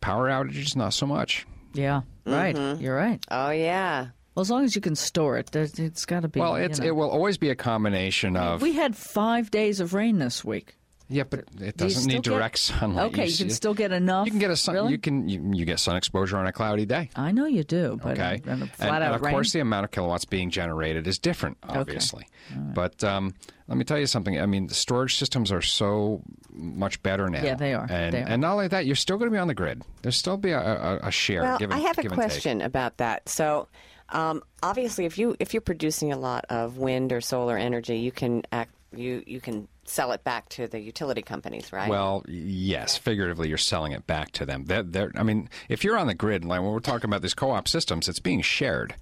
power 0.00 0.28
outages, 0.28 0.76
not 0.76 0.94
so 0.94 1.06
much. 1.06 1.46
Yeah. 1.74 2.02
Right. 2.24 2.54
Mm-hmm. 2.54 2.82
You're 2.82 2.96
right. 2.96 3.24
Oh 3.30 3.50
yeah. 3.50 4.08
Well, 4.38 4.42
as 4.42 4.50
long 4.52 4.62
as 4.62 4.76
you 4.76 4.80
can 4.80 4.94
store 4.94 5.36
it, 5.36 5.50
it's 5.56 6.06
got 6.06 6.20
to 6.22 6.28
be. 6.28 6.38
Well, 6.38 6.60
you 6.62 6.68
know. 6.68 6.84
it 6.84 6.94
will 6.94 7.10
always 7.10 7.38
be 7.38 7.50
a 7.50 7.56
combination 7.56 8.36
of 8.36 8.62
We 8.62 8.72
had 8.72 8.94
five 8.94 9.50
days 9.50 9.80
of 9.80 9.94
rain 9.94 10.18
this 10.18 10.44
week. 10.44 10.76
yeah, 11.08 11.24
but 11.24 11.40
it 11.60 11.76
doesn't 11.76 12.02
still 12.02 12.06
need 12.18 12.22
get- 12.22 12.32
direct 12.34 12.58
sunlight. 12.58 13.06
Okay, 13.06 13.24
you, 13.24 13.30
see- 13.32 13.42
can 13.46 13.50
still 13.52 13.74
get 13.74 13.90
enough. 13.90 14.26
you 14.26 14.30
can 14.30 14.38
get 14.38 14.52
a 14.52 14.56
sun. 14.56 14.76
Really? 14.76 14.92
You 14.92 14.98
can 14.98 15.28
you, 15.28 15.42
you 15.54 15.64
get 15.64 15.80
sun 15.80 15.96
exposure 15.96 16.36
on 16.36 16.46
a 16.46 16.52
cloudy 16.52 16.86
day. 16.86 17.10
I 17.16 17.32
know 17.32 17.46
you 17.46 17.64
do, 17.64 17.98
but 18.00 18.12
Okay, 18.12 18.40
uh, 18.46 18.50
and 18.52 18.60
a 18.62 18.66
and, 18.66 18.70
flat 18.74 18.94
and 19.02 19.04
out 19.06 19.14
of 19.16 19.22
rain. 19.22 19.34
course 19.34 19.52
the 19.52 19.58
amount 19.58 19.82
of 19.86 19.90
kilowatts 19.90 20.24
being 20.24 20.50
generated 20.50 21.08
is 21.08 21.18
different, 21.18 21.56
obviously. 21.64 22.28
Okay. 22.52 22.60
But 22.74 23.02
um, 23.02 23.34
let 23.66 23.76
me 23.76 23.82
tell 23.82 23.98
you 23.98 24.06
something. 24.06 24.40
I 24.40 24.46
mean, 24.46 24.68
the 24.68 24.74
storage 24.74 25.16
systems 25.16 25.50
are 25.50 25.62
so 25.62 26.22
much 26.52 27.02
better 27.02 27.28
now. 27.28 27.42
Yeah, 27.42 27.56
they 27.56 27.74
are. 27.74 27.88
And 27.90 28.14
They 28.14 28.22
are. 28.22 28.28
and 28.28 28.40
not 28.42 28.52
only 28.52 28.68
that, 28.68 28.86
you're 28.86 28.94
still 28.94 29.18
going 29.18 29.32
to 29.32 29.34
be 29.34 29.40
on 29.40 29.48
the 29.48 29.54
grid. 29.54 29.82
There's 30.02 30.14
still 30.16 30.36
be 30.36 30.52
a, 30.52 30.60
a, 30.60 31.08
a 31.08 31.10
share. 31.10 31.42
Well, 31.42 31.58
give 31.58 31.72
and, 31.72 31.80
I 31.80 31.82
have 31.88 31.98
a 31.98 32.02
give 32.02 32.12
and 32.12 32.20
take. 32.20 32.30
question 32.30 32.60
about 32.60 32.98
that. 32.98 33.28
So, 33.28 33.66
um, 34.10 34.42
obviously, 34.62 35.04
if 35.04 35.18
you 35.18 35.36
if 35.38 35.52
you're 35.52 35.60
producing 35.60 36.12
a 36.12 36.18
lot 36.18 36.46
of 36.48 36.78
wind 36.78 37.12
or 37.12 37.20
solar 37.20 37.56
energy, 37.56 37.98
you 37.98 38.12
can 38.12 38.42
act, 38.52 38.72
you 38.94 39.22
you 39.26 39.40
can 39.40 39.68
sell 39.84 40.12
it 40.12 40.24
back 40.24 40.48
to 40.50 40.66
the 40.66 40.78
utility 40.78 41.22
companies, 41.22 41.72
right? 41.72 41.88
Well, 41.88 42.24
yes, 42.28 42.96
figuratively, 42.96 43.48
you're 43.48 43.58
selling 43.58 43.92
it 43.92 44.06
back 44.06 44.32
to 44.32 44.46
them. 44.46 44.64
They're, 44.66 44.82
they're, 44.82 45.12
I 45.14 45.22
mean, 45.22 45.48
if 45.68 45.82
you're 45.82 45.98
on 45.98 46.06
the 46.06 46.14
grid, 46.14 46.44
like 46.44 46.60
when 46.60 46.70
we're 46.70 46.80
talking 46.80 47.08
about 47.08 47.22
these 47.22 47.34
co-op 47.34 47.68
systems, 47.68 48.08
it's 48.08 48.20
being 48.20 48.42
shared. 48.42 48.94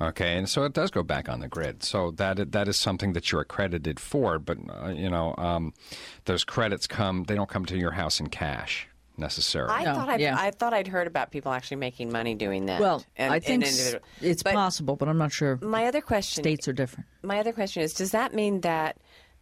Okay, 0.00 0.36
and 0.36 0.48
so 0.48 0.64
it 0.64 0.72
does 0.72 0.90
go 0.90 1.04
back 1.04 1.28
on 1.28 1.38
the 1.38 1.46
grid. 1.46 1.84
So 1.84 2.10
that 2.12 2.52
that 2.52 2.68
is 2.68 2.76
something 2.76 3.12
that 3.12 3.30
you're 3.30 3.40
accredited 3.40 3.98
for. 4.00 4.38
But 4.38 4.58
uh, 4.68 4.88
you 4.88 5.08
know, 5.10 5.34
um, 5.38 5.72
those 6.24 6.44
credits 6.44 6.86
come; 6.86 7.24
they 7.24 7.34
don't 7.34 7.48
come 7.48 7.64
to 7.66 7.76
your 7.76 7.92
house 7.92 8.20
in 8.20 8.28
cash 8.28 8.88
necessarily. 9.16 9.72
I 9.74 9.84
No, 9.84 9.94
thought 9.94 10.08
I'd, 10.08 10.20
yeah. 10.20 10.36
I 10.38 10.50
thought 10.50 10.72
I'd 10.74 10.88
heard 10.88 11.06
about 11.06 11.30
people 11.30 11.52
actually 11.52 11.78
making 11.78 12.10
money 12.12 12.34
doing 12.34 12.66
that. 12.66 12.80
Well, 12.80 13.04
and- 13.16 13.32
I 13.32 13.40
think 13.40 13.64
s- 13.64 13.94
it's 14.20 14.42
But 14.42 14.54
possible, 14.54 14.96
but 14.96 15.08
I'm 15.08 15.18
not 15.18 15.32
sure. 15.32 15.58
My 15.62 15.86
other 15.86 16.00
question 16.00 16.42
States 16.42 16.66
are 16.68 16.72
different. 16.72 17.06
my 17.22 17.38
other 17.38 17.52
question 17.52 17.82
is 17.82 17.92
does 17.94 18.10
that 18.12 18.34
mean 18.34 18.60
that 18.62 18.96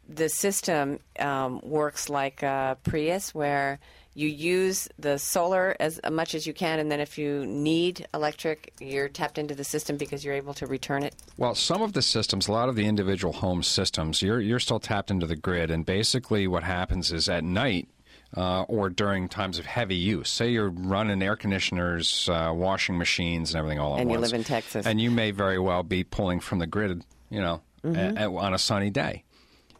the 0.09 0.29
system 0.29 0.99
um, 1.21 1.61
works 1.63 2.09
like 2.09 2.43
a 2.43 2.77
Prius 2.85 3.35
where 3.35 3.79
you 4.15 4.29
use 4.29 4.89
the 4.99 5.17
solar 5.19 5.75
as 5.81 5.99
much 6.11 6.35
as 6.35 6.47
you 6.47 6.53
can 6.53 6.79
and 6.79 6.91
then 6.93 7.01
if 7.01 7.17
you 7.17 7.47
need 7.47 8.07
electric 8.13 8.75
you're 8.79 9.09
tapped 9.09 9.39
into 9.39 9.55
the 9.55 9.65
system 9.65 9.97
because 9.97 10.23
you're 10.23 10.35
able 10.35 10.53
to 10.53 10.67
return 10.67 11.03
it 11.03 11.15
Well, 11.39 11.55
some 11.55 11.81
of 11.81 11.95
the 11.95 12.03
systems, 12.03 12.47
a 12.47 12.53
lot 12.53 12.69
of 12.69 12.77
the 12.77 12.85
individual 12.85 13.33
home 13.33 13.63
systems, 13.63 14.21
you're 14.21 14.41
you're 14.41 14.59
still 14.61 14.81
tapped 14.81 15.11
into 15.11 15.27
the 15.27 15.37
grid, 15.37 15.71
and 15.71 15.87
basically 15.87 16.47
what 16.47 16.63
happens 16.65 17.11
is 17.13 17.29
at 17.29 17.43
night. 17.45 17.89
Uh, 18.35 18.63
or 18.63 18.89
during 18.89 19.29
times 19.29 19.59
of 19.59 19.67
heavy 19.67 19.95
use. 19.95 20.31
Say 20.31 20.53
you're 20.53 20.71
running 20.71 21.23
air 21.23 21.37
conditioners, 21.37 22.31
uh, 22.31 22.51
washing 22.55 22.97
machines, 22.97 23.53
and 23.53 23.59
everything 23.59 23.79
all 23.79 23.95
at 23.97 24.01
And 24.01 24.11
you 24.11 24.17
live 24.19 24.33
in 24.33 24.43
Texas. 24.43 24.87
and 24.87 24.99
you 24.99 25.11
may 25.11 25.33
very 25.33 25.59
well 25.59 25.83
be 25.83 26.03
pulling 26.03 26.41
from 26.41 26.59
the 26.59 26.67
grid, 26.67 27.05
you 27.29 27.41
know, 27.43 27.61
Mm-hmm. 27.85 28.17
a- 28.17 28.27
a- 28.29 28.37
on 28.37 28.55
a 28.55 28.59
sunny 28.59 28.89
day. 28.91 29.25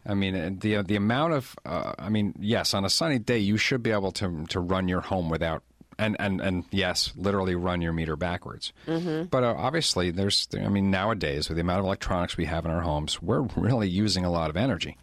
I 0.05 0.13
mean, 0.13 0.35
uh, 0.35 0.49
the 0.59 0.81
the 0.83 0.97
amount 0.97 1.33
of, 1.33 1.55
uh, 1.65 1.93
I 1.97 2.09
mean, 2.09 2.35
yes, 2.39 2.73
on 2.75 2.83
a 2.85 2.89
sunny 2.89 3.17
day 3.17 3.39
you 3.39 3.57
should 3.57 3.81
be 3.81 3.91
able 3.91 4.11
to 4.11 4.45
to 4.49 4.59
run 4.59 4.87
your 4.89 5.01
home 5.01 5.29
without, 5.29 5.63
and 5.97 6.15
and 6.19 6.41
and 6.41 6.65
yes, 6.69 7.11
literally 7.15 7.55
run 7.55 7.81
your 7.81 7.93
meter 7.93 8.15
backwards. 8.17 8.71
Mm-hmm. 8.87 9.29
But 9.31 9.43
uh, 9.45 9.55
obviously, 9.57 10.11
there's, 10.11 10.47
I 10.53 10.67
mean, 10.67 10.91
nowadays 10.91 11.47
with 11.49 11.55
the 11.55 11.61
amount 11.61 11.79
of 11.79 11.85
electronics 11.85 12.35
we 12.37 12.45
have 12.45 12.65
in 12.65 12.71
our 12.71 12.81
homes, 12.81 13.19
we're 13.21 13.47
really 13.55 13.87
using 13.89 14.25
a 14.25 14.29
lot 14.31 14.49
of 14.51 14.57
energy. 14.57 14.97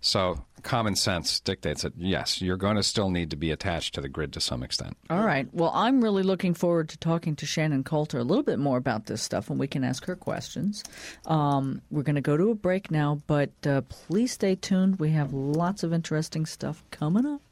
So 0.00 0.42
common 0.60 0.96
sense 0.96 1.40
dictates 1.40 1.82
that 1.82 1.92
yes, 1.96 2.40
you're 2.40 2.56
going 2.56 2.76
to 2.76 2.82
still 2.82 3.10
need 3.10 3.30
to 3.30 3.36
be 3.36 3.50
attached 3.50 3.94
to 3.94 4.00
the 4.00 4.08
grid 4.08 4.32
to 4.34 4.40
some 4.40 4.62
extent. 4.62 4.96
All 5.08 5.24
right. 5.24 5.48
Well, 5.52 5.72
I'm 5.74 6.02
really 6.02 6.22
looking 6.22 6.54
forward 6.54 6.88
to 6.90 6.98
talking 6.98 7.36
to 7.36 7.46
Shannon 7.46 7.84
Coulter 7.84 8.18
a 8.18 8.24
little 8.24 8.44
bit 8.44 8.58
more 8.58 8.76
about 8.76 9.06
this 9.06 9.22
stuff, 9.22 9.50
and 9.50 9.58
we 9.58 9.66
can 9.66 9.84
ask 9.84 10.04
her 10.06 10.16
questions. 10.16 10.84
Um, 11.26 11.82
we're 11.90 12.02
going 12.02 12.14
to 12.14 12.20
go 12.20 12.36
to 12.36 12.50
a 12.50 12.54
break 12.54 12.90
now, 12.90 13.20
but 13.26 13.50
uh, 13.66 13.82
please 13.82 14.32
stay 14.32 14.54
tuned. 14.54 15.00
We 15.00 15.10
have 15.10 15.32
lots 15.32 15.82
of 15.82 15.92
interesting 15.92 16.46
stuff 16.46 16.84
coming 16.90 17.26
up. 17.26 17.42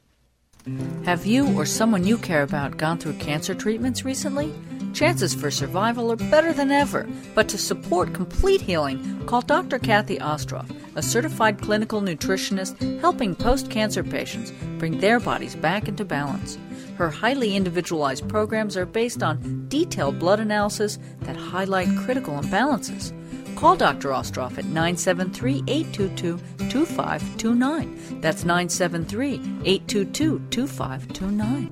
Have 1.05 1.25
you 1.25 1.47
or 1.57 1.65
someone 1.65 2.05
you 2.05 2.17
care 2.17 2.43
about 2.43 2.77
gone 2.77 2.97
through 2.97 3.13
cancer 3.13 3.55
treatments 3.55 4.05
recently? 4.05 4.53
Chances 4.93 5.35
for 5.35 5.51
survival 5.51 6.11
are 6.11 6.15
better 6.15 6.51
than 6.51 6.71
ever, 6.71 7.07
but 7.35 7.47
to 7.49 7.57
support 7.57 8.13
complete 8.13 8.61
healing, 8.61 9.25
call 9.25 9.41
Dr. 9.41 9.79
Kathy 9.79 10.17
Ostroff, 10.17 10.69
a 10.95 11.01
certified 11.01 11.61
clinical 11.61 12.01
nutritionist 12.01 12.99
helping 12.99 13.35
post 13.35 13.69
cancer 13.69 14.03
patients 14.03 14.51
bring 14.77 14.99
their 14.99 15.19
bodies 15.19 15.55
back 15.55 15.87
into 15.87 16.05
balance. 16.05 16.57
Her 16.99 17.09
highly 17.09 17.55
individualized 17.55 18.27
programs 18.27 18.75
are 18.75 18.85
based 18.85 19.23
on 19.23 19.67
detailed 19.69 20.19
blood 20.19 20.41
analysis 20.41 20.99
that 21.21 21.37
highlight 21.37 21.87
critical 21.99 22.33
imbalances. 22.33 23.13
Call 23.55 23.77
Dr. 23.77 24.09
Ostroff 24.09 24.57
at 24.57 24.65
973 24.65 25.63
822 25.65 26.37
2529. 26.69 28.19
That's 28.19 28.43
973 28.43 29.35
822 29.63 30.41
2529. 30.49 31.71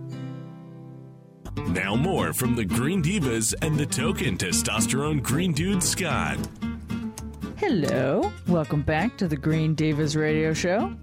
Now 1.74 1.98
more 1.98 2.32
from 2.32 2.56
the 2.56 2.64
Green 2.64 3.04
Divas 3.04 3.54
and 3.62 3.78
the 3.78 3.86
token 3.86 4.38
testosterone 4.38 5.22
green 5.22 5.52
dude 5.52 5.84
Scott. 5.84 6.38
Hello. 7.58 8.32
Welcome 8.48 8.84
back 8.84 9.18
to 9.18 9.28
the 9.28 9.36
Green 9.36 9.76
Divas 9.76 10.16
radio 10.16 10.54
show. 10.54 10.96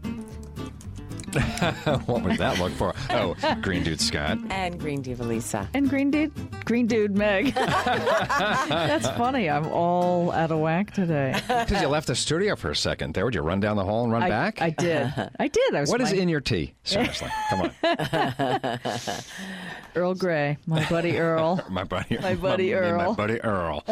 what 2.06 2.22
would 2.22 2.38
that 2.38 2.58
look 2.58 2.72
for? 2.72 2.94
Oh, 3.10 3.34
Green 3.62 3.82
Dude 3.82 4.00
Scott. 4.00 4.38
and 4.50 4.78
Green 4.78 5.02
Dude 5.02 5.18
Lisa 5.20 5.68
And 5.74 5.88
Green 5.88 6.10
Dude, 6.10 6.32
Green 6.64 6.86
Dude 6.86 7.16
Meg. 7.16 7.54
That's 7.54 9.08
funny. 9.10 9.48
I'm 9.50 9.66
all 9.66 10.30
out 10.32 10.50
of 10.50 10.58
whack 10.60 10.92
today. 10.92 11.34
Because 11.46 11.80
you 11.80 11.88
left 11.88 12.06
the 12.06 12.14
studio 12.14 12.56
for 12.56 12.70
a 12.70 12.76
second 12.76 13.14
there. 13.14 13.24
Would 13.24 13.34
you 13.34 13.42
run 13.42 13.60
down 13.60 13.76
the 13.76 13.84
hall 13.84 14.04
and 14.04 14.12
run 14.12 14.22
I, 14.24 14.28
back? 14.28 14.60
I 14.62 14.70
did. 14.70 15.12
I 15.38 15.48
did. 15.48 15.74
I 15.74 15.80
was 15.80 15.90
what 15.90 16.00
is 16.00 16.12
my- 16.12 16.18
in 16.18 16.28
your 16.28 16.40
tea? 16.40 16.74
Seriously, 16.84 17.28
come 17.50 17.60
on, 17.62 17.70
Earl 19.94 20.14
Grey, 20.14 20.58
my 20.66 20.84
buddy 20.88 21.18
Earl. 21.18 21.60
my 21.70 21.84
buddy, 21.84 22.16
Earl. 22.18 22.22
My 22.22 22.34
buddy 22.34 22.64
me 22.64 22.72
and 22.72 22.96
My 22.96 23.04
Earl. 23.04 23.14
buddy 23.14 23.40
Earl. 23.40 23.84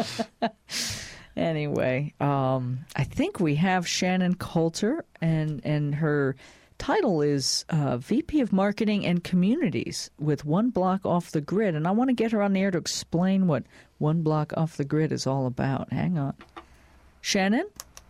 Anyway, 1.35 2.13
um, 2.19 2.79
I 2.95 3.03
think 3.05 3.39
we 3.39 3.55
have 3.55 3.87
Shannon 3.87 4.35
Coulter, 4.35 5.03
and 5.21 5.61
and 5.65 5.95
her 5.95 6.35
title 6.83 7.21
is 7.21 7.63
uh, 7.69 7.95
VP 7.95 8.41
of 8.41 8.51
Marketing 8.51 9.05
and 9.05 9.23
Communities 9.23 10.11
with 10.19 10.43
One 10.43 10.69
Block 10.69 11.05
Off 11.05 11.31
the 11.31 11.39
Grid, 11.39 11.75
and 11.75 11.87
I 11.87 11.91
want 11.91 12.09
to 12.09 12.13
get 12.13 12.33
her 12.33 12.41
on 12.41 12.51
the 12.51 12.59
air 12.59 12.71
to 12.71 12.77
explain 12.77 13.47
what 13.47 13.63
One 13.99 14.21
Block 14.21 14.51
Off 14.57 14.75
the 14.75 14.83
Grid 14.83 15.13
is 15.13 15.25
all 15.25 15.45
about. 15.45 15.93
Hang 15.93 16.17
on, 16.17 16.33
Shannon, 17.21 17.67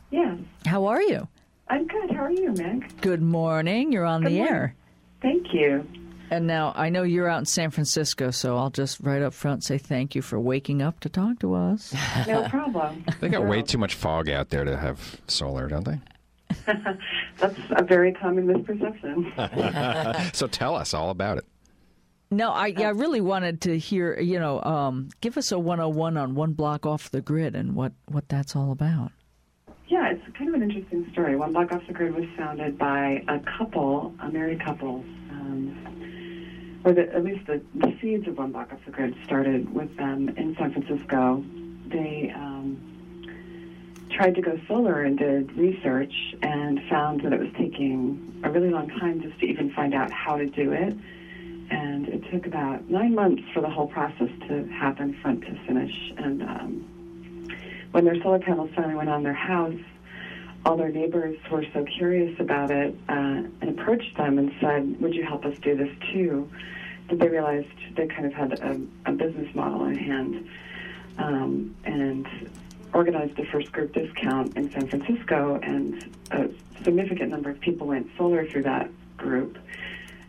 Yes, 0.09 0.39
how 0.65 0.86
are 0.88 1.03
you? 1.03 1.28
I'm 1.67 1.86
good. 1.86 2.09
How 2.11 2.24
are 2.24 2.32
you, 2.32 2.51
Meg? 2.53 2.99
Good 3.01 3.21
morning. 3.21 3.91
You're 3.91 4.05
on 4.05 4.24
the 4.24 4.32
morning. 4.32 4.47
air. 4.47 4.76
Thank 5.21 5.53
you. 5.53 5.88
And 6.32 6.47
now 6.47 6.74
I 6.76 6.89
know 6.89 7.03
you're 7.03 7.30
out 7.30 7.38
in 7.39 7.45
San 7.45 7.69
Francisco, 7.69 8.32
so 8.32 8.57
I'll 8.57 8.71
just 8.71 8.99
right 9.01 9.21
up 9.21 9.34
front 9.36 9.63
say 9.63 9.78
thank 9.78 10.15
you 10.15 10.24
for 10.24 10.39
waking 10.39 10.82
up 10.82 10.99
to 11.01 11.09
talk 11.09 11.38
to 11.39 11.53
us. 11.53 11.93
No 12.28 12.47
problem. 12.49 13.05
They 13.19 13.30
got 13.30 13.45
way 13.45 13.61
too 13.61 13.78
much 13.78 13.93
fog 13.93 14.30
out 14.30 14.49
there 14.49 14.65
to 14.65 14.76
have 14.76 15.21
solar, 15.28 15.67
don't 15.67 15.86
they? 15.86 15.99
That's 17.38 17.60
a 17.72 17.84
very 17.84 18.14
common 18.14 18.47
misperception. 18.47 20.34
So 20.34 20.47
tell 20.47 20.76
us 20.76 20.93
all 20.93 21.10
about 21.10 21.38
it. 21.38 21.45
No, 22.32 22.49
I 22.51 22.68
yeah, 22.68 22.88
I 22.88 22.91
really 22.91 23.22
wanted 23.22 23.62
to 23.62 23.78
hear, 23.78 24.20
you 24.20 24.39
know, 24.39 24.62
um, 24.64 25.10
give 25.22 25.38
us 25.38 25.51
a 25.51 25.60
101 25.60 26.18
on 26.18 26.34
one 26.36 26.54
block 26.54 26.86
off 26.86 27.12
the 27.12 27.22
grid 27.22 27.56
and 27.56 27.76
what, 27.76 27.93
what 28.08 28.28
that's 28.30 28.56
all 28.56 28.72
about. 28.72 29.12
yeah, 29.88 30.10
it's 30.12 30.24
kind 30.38 30.49
of 30.49 30.56
an 30.56 30.64
interesting 30.64 31.08
story. 31.12 31.36
One 31.36 31.54
Block 31.54 31.72
Off 31.72 31.86
the 31.88 31.93
Grid 31.93 32.16
was 32.16 32.26
founded 32.38 32.78
by 32.78 33.24
a 33.28 33.39
couple, 33.58 34.16
a 34.22 34.30
married 34.30 34.64
couple, 34.64 35.04
um, 35.30 36.82
or 36.84 36.93
the, 36.93 37.14
at 37.14 37.24
least 37.24 37.45
the, 37.45 37.62
the 37.76 37.95
seeds 38.01 38.28
of 38.28 38.38
One 38.38 38.51
Block 38.51 38.74
Off 38.74 38.80
the 38.86 38.91
Grid 38.91 39.14
started 39.26 39.72
with 39.74 39.95
them 39.97 40.30
in 40.30 40.56
San 40.58 40.72
Francisco. 40.74 41.43
They 41.88 42.34
um, 42.36 42.82
tried 44.14 44.36
to 44.36 44.41
go 44.41 44.59
solar 44.68 45.01
and 45.03 45.18
did 45.18 45.51
research 45.57 46.14
and 46.41 46.80
found 46.89 47.22
that 47.22 47.34
it 47.34 47.39
was 47.39 47.49
taking 47.57 48.41
a 48.43 48.49
really 48.49 48.70
long 48.70 48.88
time 48.88 49.22
just 49.22 49.39
to 49.39 49.45
even 49.45 49.72
find 49.74 49.93
out 49.93 50.11
how 50.11 50.38
to 50.38 50.45
do 50.45 50.72
it. 50.72 50.95
And 51.70 52.07
it 52.07 52.32
took 52.32 52.45
about 52.45 52.89
nine 52.89 53.16
months 53.16 53.41
for 53.53 53.61
the 53.61 53.70
whole 53.70 53.88
process 53.88 54.30
to 54.47 54.66
happen 54.68 55.18
front 55.22 55.41
to 55.41 55.55
finish. 55.66 56.14
And 56.18 56.43
um, 56.43 57.47
when 57.91 58.05
their 58.05 58.22
solar 58.22 58.39
panels 58.39 58.70
finally 58.76 58.95
went 58.95 59.09
on 59.09 59.24
their 59.24 59.34
house, 59.34 59.80
all 60.66 60.78
their 60.78 60.89
neighbors 60.89 61.38
were 61.51 61.66
so 61.74 61.84
curious 61.84 62.39
about 62.39 62.72
it 62.72 62.95
uh, 63.09 63.43
and 63.61 63.80
approached 63.80 64.16
them 64.16 64.38
and 64.38 64.51
said, 64.61 65.01
Would 65.01 65.14
you 65.14 65.24
help 65.24 65.45
us 65.45 65.57
do 65.59 65.76
this 65.76 65.89
too? 66.14 66.49
That 67.09 67.20
they 67.20 67.28
realized 67.28 67.68
they 67.95 68.07
kind 68.07 68.26
of 68.26 68.34
had 68.34 68.59
a, 68.59 68.82
a 69.05 69.11
business 69.11 69.53
model 69.55 69.86
in 69.86 69.95
hand 69.95 70.49
um, 71.18 71.76
and 71.84 72.28
organized 72.94 73.36
the 73.36 73.46
first 73.46 73.72
group 73.72 73.94
discount 73.94 74.56
in 74.56 74.72
San 74.72 74.88
Francisco, 74.88 75.60
and 75.62 76.16
a 76.32 76.50
significant 76.84 77.32
number 77.32 77.50
of 77.50 77.60
people 77.60 77.88
went 77.88 78.08
solar 78.18 78.46
through 78.48 78.64
that 78.64 78.89
group. 79.18 79.58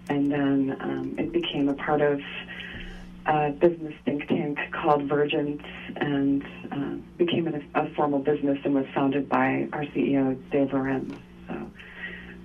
And 0.08 0.30
then 0.30 0.76
um, 0.80 1.14
it 1.18 1.32
became 1.32 1.68
a 1.68 1.74
part 1.74 2.00
of 2.00 2.20
a 3.26 3.50
business 3.50 3.94
think 4.04 4.28
tank 4.28 4.58
called 4.72 5.04
Virgance 5.04 5.62
and 5.96 6.44
uh, 6.70 6.94
became 7.16 7.46
an, 7.46 7.66
a 7.74 7.88
formal 7.94 8.18
business 8.18 8.58
and 8.64 8.74
was 8.74 8.86
founded 8.94 9.28
by 9.28 9.66
our 9.72 9.84
CEO, 9.86 10.38
Dave 10.50 10.72
Llorente. 10.72 11.16
So 11.48 11.70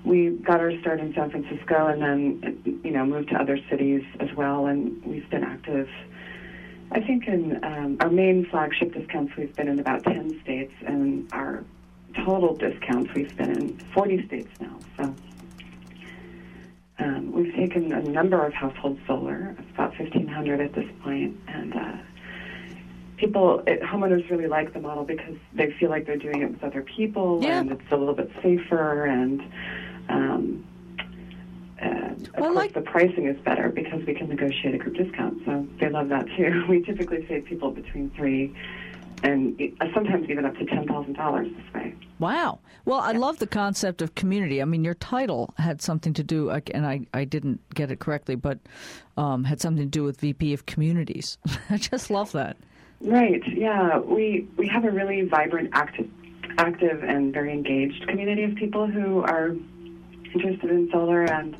we 0.06 0.30
got 0.30 0.62
our 0.62 0.78
start 0.80 1.00
in 1.00 1.14
San 1.14 1.30
Francisco 1.30 1.88
and 1.88 2.02
then, 2.02 2.82
you 2.84 2.92
know, 2.92 3.06
moved 3.06 3.30
to 3.30 3.36
other 3.36 3.60
cities 3.70 4.04
as 4.20 4.34
well. 4.36 4.68
And 4.68 5.04
we've 5.04 5.30
been 5.30 5.44
active, 5.44 5.90
I 6.92 7.02
think, 7.02 7.28
in 7.28 7.64
um, 7.64 7.98
our 8.00 8.10
main 8.10 8.46
flagship 8.50 8.94
discounts, 8.94 9.36
we've 9.38 9.56
been 9.56 9.68
in 9.68 9.80
about 9.80 10.04
10 10.04 10.42
states, 10.42 10.74
and 10.86 11.32
our 11.34 11.64
total 12.26 12.56
discounts, 12.56 13.14
we've 13.14 13.36
been 13.38 13.52
in 13.52 13.78
40 13.94 14.26
states 14.28 14.50
now. 14.60 14.80
So 14.98 15.16
um, 17.00 17.32
we've 17.32 17.54
taken 17.54 17.92
a 17.92 18.02
number 18.02 18.44
of 18.44 18.54
household 18.54 19.00
solar, 19.06 19.56
about 19.74 19.98
1,500 20.00 20.60
at 20.60 20.74
this 20.74 20.90
point, 21.04 21.38
and 21.48 21.76
uh, 21.76 21.98
people, 23.18 23.62
it, 23.68 23.82
homeowners 23.84 24.28
really 24.32 24.48
like 24.48 24.74
the 24.74 24.80
model 24.80 25.04
because 25.04 25.36
they 25.54 25.72
feel 25.80 25.92
like 25.92 26.08
they're 26.08 26.18
doing 26.18 26.42
it 26.42 26.50
with 26.52 26.64
other 26.64 26.82
people, 26.82 27.40
Yeah. 27.44 27.60
and 27.60 27.72
it's 27.72 27.92
a 27.92 27.98
little 27.98 28.16
bit 28.16 28.32
safer, 28.42 29.06
and 29.06 29.42
um, 30.10 30.66
uh, 31.82 31.88
of 31.88 32.34
Well, 32.38 32.44
course 32.54 32.56
like- 32.56 32.74
the 32.74 32.82
pricing 32.82 33.26
is 33.28 33.38
better 33.44 33.70
because 33.70 34.04
we 34.06 34.14
can 34.14 34.28
negotiate 34.30 34.76
a 34.76 34.78
group 34.78 34.96
discount. 34.96 35.42
So 35.46 35.68
they 35.80 35.90
love 35.90 36.10
that 36.10 36.26
too. 36.38 36.66
We 36.70 36.82
typically 36.84 37.26
save 37.28 37.46
people 37.46 37.72
between 37.72 38.10
three 38.12 38.54
and 39.24 39.60
sometimes 39.94 40.30
even 40.30 40.46
up 40.46 40.56
to 40.58 40.66
ten 40.66 40.88
thousand 40.88 41.14
dollars 41.14 41.48
this 41.56 41.74
way. 41.74 41.94
Wow. 42.20 42.60
Well, 42.86 43.00
I 43.00 43.12
love 43.12 43.40
the 43.40 43.48
concept 43.48 44.02
of 44.02 44.16
community. 44.16 44.62
I 44.62 44.66
mean, 44.66 44.84
your 44.84 44.94
title 44.96 45.54
had 45.58 45.82
something 45.82 46.14
to 46.14 46.24
do, 46.24 46.50
and 46.50 46.86
I, 46.86 47.02
I 47.14 47.24
didn't 47.26 47.60
get 47.76 47.92
it 47.92 48.00
correctly, 48.00 48.36
but 48.36 48.60
um, 49.18 49.44
had 49.44 49.62
something 49.62 49.84
to 49.86 49.90
do 49.90 50.04
with 50.04 50.20
VP 50.22 50.54
of 50.54 50.66
Communities. 50.66 51.38
I 51.70 51.78
just 51.78 52.10
love 52.10 52.32
that. 52.32 52.58
Right. 53.02 53.42
Yeah. 53.48 54.00
We 54.00 54.48
we 54.58 54.68
have 54.68 54.86
a 54.86 54.92
really 54.92 55.22
vibrant, 55.24 55.70
active, 55.74 56.10
active, 56.58 57.04
and 57.04 57.34
very 57.34 57.54
engaged 57.54 58.08
community 58.08 58.44
of 58.44 58.56
people 58.56 58.88
who 58.88 59.22
are 59.22 59.56
interested 60.34 60.70
in 60.70 60.90
solar, 60.92 61.24
and 61.24 61.56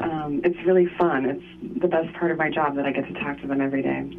um, 0.00 0.40
it's 0.44 0.58
really 0.66 0.86
fun. 0.98 1.26
It's 1.26 1.80
the 1.80 1.88
best 1.88 2.12
part 2.14 2.30
of 2.30 2.38
my 2.38 2.50
job 2.50 2.76
that 2.76 2.86
I 2.86 2.92
get 2.92 3.06
to 3.06 3.14
talk 3.14 3.40
to 3.40 3.46
them 3.46 3.60
every 3.60 3.82
day. 3.82 4.16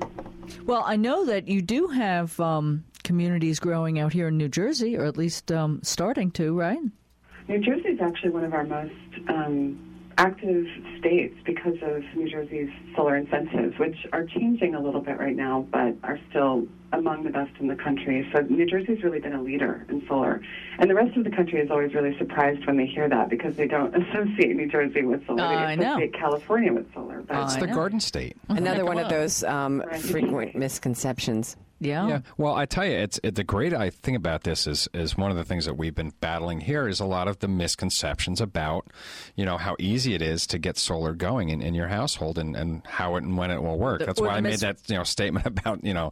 Well, 0.66 0.84
I 0.86 0.96
know 0.96 1.26
that 1.26 1.48
you 1.48 1.62
do 1.62 1.88
have 1.88 2.40
um, 2.40 2.84
communities 3.04 3.60
growing 3.60 4.00
out 4.00 4.14
here 4.14 4.28
in 4.28 4.38
New 4.38 4.50
Jersey, 4.50 4.98
or 4.98 5.06
at 5.06 5.18
least 5.18 5.52
um, 5.52 5.80
starting 5.84 6.32
to, 6.32 6.58
right? 6.58 6.80
New 7.48 7.60
Jersey 7.60 7.90
is 7.90 8.00
actually 8.02 8.30
one 8.30 8.44
of 8.44 8.54
our 8.54 8.64
most 8.64 8.94
um, 9.28 9.80
active 10.18 10.66
states 11.00 11.36
because 11.46 11.76
of 11.82 12.04
New 12.16 12.30
Jersey's 12.30 12.70
solar 12.96 13.18
incentives, 13.18 13.78
which 13.80 13.98
are 14.14 14.26
changing 14.26 14.76
a 14.76 14.80
little 14.80 15.02
bit 15.02 15.18
right 15.18 15.36
now, 15.36 15.66
but 15.72 15.96
are 16.04 16.20
still 16.30 16.68
among 16.94 17.24
the 17.24 17.30
best 17.30 17.52
in 17.60 17.68
the 17.68 17.76
country. 17.76 18.28
So 18.34 18.42
New 18.42 18.66
Jersey's 18.66 19.04
really 19.04 19.20
been 19.20 19.34
a 19.34 19.42
leader 19.42 19.86
in 19.90 20.06
solar. 20.08 20.42
And 20.80 20.90
the 20.90 20.96
rest 20.96 21.16
of 21.18 21.24
the 21.24 21.30
country 21.32 21.60
is 21.60 21.70
always 21.72 21.94
really 21.94 22.18
surprised 22.18 22.66
when 22.66 22.78
they 22.78 22.86
hear 22.86 23.08
that 23.10 23.30
because 23.30 23.56
they 23.56 23.68
don't 23.68 23.96
associate 24.10 24.56
New 24.56 24.68
Jersey 24.70 25.04
with 25.04 25.26
solar. 25.28 25.42
Uh, 25.44 25.76
they 25.76 25.84
associate 25.84 26.14
California 26.14 26.74
with 26.74 26.92
solar. 26.94 27.22
But 27.22 27.44
it's 27.44 27.56
the 27.56 27.68
Garden 27.68 28.00
State. 28.00 28.38
Another 28.50 28.86
one 28.86 28.98
of 29.00 29.10
those 29.10 29.44
um, 29.44 29.84
frequent 30.00 30.56
misconceptions. 30.56 31.56
Yeah. 31.82 32.08
Yeah. 32.08 32.20
Well, 32.38 32.54
I 32.54 32.68
tell 32.68 32.86
you, 32.86 32.92
it's 32.92 33.20
it, 33.24 33.34
the 33.34 33.44
great 33.44 33.74
I 33.74 33.90
thing 33.90 34.16
about 34.16 34.44
this 34.44 34.68
is 34.68 34.88
is 34.94 35.18
one 35.18 35.32
of 35.32 35.38
the 35.38 35.44
things 35.44 35.66
that 35.66 35.74
we've 35.78 35.96
been 35.96 36.14
battling 36.22 36.62
here 36.62 36.88
is 36.88 37.00
a 37.00 37.06
lot 37.06 37.28
of 37.28 37.40
the 37.40 37.48
misconceptions 37.48 38.40
about, 38.40 38.86
you 39.36 39.46
know, 39.46 39.58
how 39.58 39.76
easy 39.80 40.14
it 40.14 40.22
is 40.22 40.46
to 40.48 40.60
get 40.60 40.78
solar 40.78 41.14
going 41.14 41.50
in, 41.50 41.60
in 41.60 41.74
your 41.74 41.88
household 41.88 42.38
and, 42.38 42.56
and 42.56 42.86
how 42.86 43.16
it 43.16 43.24
and 43.24 43.36
when 43.36 43.50
it 43.50 43.64
will 43.64 43.80
work. 43.80 43.98
The- 43.98 44.06
That's 44.06 44.22
why 44.22 44.36
I 44.36 44.42
mis- 44.42 44.62
made 44.62 44.68
that 44.70 44.90
you 44.90 44.96
know 44.96 45.04
statement 45.04 45.46
about 45.48 45.84
you 45.84 45.96
know, 45.96 46.12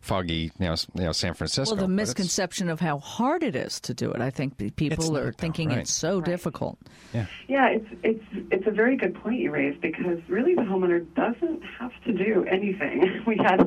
foggy 0.00 0.50
you 0.58 0.66
know 0.66 0.74
you 0.94 1.04
know 1.04 1.12
San 1.12 1.34
Francisco. 1.34 1.74
Well, 1.74 1.84
the 1.84 1.92
misconception 1.92 2.68
of 2.68 2.80
how 2.80 2.98
hard 2.98 3.42
it 3.42 3.56
is 3.56 3.80
to 3.82 3.94
do 3.94 4.10
it. 4.12 4.20
I 4.20 4.30
think 4.30 4.56
people 4.76 4.98
It's 4.98 5.08
not, 5.10 5.20
are 5.20 5.24
though, 5.26 5.30
thinking 5.32 5.68
right. 5.70 5.78
it's 5.78 5.92
so 5.92 6.20
difficult. 6.20 6.78
Yeah. 7.12 7.26
Yeah, 7.48 7.68
it's 7.68 7.88
it's 8.02 8.24
it's 8.50 8.66
a 8.66 8.70
very 8.70 8.96
good 8.96 9.14
point 9.14 9.40
you 9.40 9.50
raised 9.50 9.80
because 9.80 10.18
really 10.28 10.54
the 10.54 10.62
homeowner 10.62 11.04
doesn't 11.14 11.62
have 11.78 11.92
to 12.04 12.12
do 12.12 12.44
anything. 12.50 13.22
We 13.26 13.36
had, 13.36 13.62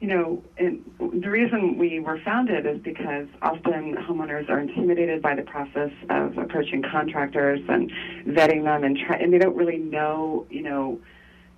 you 0.00 0.08
know, 0.08 0.42
and 0.56 0.82
the 0.98 1.28
reason 1.28 1.76
we 1.76 2.00
were 2.00 2.18
founded 2.24 2.64
is 2.66 2.80
because 2.80 3.26
often 3.42 3.94
homeowners 3.96 4.48
are 4.48 4.58
intimidated 4.58 5.20
by 5.20 5.34
the 5.34 5.42
process 5.42 5.90
of 6.08 6.38
approaching 6.38 6.82
contractors 6.82 7.60
and 7.68 7.90
vetting 8.26 8.64
them 8.64 8.84
and 8.84 8.96
try, 8.96 9.16
and 9.16 9.32
they 9.32 9.38
don't 9.38 9.56
really 9.56 9.78
know, 9.78 10.46
you 10.50 10.62
know, 10.62 10.98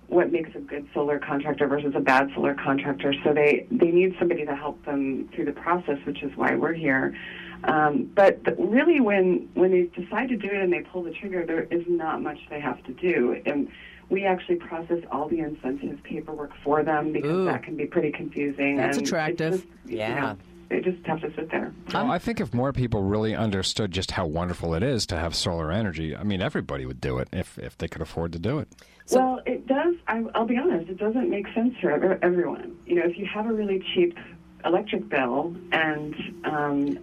what 0.07 0.31
makes 0.31 0.55
a 0.55 0.59
good 0.59 0.87
solar 0.93 1.19
contractor 1.19 1.67
versus 1.67 1.93
a 1.95 1.99
bad 1.99 2.29
solar 2.35 2.53
contractor. 2.53 3.13
So 3.23 3.33
they, 3.33 3.67
they 3.71 3.91
need 3.91 4.15
somebody 4.19 4.45
to 4.45 4.55
help 4.55 4.83
them 4.85 5.29
through 5.33 5.45
the 5.45 5.51
process, 5.51 5.97
which 6.05 6.21
is 6.23 6.31
why 6.35 6.55
we're 6.55 6.73
here. 6.73 7.15
Um, 7.63 8.11
but 8.15 8.43
th- 8.45 8.57
really, 8.59 8.99
when 8.99 9.49
when 9.55 9.71
they 9.71 9.83
decide 9.99 10.29
to 10.29 10.37
do 10.37 10.47
it 10.47 10.61
and 10.61 10.71
they 10.71 10.81
pull 10.81 11.01
the 11.03 11.11
trigger, 11.11 11.45
there 11.45 11.63
is 11.63 11.83
not 11.87 12.21
much 12.21 12.37
they 12.49 12.59
have 12.59 12.83
to 12.83 12.93
do. 12.93 13.41
And 13.45 13.69
we 14.09 14.25
actually 14.25 14.57
process 14.57 14.99
all 15.11 15.27
the 15.27 15.39
incentive 15.39 16.03
paperwork 16.03 16.51
for 16.63 16.83
them 16.83 17.11
because 17.11 17.31
Ooh. 17.31 17.45
that 17.45 17.63
can 17.63 17.75
be 17.75 17.87
pretty 17.87 18.11
confusing. 18.11 18.77
That's 18.77 18.97
and 18.97 19.07
attractive. 19.07 19.53
just, 19.53 19.65
you 19.87 19.97
Yeah. 19.97 20.19
know, 20.19 20.37
they 20.69 20.81
just 20.81 21.05
have 21.05 21.21
to 21.21 21.33
sit 21.35 21.51
there. 21.51 21.73
Well, 21.93 22.11
I 22.11 22.19
think 22.19 22.39
if 22.39 22.53
more 22.53 22.73
people 22.73 23.03
really 23.03 23.35
understood 23.35 23.91
just 23.91 24.11
how 24.11 24.25
wonderful 24.25 24.73
it 24.73 24.83
is 24.83 25.05
to 25.07 25.17
have 25.17 25.35
solar 25.35 25.71
energy, 25.71 26.15
I 26.15 26.23
mean, 26.23 26.41
everybody 26.41 26.85
would 26.85 27.01
do 27.01 27.19
it 27.19 27.27
if, 27.31 27.57
if 27.57 27.77
they 27.77 27.87
could 27.87 28.01
afford 28.01 28.31
to 28.33 28.39
do 28.39 28.59
it. 28.59 28.67
well, 29.11 29.41
it 29.45 29.67
does. 29.67 29.95
I, 30.07 30.23
I'll 30.33 30.45
be 30.45 30.57
honest. 30.57 30.89
It 30.89 30.97
doesn't 30.97 31.29
make 31.29 31.45
sense 31.53 31.75
for 31.81 32.17
everyone. 32.23 32.77
You 32.85 32.95
know, 32.95 33.03
if 33.05 33.17
you 33.17 33.25
have 33.27 33.45
a 33.45 33.53
really 33.53 33.83
cheap 33.93 34.17
electric 34.65 35.09
bill 35.09 35.55
and 35.71 36.15
um, 36.43 36.97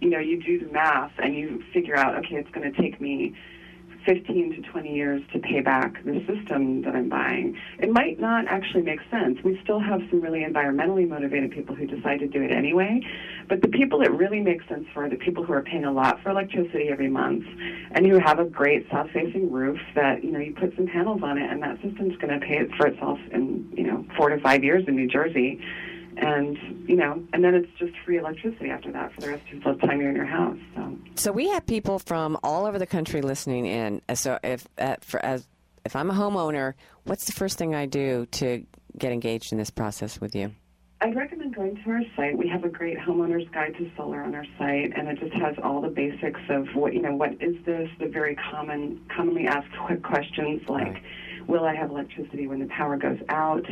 you 0.00 0.10
know 0.10 0.18
you 0.18 0.42
do 0.42 0.66
the 0.66 0.72
math 0.72 1.12
and 1.18 1.34
you 1.34 1.62
figure 1.72 1.96
out, 1.96 2.16
okay, 2.16 2.36
it's 2.36 2.50
going 2.50 2.70
to 2.70 2.80
take 2.80 3.00
me 3.00 3.34
15 4.06 4.54
to 4.54 4.62
20 4.70 4.94
years 4.94 5.22
to 5.32 5.38
pay 5.40 5.60
back 5.60 6.02
the 6.04 6.24
system 6.26 6.82
that 6.82 6.94
I'm 6.94 7.08
buying. 7.08 7.58
It 7.80 7.90
might 7.90 8.20
not 8.20 8.46
actually 8.46 8.82
make 8.82 9.00
sense. 9.10 9.38
We 9.44 9.60
still 9.62 9.80
have 9.80 10.00
some 10.08 10.20
really 10.20 10.44
environmentally 10.44 11.08
motivated 11.08 11.50
people 11.50 11.74
who 11.74 11.86
decide 11.86 12.20
to 12.20 12.28
do 12.28 12.40
it 12.40 12.52
anyway, 12.52 13.00
but 13.48 13.62
the 13.62 13.68
people 13.68 14.00
it 14.02 14.12
really 14.12 14.40
makes 14.40 14.66
sense 14.68 14.86
for 14.94 15.04
are 15.04 15.10
the 15.10 15.16
people 15.16 15.44
who 15.44 15.52
are 15.52 15.62
paying 15.62 15.84
a 15.84 15.92
lot 15.92 16.22
for 16.22 16.30
electricity 16.30 16.88
every 16.88 17.08
month 17.08 17.44
and 17.90 18.06
who 18.06 18.18
have 18.18 18.38
a 18.38 18.44
great 18.44 18.86
south-facing 18.90 19.50
roof 19.50 19.78
that, 19.94 20.24
you 20.24 20.30
know, 20.30 20.38
you 20.38 20.54
put 20.54 20.74
some 20.76 20.86
panels 20.86 21.22
on 21.22 21.36
it 21.36 21.50
and 21.50 21.62
that 21.62 21.76
system's 21.82 22.16
going 22.16 22.38
to 22.38 22.46
pay 22.46 22.58
it 22.58 22.70
for 22.76 22.86
itself 22.86 23.18
in, 23.32 23.68
you 23.76 23.84
know, 23.84 24.06
4 24.16 24.30
to 24.30 24.40
5 24.40 24.64
years 24.64 24.84
in 24.86 24.94
New 24.94 25.08
Jersey. 25.08 25.60
And, 26.16 26.56
you 26.88 26.96
know, 26.96 27.22
and 27.32 27.44
then 27.44 27.54
it's 27.54 27.70
just 27.78 27.92
free 28.04 28.18
electricity 28.18 28.70
after 28.70 28.90
that 28.92 29.12
for 29.14 29.20
the 29.20 29.28
rest 29.28 29.42
of 29.52 29.78
the 29.78 29.86
time 29.86 30.00
you're 30.00 30.10
in 30.10 30.16
your 30.16 30.24
house. 30.24 30.58
So 30.74 30.98
So 31.14 31.32
we 31.32 31.48
have 31.48 31.66
people 31.66 31.98
from 31.98 32.38
all 32.42 32.64
over 32.66 32.78
the 32.78 32.86
country 32.86 33.20
listening 33.20 33.66
in. 33.66 34.00
Uh, 34.08 34.14
So 34.14 34.38
if 34.42 34.66
uh, 34.78 34.96
for, 35.00 35.24
as 35.24 35.46
if 35.84 35.94
I'm 35.94 36.10
a 36.10 36.14
homeowner, 36.14 36.74
what's 37.04 37.26
the 37.26 37.32
first 37.32 37.58
thing 37.58 37.74
I 37.74 37.86
do 37.86 38.26
to 38.32 38.64
get 38.98 39.12
engaged 39.12 39.52
in 39.52 39.58
this 39.58 39.70
process 39.70 40.20
with 40.20 40.34
you? 40.34 40.52
I'd 41.02 41.14
recommend 41.14 41.54
going 41.54 41.76
to 41.84 41.90
our 41.90 42.00
site. 42.16 42.38
We 42.38 42.48
have 42.48 42.64
a 42.64 42.70
great 42.70 42.96
homeowner's 42.98 43.46
guide 43.50 43.74
to 43.76 43.90
solar 43.96 44.22
on 44.22 44.34
our 44.34 44.46
site, 44.58 44.96
and 44.96 45.08
it 45.08 45.18
just 45.20 45.34
has 45.34 45.54
all 45.62 45.82
the 45.82 45.90
basics 45.90 46.40
of 46.48 46.68
what 46.74 46.94
you 46.94 47.02
know. 47.02 47.14
What 47.14 47.32
is 47.42 47.54
this? 47.66 47.90
The 48.00 48.08
very 48.08 48.34
common, 48.50 49.04
commonly 49.14 49.46
asked 49.46 49.68
quick 49.84 50.02
questions 50.02 50.62
like, 50.68 51.02
"Will 51.46 51.64
I 51.64 51.74
have 51.74 51.90
electricity 51.90 52.46
when 52.46 52.60
the 52.60 52.66
power 52.66 52.96
goes 52.96 53.18
out?" 53.28 53.66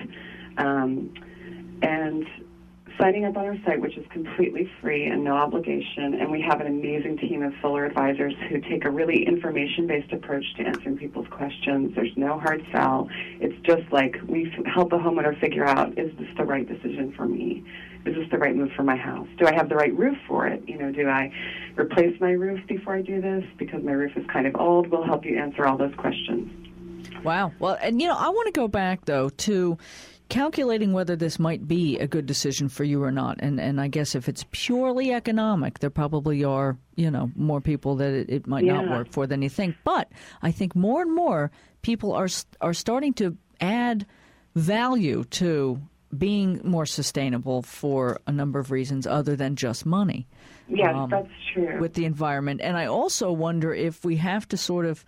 Um, 0.59 1.15
and 1.83 2.27
signing 2.99 3.25
up 3.25 3.37
on 3.37 3.45
our 3.45 3.57
site, 3.65 3.81
which 3.81 3.97
is 3.97 4.07
completely 4.11 4.71
free 4.81 5.07
and 5.07 5.25
no 5.25 5.35
obligation. 5.35 6.15
And 6.15 6.31
we 6.31 6.41
have 6.43 6.61
an 6.61 6.67
amazing 6.67 7.19
team 7.19 7.43
of 7.43 7.53
solar 7.61 7.85
advisors 7.85 8.35
who 8.49 8.61
take 8.61 8.85
a 8.85 8.91
really 8.91 9.27
information 9.27 9.87
based 9.87 10.13
approach 10.13 10.45
to 10.57 10.63
answering 10.63 10.97
people's 10.97 11.27
questions. 11.29 11.95
There's 11.95 12.17
no 12.17 12.39
hard 12.39 12.65
sell. 12.73 13.09
It's 13.41 13.61
just 13.67 13.91
like 13.93 14.17
we 14.29 14.53
help 14.67 14.91
the 14.91 14.97
homeowner 14.97 15.39
figure 15.41 15.65
out 15.65 15.99
is 15.99 16.17
this 16.19 16.29
the 16.37 16.45
right 16.45 16.67
decision 16.67 17.13
for 17.17 17.27
me? 17.27 17.65
Is 18.07 18.15
this 18.15 18.29
the 18.31 18.39
right 18.39 18.55
move 18.55 18.71
for 18.77 18.83
my 18.83 18.97
house? 18.97 19.29
Do 19.39 19.47
I 19.47 19.55
have 19.55 19.69
the 19.69 19.77
right 19.77 19.97
roof 19.97 20.19
for 20.29 20.47
it? 20.47 20.63
You 20.69 20.79
know, 20.79 20.93
do 20.93 21.09
I 21.09 21.33
replace 21.77 22.21
my 22.21 22.33
roof 22.33 22.61
before 22.69 22.95
I 22.95 23.03
do 23.03 23.21
this 23.21 23.45
because 23.57 23.83
my 23.83 23.93
roof 23.93 24.13
is 24.17 24.27
kind 24.27 24.47
of 24.47 24.57
old? 24.57 24.89
We'll 24.89 25.05
help 25.05 25.25
you 25.25 25.39
answer 25.39 25.67
all 25.67 25.79
those 25.79 25.95
questions. 25.97 26.51
Wow. 27.25 27.53
Well, 27.59 27.79
and 27.81 28.01
you 28.01 28.09
know, 28.09 28.17
I 28.17 28.29
want 28.29 28.47
to 28.47 28.53
go 28.53 28.69
back 28.69 29.07
though 29.07 29.31
to 29.31 29.79
calculating 30.29 30.93
whether 30.93 31.17
this 31.17 31.39
might 31.39 31.69
be 31.69 31.99
a 31.99 32.07
good 32.07 32.27
decision 32.27 32.69
for 32.69 32.85
you 32.85 33.03
or 33.03 33.11
not. 33.11 33.37
And 33.41 33.61
and 33.61 33.81
I 33.81 33.89
guess 33.89 34.15
if 34.15 34.29
it's 34.29 34.45
purely 34.51 35.13
economic, 35.13 35.79
there 35.81 35.91
probably 35.91 36.45
are 36.45 36.77
you 36.97 37.11
know 37.11 37.31
more 37.37 37.61
people 37.61 37.97
that 37.97 38.13
it, 38.13 38.31
it 38.31 38.47
might 38.47 38.65
not 38.65 38.89
work 38.89 39.13
for 39.13 39.27
than 39.27 39.43
you 39.43 39.49
think. 39.51 39.77
But 39.85 40.11
I 40.43 40.51
think 40.51 40.75
more 40.75 41.03
and 41.03 41.15
more 41.15 41.51
people 41.83 42.13
are 42.13 42.29
are 42.61 42.75
starting 42.75 43.13
to 43.15 43.37
add 43.61 44.07
value 44.55 45.25
to 45.25 45.81
being 46.17 46.61
more 46.63 46.87
sustainable 46.87 47.63
for 47.63 48.21
a 48.27 48.33
number 48.33 48.61
of 48.61 48.71
reasons 48.71 49.05
other 49.05 49.35
than 49.35 49.57
just 49.57 49.85
money 49.85 50.29
Yes, 50.69 50.95
Um, 50.95 51.11
that's 51.11 51.29
true. 51.53 51.81
with 51.81 51.95
the 51.95 52.05
environment. 52.05 52.61
And 52.63 52.77
I 52.77 52.87
also 52.87 53.33
wonder 53.33 53.75
if 53.75 54.05
we 54.05 54.17
have 54.17 54.47
to 54.49 54.57
sort 54.57 54.87
of 54.87 55.05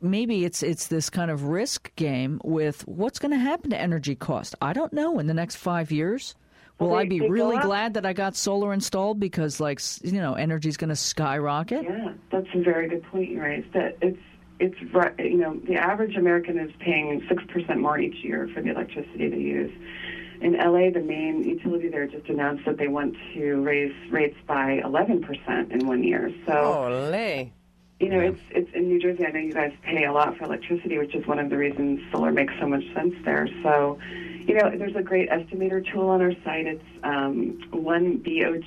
maybe 0.00 0.44
it's 0.44 0.62
it's 0.62 0.88
this 0.88 1.10
kind 1.10 1.30
of 1.30 1.44
risk 1.44 1.94
game 1.96 2.40
with 2.44 2.86
what's 2.88 3.18
going 3.18 3.32
to 3.32 3.38
happen 3.38 3.70
to 3.70 3.78
energy 3.78 4.14
cost. 4.14 4.54
I 4.62 4.72
don't 4.72 4.92
know 4.92 5.18
in 5.18 5.26
the 5.26 5.34
next 5.34 5.56
5 5.56 5.90
years. 5.92 6.34
Will 6.78 6.88
Well, 6.88 6.98
I 6.98 7.04
they- 7.04 7.08
be 7.08 7.28
really 7.28 7.58
glad 7.58 7.94
that 7.94 8.04
I 8.04 8.12
got 8.12 8.36
solar 8.36 8.72
installed 8.74 9.18
because 9.18 9.60
like 9.60 9.80
you 10.02 10.12
know, 10.20 10.34
energy's 10.34 10.76
going 10.76 10.90
to 10.90 10.96
skyrocket? 10.96 11.84
Yeah, 11.84 12.12
that's 12.30 12.48
a 12.54 12.60
very 12.62 12.88
good 12.88 13.02
point 13.04 13.30
you 13.30 13.40
raised. 13.42 13.72
That 13.72 13.96
it's 14.02 14.18
it's 14.60 14.76
ri- 14.94 15.30
you 15.30 15.38
know 15.38 15.58
the 15.66 15.76
average 15.76 16.16
American 16.16 16.58
is 16.58 16.70
paying 16.78 17.24
six 17.28 17.42
percent 17.48 17.80
more 17.80 17.98
each 17.98 18.22
year 18.22 18.48
for 18.54 18.60
the 18.62 18.70
electricity 18.70 19.28
they 19.28 19.36
use. 19.38 19.72
In 20.42 20.52
LA, 20.52 20.90
the 20.90 21.00
main 21.00 21.42
utility 21.44 21.88
there 21.88 22.06
just 22.06 22.28
announced 22.28 22.66
that 22.66 22.76
they 22.76 22.88
want 22.88 23.16
to 23.32 23.62
raise 23.62 23.94
rates 24.10 24.36
by 24.46 24.82
eleven 24.84 25.22
percent 25.22 25.72
in 25.72 25.86
one 25.86 26.04
year. 26.04 26.30
So 26.46 26.52
Holy. 26.52 27.54
You 28.00 28.08
know 28.08 28.20
it's 28.20 28.40
it's 28.50 28.70
in 28.74 28.88
New 28.88 28.98
Jersey. 28.98 29.24
I 29.24 29.30
know 29.30 29.38
you 29.38 29.52
guys 29.52 29.72
pay 29.82 30.04
a 30.04 30.12
lot 30.12 30.36
for 30.36 30.44
electricity, 30.44 30.98
which 30.98 31.14
is 31.14 31.26
one 31.26 31.38
of 31.38 31.50
the 31.50 31.56
reasons 31.56 32.00
solar 32.12 32.32
makes 32.32 32.54
so 32.60 32.66
much 32.66 32.84
sense 32.94 33.14
there. 33.24 33.48
So. 33.62 33.98
You 34.46 34.54
know, 34.54 34.70
there's 34.78 34.94
a 34.94 35.02
great 35.02 35.28
estimator 35.28 35.84
tool 35.92 36.08
on 36.08 36.22
our 36.22 36.30
site. 36.44 36.68
It's 36.68 36.84
um, 37.02 37.58
one 37.72 38.18
bog 38.18 38.62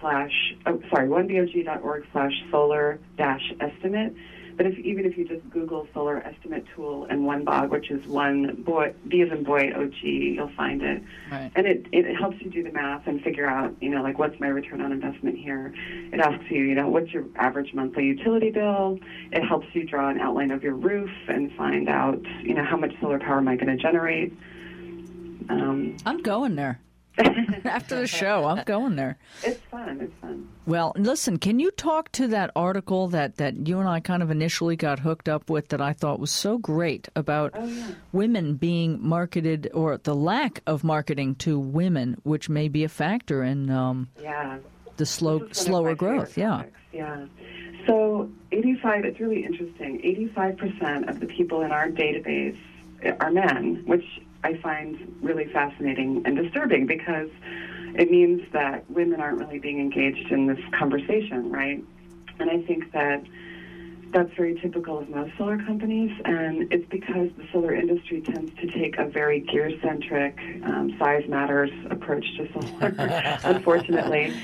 slash, 0.00 0.54
oh, 0.66 0.80
sorry, 0.88 1.08
one 1.08 1.26
bog.org 1.26 2.06
slash 2.12 2.32
solar 2.48 3.00
dash 3.16 3.52
estimate. 3.58 4.14
But 4.60 4.66
if 4.66 4.78
even 4.80 5.06
if 5.06 5.16
you 5.16 5.24
just 5.24 5.48
Google 5.48 5.88
solar 5.94 6.18
estimate 6.18 6.66
tool 6.76 7.06
and 7.08 7.24
one 7.24 7.44
bog, 7.44 7.70
which 7.70 7.90
is 7.90 8.06
one 8.06 8.56
boy 8.56 8.92
B 9.08 9.22
as 9.22 9.30
in 9.30 9.42
boy 9.42 9.72
O 9.74 9.86
G, 9.86 10.34
you'll 10.36 10.50
find 10.50 10.82
it. 10.82 11.02
Right. 11.32 11.50
And 11.56 11.66
it, 11.66 11.86
it 11.92 12.14
helps 12.14 12.42
you 12.42 12.50
do 12.50 12.62
the 12.62 12.70
math 12.70 13.06
and 13.06 13.22
figure 13.22 13.46
out, 13.46 13.74
you 13.80 13.88
know, 13.88 14.02
like 14.02 14.18
what's 14.18 14.38
my 14.38 14.48
return 14.48 14.82
on 14.82 14.92
investment 14.92 15.38
here. 15.38 15.72
It 16.12 16.20
asks 16.20 16.50
you, 16.50 16.62
you 16.62 16.74
know, 16.74 16.90
what's 16.90 17.10
your 17.10 17.24
average 17.36 17.72
monthly 17.72 18.04
utility 18.04 18.50
bill. 18.50 19.00
It 19.32 19.42
helps 19.46 19.66
you 19.72 19.84
draw 19.84 20.10
an 20.10 20.20
outline 20.20 20.50
of 20.50 20.62
your 20.62 20.74
roof 20.74 21.10
and 21.26 21.50
find 21.54 21.88
out, 21.88 22.22
you 22.42 22.52
know, 22.52 22.62
how 22.62 22.76
much 22.76 22.92
solar 23.00 23.18
power 23.18 23.38
am 23.38 23.48
I 23.48 23.56
going 23.56 23.74
to 23.74 23.82
generate. 23.82 24.34
Um, 25.48 25.96
I'm 26.04 26.18
going 26.18 26.56
there. 26.56 26.80
After 27.64 27.96
the 28.00 28.06
show, 28.06 28.44
I'm 28.46 28.64
going 28.64 28.96
there. 28.96 29.18
it's 29.42 29.60
fun. 29.70 30.00
It's 30.00 30.12
fun. 30.20 30.48
Well, 30.66 30.92
listen, 30.96 31.38
can 31.38 31.58
you 31.60 31.70
talk 31.70 32.10
to 32.12 32.28
that 32.28 32.50
article 32.56 33.08
that, 33.08 33.36
that 33.36 33.66
you 33.68 33.78
and 33.80 33.88
I 33.88 34.00
kind 34.00 34.22
of 34.22 34.30
initially 34.30 34.76
got 34.76 34.98
hooked 35.00 35.28
up 35.28 35.50
with 35.50 35.68
that 35.68 35.80
I 35.80 35.92
thought 35.92 36.20
was 36.20 36.30
so 36.30 36.58
great 36.58 37.08
about 37.16 37.54
women 38.12 38.54
being 38.54 38.98
marketed 39.06 39.70
or 39.74 39.98
the 39.98 40.14
lack 40.14 40.62
of 40.66 40.84
marketing 40.84 41.34
to 41.36 41.58
women, 41.58 42.16
which 42.22 42.48
may 42.48 42.68
be 42.68 42.84
a 42.84 42.88
factor 42.88 43.42
in 43.42 43.70
um, 43.70 44.08
Yeah. 44.20 44.58
the 44.96 45.06
slow 45.06 45.38
This 45.40 45.62
is 45.62 45.68
one 45.68 45.74
of 45.74 45.88
slower 45.88 45.94
growth? 45.94 46.38
Yeah. 46.38 46.64
Yeah. 46.92 47.26
So 47.86 48.30
85, 48.52 49.04
it's 49.04 49.20
really 49.20 49.44
interesting. 49.44 50.00
85% 50.36 51.08
of 51.08 51.20
the 51.20 51.26
people 51.26 51.62
in 51.62 51.72
our 51.72 51.88
database 51.88 52.58
are 53.20 53.30
men, 53.30 53.82
which 53.86 54.04
I 54.42 54.56
find 54.58 55.18
really 55.22 55.46
fascinating 55.52 56.22
and 56.24 56.36
disturbing 56.36 56.86
because 56.86 57.30
it 57.94 58.10
means 58.10 58.42
that 58.52 58.88
women 58.90 59.20
aren't 59.20 59.38
really 59.38 59.58
being 59.58 59.80
engaged 59.80 60.30
in 60.30 60.46
this 60.46 60.60
conversation, 60.78 61.50
right? 61.50 61.82
And 62.38 62.50
I 62.50 62.62
think 62.62 62.92
that 62.92 63.22
that's 64.12 64.32
very 64.36 64.58
typical 64.60 64.98
of 64.98 65.08
most 65.08 65.36
solar 65.38 65.58
companies, 65.58 66.10
and 66.24 66.72
it's 66.72 66.88
because 66.88 67.30
the 67.36 67.46
solar 67.52 67.74
industry 67.74 68.20
tends 68.22 68.52
to 68.54 68.66
take 68.66 68.98
a 68.98 69.04
very 69.04 69.40
gear 69.40 69.70
centric, 69.82 70.36
um, 70.64 70.96
size 70.98 71.28
matters 71.28 71.70
approach 71.90 72.24
to 72.36 72.48
solar, 72.52 72.94
unfortunately. 73.44 74.34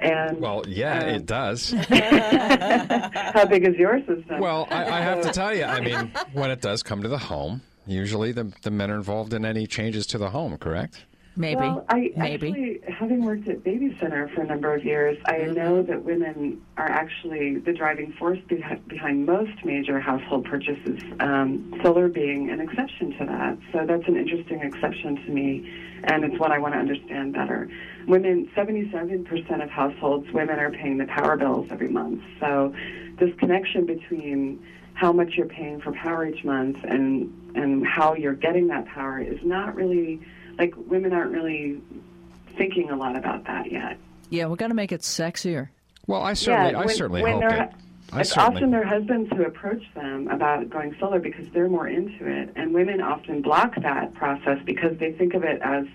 And 0.00 0.40
Well, 0.40 0.64
yeah, 0.66 0.98
um, 0.98 1.08
it 1.10 1.26
does. 1.26 1.70
how 1.88 3.44
big 3.46 3.66
is 3.66 3.76
your 3.76 4.00
system? 4.00 4.40
Well, 4.40 4.66
I, 4.70 4.84
I 4.84 5.00
have 5.00 5.22
to 5.22 5.30
tell 5.30 5.54
you, 5.54 5.64
I 5.64 5.80
mean, 5.80 6.12
when 6.32 6.50
it 6.50 6.60
does 6.60 6.82
come 6.82 7.02
to 7.02 7.08
the 7.08 7.18
home, 7.18 7.62
usually 7.86 8.32
the, 8.32 8.52
the 8.62 8.70
men 8.70 8.90
are 8.90 8.96
involved 8.96 9.32
in 9.32 9.44
any 9.44 9.66
changes 9.66 10.06
to 10.08 10.18
the 10.18 10.30
home, 10.30 10.56
correct? 10.58 11.04
Maybe. 11.36 11.60
Well, 11.60 11.84
I 11.88 12.12
Maybe. 12.16 12.48
actually, 12.48 12.80
having 12.88 13.24
worked 13.24 13.48
at 13.48 13.64
Baby 13.64 13.96
Center 14.00 14.28
for 14.28 14.42
a 14.42 14.46
number 14.46 14.72
of 14.72 14.84
years, 14.84 15.18
I 15.26 15.38
know 15.38 15.82
that 15.82 16.04
women 16.04 16.62
are 16.76 16.88
actually 16.88 17.58
the 17.58 17.72
driving 17.72 18.12
force 18.12 18.38
behi- 18.48 18.86
behind 18.86 19.26
most 19.26 19.64
major 19.64 19.98
household 19.98 20.44
purchases. 20.44 21.00
Um, 21.18 21.74
solar 21.82 22.08
being 22.08 22.50
an 22.50 22.60
exception 22.60 23.18
to 23.18 23.24
that, 23.26 23.58
so 23.72 23.84
that's 23.84 24.06
an 24.06 24.16
interesting 24.16 24.60
exception 24.60 25.16
to 25.26 25.32
me, 25.32 25.68
and 26.04 26.24
it's 26.24 26.38
one 26.38 26.52
I 26.52 26.58
want 26.58 26.74
to 26.74 26.78
understand 26.78 27.32
better. 27.32 27.68
Women, 28.06 28.48
77% 28.54 29.62
of 29.62 29.70
households, 29.70 30.30
women 30.32 30.60
are 30.60 30.70
paying 30.70 30.98
the 30.98 31.06
power 31.06 31.36
bills 31.36 31.66
every 31.70 31.88
month. 31.88 32.22
So, 32.38 32.72
this 33.18 33.34
connection 33.38 33.86
between 33.86 34.64
how 34.94 35.12
much 35.12 35.34
you're 35.34 35.46
paying 35.46 35.80
for 35.80 35.92
power 35.92 36.26
each 36.26 36.44
month 36.44 36.78
and 36.84 37.32
and 37.54 37.86
how 37.86 38.14
you're 38.14 38.34
getting 38.34 38.68
that 38.68 38.86
power 38.86 39.20
is 39.20 39.38
not 39.44 39.74
really 39.74 40.20
like 40.58 40.72
women 40.76 41.12
aren't 41.12 41.32
really 41.32 41.80
thinking 42.56 42.90
a 42.90 42.96
lot 42.96 43.16
about 43.16 43.44
that 43.46 43.70
yet. 43.70 43.98
yeah, 44.30 44.46
we've 44.46 44.58
got 44.58 44.68
to 44.68 44.74
make 44.74 44.92
it 44.92 45.00
sexier. 45.02 45.68
Well, 46.06 46.22
I 46.22 46.34
certainly, 46.34 46.72
yeah, 46.72 46.78
I 46.78 46.86
certainly 46.86 47.22
when 47.22 47.32
hope 47.42 47.50
they're- 47.50 47.62
it. 47.64 47.70
I 48.12 48.20
it's 48.20 48.30
certainly, 48.32 48.56
often 48.58 48.70
their 48.70 48.86
husbands 48.86 49.30
who 49.34 49.42
approach 49.44 49.82
them 49.94 50.28
about 50.28 50.68
going 50.70 50.94
solar 51.00 51.18
because 51.18 51.46
they're 51.52 51.68
more 51.70 51.88
into 51.88 52.28
it, 52.28 52.50
and 52.54 52.72
women 52.74 53.00
often 53.00 53.40
block 53.42 53.74
that 53.80 54.14
process 54.14 54.58
because 54.64 54.96
they 54.98 55.10
think 55.12 55.34
of 55.34 55.42
it 55.42 55.60
as 55.62 55.86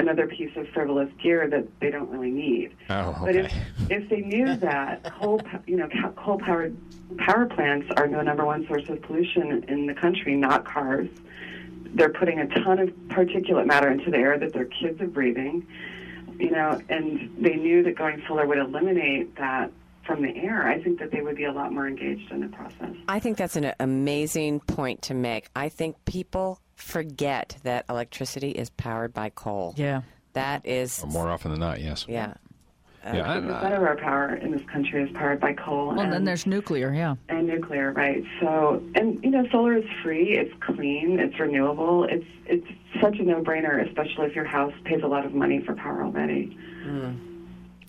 another 0.00 0.26
piece 0.26 0.50
of 0.56 0.66
frivolous 0.68 1.10
gear 1.22 1.48
that 1.48 1.66
they 1.80 1.90
don't 1.90 2.10
really 2.10 2.30
need. 2.30 2.74
Oh, 2.88 3.10
okay. 3.10 3.20
But 3.20 3.36
if 3.36 3.52
if 3.90 4.08
they 4.08 4.20
knew 4.20 4.56
that 4.56 5.04
coal, 5.04 5.40
you 5.66 5.76
know, 5.76 5.88
coal 6.16 6.38
powered 6.38 6.76
power 7.18 7.46
plants 7.46 7.88
are 7.96 8.08
the 8.08 8.22
number 8.22 8.44
one 8.44 8.66
source 8.66 8.88
of 8.88 9.00
pollution 9.02 9.64
in 9.68 9.86
the 9.86 9.94
country, 9.94 10.34
not 10.34 10.64
cars. 10.64 11.08
They're 11.92 12.12
putting 12.12 12.38
a 12.38 12.46
ton 12.46 12.78
of 12.78 12.88
particulate 13.08 13.66
matter 13.66 13.90
into 13.90 14.10
the 14.10 14.16
air 14.16 14.38
that 14.38 14.52
their 14.52 14.66
kids 14.66 15.00
are 15.00 15.08
breathing, 15.08 15.66
you 16.38 16.50
know, 16.50 16.80
and 16.88 17.34
they 17.38 17.56
knew 17.56 17.82
that 17.82 17.96
going 17.96 18.22
solar 18.28 18.46
would 18.46 18.58
eliminate 18.58 19.36
that 19.36 19.72
from 20.06 20.22
the 20.22 20.34
air. 20.36 20.66
I 20.66 20.80
think 20.82 20.98
that 21.00 21.10
they 21.10 21.20
would 21.20 21.36
be 21.36 21.44
a 21.44 21.52
lot 21.52 21.72
more 21.72 21.86
engaged 21.86 22.30
in 22.30 22.40
the 22.40 22.48
process. 22.48 22.94
I 23.08 23.18
think 23.18 23.36
that's 23.36 23.56
an 23.56 23.72
amazing 23.80 24.60
point 24.60 25.02
to 25.02 25.14
make. 25.14 25.48
I 25.54 25.68
think 25.68 26.04
people 26.04 26.60
forget 26.80 27.56
that 27.62 27.84
electricity 27.88 28.50
is 28.50 28.70
powered 28.70 29.12
by 29.12 29.30
coal. 29.30 29.74
Yeah. 29.76 30.02
That 30.34 30.66
is, 30.66 31.04
more 31.06 31.28
often 31.28 31.50
than 31.50 31.60
not, 31.60 31.80
yes. 31.80 32.06
yeah. 32.08 32.34
Yeah, 33.02 33.32
I- 33.32 33.40
Percent 33.40 33.74
of 33.74 33.82
our 33.82 33.96
power 33.96 34.34
in 34.34 34.52
this 34.52 34.60
country 34.70 35.02
is 35.02 35.10
powered 35.16 35.40
by 35.40 35.54
coal. 35.54 35.88
Well, 35.88 36.00
and, 36.00 36.12
then 36.12 36.24
there's 36.24 36.46
nuclear, 36.46 36.92
yeah. 36.92 37.14
and 37.30 37.46
nuclear, 37.46 37.92
right? 37.92 38.22
So, 38.40 38.82
and 38.94 39.22
you 39.24 39.30
know, 39.30 39.46
solar 39.50 39.78
is 39.78 39.84
free. 40.02 40.36
It's 40.36 40.52
clean. 40.60 41.18
It's 41.18 41.38
renewable. 41.40 42.04
It's 42.04 42.26
it's 42.44 42.66
such 43.00 43.18
a 43.18 43.22
no-brainer, 43.22 43.86
especially 43.88 44.26
if 44.26 44.34
your 44.34 44.44
house 44.44 44.74
pays 44.84 45.02
a 45.02 45.06
lot 45.06 45.24
of 45.24 45.32
money 45.32 45.62
for 45.64 45.74
power 45.74 46.04
already. 46.04 46.56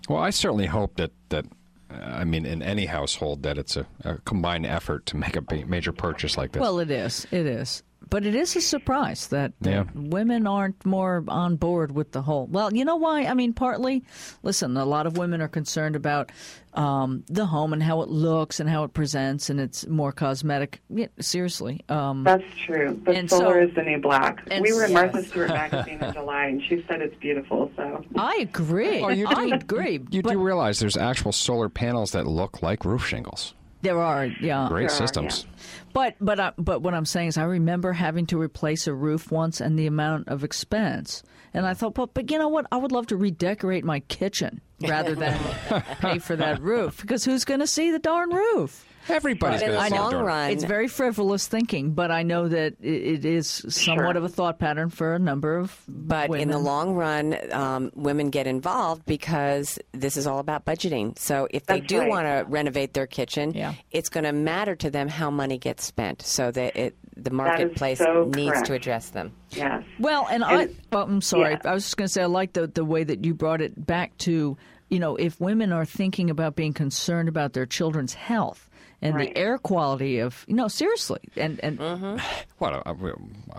Well, 0.08 0.20
I 0.20 0.30
certainly 0.30 0.68
hope 0.68 0.96
that 0.96 1.12
that 1.28 1.46
uh, 1.89 1.96
I 1.96 2.24
mean, 2.24 2.46
in 2.46 2.62
any 2.62 2.86
household, 2.86 3.44
that 3.44 3.58
it's 3.58 3.76
a, 3.76 3.86
a 4.04 4.18
combined 4.20 4.66
effort 4.66 5.06
to 5.08 5.18
make 5.18 5.36
a 5.36 5.42
major 5.66 5.92
purchase 5.92 6.38
like 6.38 6.54
this. 6.54 6.62
Well, 6.62 6.80
it 6.80 6.92
is. 6.92 7.28
It 7.32 7.46
is. 7.46 7.84
But 8.12 8.26
it 8.26 8.36
is 8.36 8.57
a 8.57 8.62
surprise 8.62 9.28
that, 9.28 9.53
that 9.62 9.70
Yeah. 9.72 9.84
women 9.95 10.45
aren't 10.45 10.86
more 10.86 11.24
on 11.30 11.55
board 11.55 11.93
with 11.93 12.12
the 12.12 12.22
whole. 12.22 12.45
Well, 12.47 12.74
you 12.74 12.84
know 12.84 12.97
why? 12.97 13.24
I 13.24 13.34
mean, 13.34 13.53
partly, 13.53 14.03
listen, 14.43 14.76
a 14.76 14.84
lot 14.84 15.07
of 15.07 15.18
women 15.18 15.41
are 15.41 15.47
concerned 15.47 15.95
about 15.95 16.30
um, 16.74 17.24
the 17.30 17.45
home 17.45 17.72
and 17.72 17.82
how 17.82 18.01
it 18.01 18.09
looks 18.09 18.59
and 18.59 18.70
how 18.70 18.84
it 18.84 18.93
presents, 18.93 19.49
and 19.49 19.62
it's 19.62 19.88
more 19.88 20.12
cosmetic. 20.12 20.82
Yeah, 20.89 21.07
seriously. 21.22 21.80
Um, 21.88 22.26
That's 22.26 22.43
true. 22.66 22.99
But 23.01 23.16
And 23.16 23.30
solar 23.30 23.64
so- 23.66 23.70
is 23.70 23.76
the 23.76 23.82
new 23.84 23.99
black. 23.99 24.43
and 24.51 24.62
We 24.62 24.74
were 24.74 24.84
in 24.84 24.91
yes. 24.91 25.14
Martha 25.14 25.24
Stewart 25.28 25.47
magazine 25.49 25.99
in 26.03 26.14
July, 26.20 26.45
and 26.47 26.62
she 26.64 26.84
said 26.89 27.01
it's 27.01 27.16
beautiful. 27.16 27.72
So 27.78 28.03
I 28.18 28.36
agree. 28.41 28.99
Oh, 29.01 29.07
you 29.09 29.26
I 29.28 29.47
do- 29.47 29.53
agree. 29.53 30.01
you 30.12 30.22
but 30.22 30.34
do 30.34 30.39
realize 30.39 30.80
there's 30.80 30.97
actual 30.97 31.32
solar 31.32 31.70
panels 31.70 32.12
that 32.12 32.28
look 32.28 32.62
like 32.62 32.84
roof 32.84 33.07
shingles. 33.07 33.53
there 33.84 33.99
are, 33.99 34.26
yeah. 34.26 34.68
Great 34.70 34.82
There 34.82 34.86
are, 34.88 34.89
systems. 34.89 35.45
But 35.94 36.16
but 36.20 36.39
I, 36.39 36.54
but 36.58 36.82
what 36.82 36.94
I'm 36.94 37.06
saying 37.06 37.30
is, 37.30 37.38
I 37.38 37.44
remember 37.44 37.94
having 37.94 38.26
to 38.28 38.39
replace 38.39 38.88
a 38.88 38.94
roof 38.94 39.32
once 39.32 39.62
and 39.62 39.78
the 39.78 39.88
amount 39.88 40.28
of 40.28 40.44
expense, 40.44 41.24
and 41.54 41.66
I 41.66 41.74
thought, 41.74 41.94
but 41.96 42.14
but 42.14 42.32
you 42.32 42.38
know 42.38 42.48
what? 42.50 42.66
I 42.72 42.78
would 42.78 42.92
love 42.92 43.08
to 43.08 43.18
redecorate 43.18 43.84
my 43.84 44.00
kitchen 44.02 44.62
rather 44.82 45.16
than 45.16 45.38
pay 46.00 46.20
for 46.20 46.36
that 46.36 46.62
roof 46.62 47.02
because 47.02 47.26
who's 47.26 47.46
going 47.46 47.60
to 47.60 47.68
see 47.68 47.92
the 47.92 48.00
darn 48.00 48.30
roof? 48.30 48.86
Everybody's 49.10 49.62
But 49.62 49.70
in 49.70 49.74
going 49.76 49.84
the 49.84 49.89
to 49.89 49.95
see 49.95 49.99
long 50.02 50.08
a 50.14 50.18
door. 50.18 50.24
run, 50.26 50.52
It's 50.52 50.64
very 50.64 50.88
frivolous 50.88 51.47
thinking, 51.47 51.91
but 51.93 52.12
I 52.12 52.24
know 52.24 52.47
that 52.47 52.76
it, 52.82 52.86
it 52.89 53.26
is 53.26 53.47
somewhat 53.47 53.74
Sure. 54.14 54.18
of 54.18 54.24
a 54.24 54.30
thought 54.30 54.60
pattern 54.60 54.89
for 54.89 55.16
a 55.16 55.20
number 55.20 55.58
of. 55.58 55.76
But 55.88 56.30
in 56.36 56.49
the 56.49 56.60
long 56.60 56.93
run, 56.93 57.36
um, 57.52 57.91
women 57.95 58.30
get 58.30 58.47
involved 58.47 59.06
because 59.06 59.80
this 59.91 60.18
is 60.18 60.28
all 60.28 60.39
about 60.39 60.66
budgeting. 60.66 61.18
So 61.18 61.47
if 61.52 61.66
they 61.66 61.80
do 61.80 61.99
right. 61.99 62.10
want 62.10 62.26
to 62.28 62.45
renovate 62.47 62.93
their 62.93 63.08
kitchen, 63.08 63.54
Yeah. 63.54 63.74
it's 63.91 64.10
going 64.10 64.24
to 64.26 64.34
matter 64.34 64.76
to 64.76 64.89
them 64.91 65.08
how 65.08 65.32
money 65.32 65.58
gets 65.58 65.84
spent. 65.84 66.22
So 66.22 66.52
that 66.52 66.76
it, 66.76 66.95
the 67.18 67.32
marketplace 67.32 67.99
so 67.99 68.30
needs 68.34 68.52
correct. 68.52 68.68
to 68.68 68.74
address 68.74 69.10
them. 69.10 69.34
yes, 69.52 69.84
Well, 69.99 70.28
and 70.32 70.43
I, 70.43 70.70
well, 70.91 71.04
I'm 71.04 71.22
sorry. 71.22 71.52
yeah. 71.64 71.70
I 71.72 71.74
was 71.74 71.84
just 71.84 71.97
going 71.97 72.06
to 72.08 72.12
say 72.14 72.22
I 72.24 72.26
like 72.28 72.54
the 72.54 72.68
the 72.68 72.86
way 72.86 73.04
that 73.04 73.26
you 73.26 73.34
brought 73.34 73.62
it 73.62 73.86
back 73.86 74.18
to, 74.20 74.58
you 74.89 74.99
know, 74.99 75.16
if 75.18 75.39
women 75.39 75.72
are 75.72 75.86
thinking 75.86 76.30
about 76.30 76.56
being 76.56 76.74
concerned 76.74 77.28
about 77.30 77.54
their 77.54 77.66
children's 77.66 78.14
health 78.14 78.70
and 79.02 79.16
Right. 79.16 79.34
the 79.34 79.39
air 79.39 79.58
quality 79.58 80.20
of, 80.20 80.43
you 80.47 80.56
know, 80.56 80.68
seriously, 80.68 81.20
and 81.36 81.60
and 81.64 81.80
mm-hmm. 81.80 82.18
What? 82.60 82.74
Uh, 82.74 82.82
I, 82.86 82.91
I- 82.91 82.93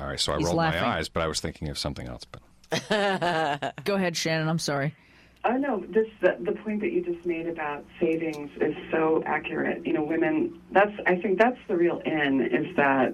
all 0.00 0.06
right, 0.08 0.20
so 0.20 0.32
I 0.32 0.38
He's 0.38 0.46
rolled 0.46 0.56
laughing. 0.58 0.80
my 0.82 0.96
eyes, 0.98 1.08
but 1.08 1.22
I 1.22 1.26
was 1.26 1.40
thinking 1.40 1.68
of 1.68 1.78
something 1.78 2.06
else. 2.08 2.24
But 2.24 2.42
go 3.84 3.94
ahead, 3.94 4.16
Shannon. 4.16 4.48
I'm 4.48 4.58
sorry. 4.58 4.94
Oh 5.44 5.56
no, 5.56 5.80
this 5.88 6.06
the, 6.20 6.36
the 6.40 6.52
point 6.52 6.80
that 6.82 6.92
you 6.92 7.02
just 7.02 7.26
made 7.26 7.48
about 7.48 7.84
savings 8.00 8.50
is 8.60 8.74
so 8.92 9.22
accurate. 9.26 9.84
You 9.84 9.92
know, 9.92 10.02
women. 10.04 10.60
That's 10.70 10.92
I 11.06 11.16
think 11.16 11.38
that's 11.38 11.58
the 11.68 11.76
real 11.76 11.98
in 12.06 12.40
is 12.42 12.74
that 12.76 13.12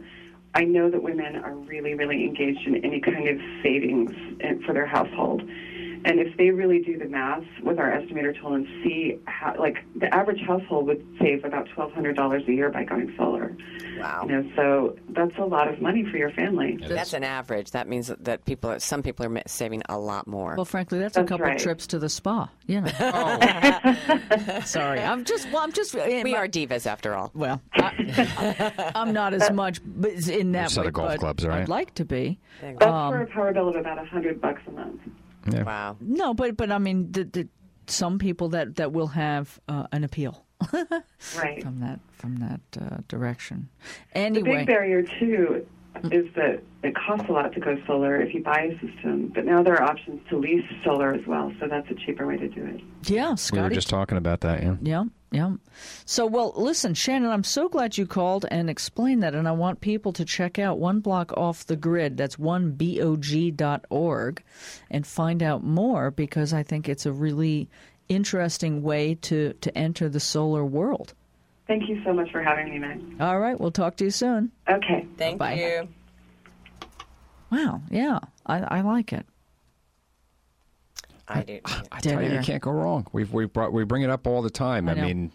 I 0.54 0.64
know 0.64 0.90
that 0.90 1.02
women 1.02 1.36
are 1.36 1.54
really 1.54 1.94
really 1.94 2.24
engaged 2.24 2.66
in 2.66 2.84
any 2.84 3.00
kind 3.00 3.28
of 3.28 3.38
savings 3.62 4.12
eh, 4.40 4.54
for 4.66 4.74
their 4.74 4.86
household, 4.86 5.42
And 6.04 6.20
if 6.20 6.36
they 6.36 6.50
really 6.50 6.80
do 6.80 6.98
the 6.98 7.06
math 7.06 7.44
with 7.62 7.78
our 7.78 7.90
estimator 7.90 8.38
tool 8.40 8.54
and 8.54 8.66
see 8.82 9.18
how, 9.26 9.54
like, 9.58 9.76
the 9.96 10.12
average 10.14 10.40
household 10.46 10.86
would 10.86 11.04
save 11.20 11.44
about 11.44 11.68
$1,200 11.76 12.48
a 12.48 12.52
year 12.52 12.70
by 12.70 12.84
going 12.84 13.12
solar. 13.16 13.56
Wow. 13.98 14.26
You 14.28 14.42
know, 14.42 14.50
so 14.56 14.96
that's 15.10 15.36
a 15.38 15.44
lot 15.44 15.68
of 15.68 15.80
money 15.80 16.04
for 16.10 16.16
your 16.16 16.30
family. 16.30 16.78
That's 16.86 17.12
an 17.12 17.24
average. 17.24 17.72
That 17.72 17.88
means 17.88 18.12
that 18.20 18.44
people, 18.44 18.78
some 18.80 19.02
people 19.02 19.26
are 19.26 19.42
saving 19.46 19.82
a 19.88 19.98
lot 19.98 20.26
more. 20.26 20.54
Well, 20.56 20.64
frankly, 20.64 20.98
that's, 20.98 21.16
a 21.16 21.24
couple 21.24 21.46
right. 21.46 21.58
trips 21.58 21.86
to 21.88 21.98
the 21.98 22.08
spa. 22.08 22.50
You 22.66 22.82
know. 22.82 22.92
Oh. 23.18 24.60
Sorry, 24.64 25.00
I'm 25.00 25.24
just. 25.24 25.50
Well, 25.50 25.62
I'm 25.62 25.72
just. 25.72 25.94
Eh, 25.94 26.22
we 26.22 26.34
are 26.34 26.46
divas 26.46 26.86
after 26.86 27.14
all. 27.14 27.30
Well, 27.34 27.60
I, 27.72 28.92
I'm 28.94 29.12
not 29.12 29.34
as 29.34 29.50
much 29.50 29.80
but 29.84 30.28
in 30.28 30.52
that 30.52 30.70
set 30.70 30.82
way. 30.82 30.88
of 30.88 30.92
golf 30.94 31.08
but 31.12 31.20
clubs, 31.20 31.46
right? 31.46 31.62
I'd 31.62 31.68
like 31.68 31.94
to 31.94 32.04
be. 32.04 32.38
That's 32.60 32.78
for 32.78 32.86
um, 32.86 33.22
a 33.22 33.26
power 33.26 33.52
bill 33.52 33.68
of 33.68 33.76
about 33.76 33.98
a 33.98 34.02
100 34.02 34.40
bucks 34.40 34.62
a 34.66 34.70
month. 34.72 35.00
Yeah. 35.52 35.62
Wow. 35.62 35.96
No, 36.00 36.34
but 36.34 36.56
but 36.56 36.70
I 36.70 36.78
mean, 36.78 37.10
the, 37.12 37.24
the, 37.24 37.48
some 37.86 38.18
people 38.18 38.48
that 38.50 38.76
that 38.76 38.92
will 38.92 39.06
have 39.08 39.58
uh, 39.68 39.86
an 39.92 40.04
appeal 40.04 40.44
Right. 41.36 41.62
from 41.62 41.80
that 41.80 42.00
from 42.12 42.36
that 42.36 42.60
uh, 42.80 42.98
direction. 43.08 43.68
The 44.14 44.30
big 44.42 44.66
barrier 44.66 45.02
too 45.20 45.66
is 46.12 46.26
that 46.36 46.62
it 46.84 46.94
costs 46.94 47.28
a 47.28 47.32
lot 47.32 47.52
to 47.54 47.60
go 47.60 47.76
solar 47.86 48.20
if 48.20 48.32
you 48.32 48.40
buy 48.42 48.70
a 48.72 48.72
system, 48.78 49.32
but 49.34 49.44
now 49.44 49.62
there 49.64 49.74
are 49.74 49.82
options 49.82 50.20
to 50.30 50.36
lease 50.38 50.64
solar 50.84 51.12
as 51.12 51.26
well, 51.26 51.52
so 51.58 51.66
that's 51.66 51.90
a 51.90 51.94
cheaper 51.94 52.24
way 52.26 52.36
to 52.36 52.46
do 52.48 52.64
it. 52.64 52.80
yeah, 53.10 53.34
Scotty. 53.34 53.62
We 53.62 53.68
were 53.68 53.74
just 53.74 53.88
talking 53.88 54.16
about 54.16 54.40
that, 54.42 54.62
yeah. 54.62 54.76
Yeah, 54.80 55.04
yeah. 55.30 55.54
So, 56.04 56.26
well, 56.26 56.52
listen, 56.56 56.94
Shannon, 56.94 57.30
I'm 57.30 57.44
so 57.44 57.68
glad 57.68 57.98
you 57.98 58.06
called 58.06 58.46
and 58.50 58.70
explained 58.70 59.22
that, 59.22 59.34
and 59.34 59.46
I 59.46 59.52
want 59.52 59.80
people 59.80 60.12
to 60.14 60.24
check 60.24 60.58
out 60.58 60.78
One 60.78 61.00
Block 61.00 61.32
Off 61.36 61.66
the 61.66 61.76
Grid. 61.76 62.16
That's 62.16 62.36
onebog.org, 62.36 63.52
and 64.90 65.06
find 65.06 65.42
out 65.42 65.62
more 65.64 66.10
because 66.10 66.52
I 66.52 66.62
think 66.62 66.88
it's 66.88 67.06
a 67.06 67.12
really 67.12 67.68
interesting 68.08 68.82
way 68.82 69.14
to 69.16 69.52
to 69.52 69.76
enter 69.76 70.08
the 70.08 70.20
solar 70.20 70.64
world. 70.64 71.12
Thank 71.66 71.88
you 71.88 72.02
so 72.02 72.14
much 72.14 72.32
for 72.32 72.42
having 72.42 72.70
me, 72.70 72.78
Meg. 72.78 73.20
All 73.20 73.38
right, 73.38 73.60
we'll 73.60 73.70
talk 73.70 73.96
to 73.96 74.04
you 74.04 74.10
soon. 74.10 74.50
Okay. 74.68 75.06
Thank 75.18 75.38
Bye. 75.38 75.54
you. 75.54 75.88
Wow, 77.50 77.82
yeah, 77.90 78.18
I, 78.46 78.60
I 78.60 78.80
like 78.80 79.12
it. 79.12 79.26
I 81.28 81.42
do. 81.42 81.60
I 81.92 82.00
tell 82.00 82.22
you, 82.22 82.30
you 82.32 82.40
can't 82.40 82.62
go 82.62 82.70
wrong. 82.70 83.06
We've 83.12 83.32
we 83.32 83.46
brought 83.46 83.72
we 83.72 83.84
bring 83.84 84.02
it 84.02 84.10
up 84.10 84.26
all 84.26 84.42
the 84.42 84.50
time. 84.50 84.88
I 84.88 84.92
I, 84.92 84.94
mean, 84.94 85.32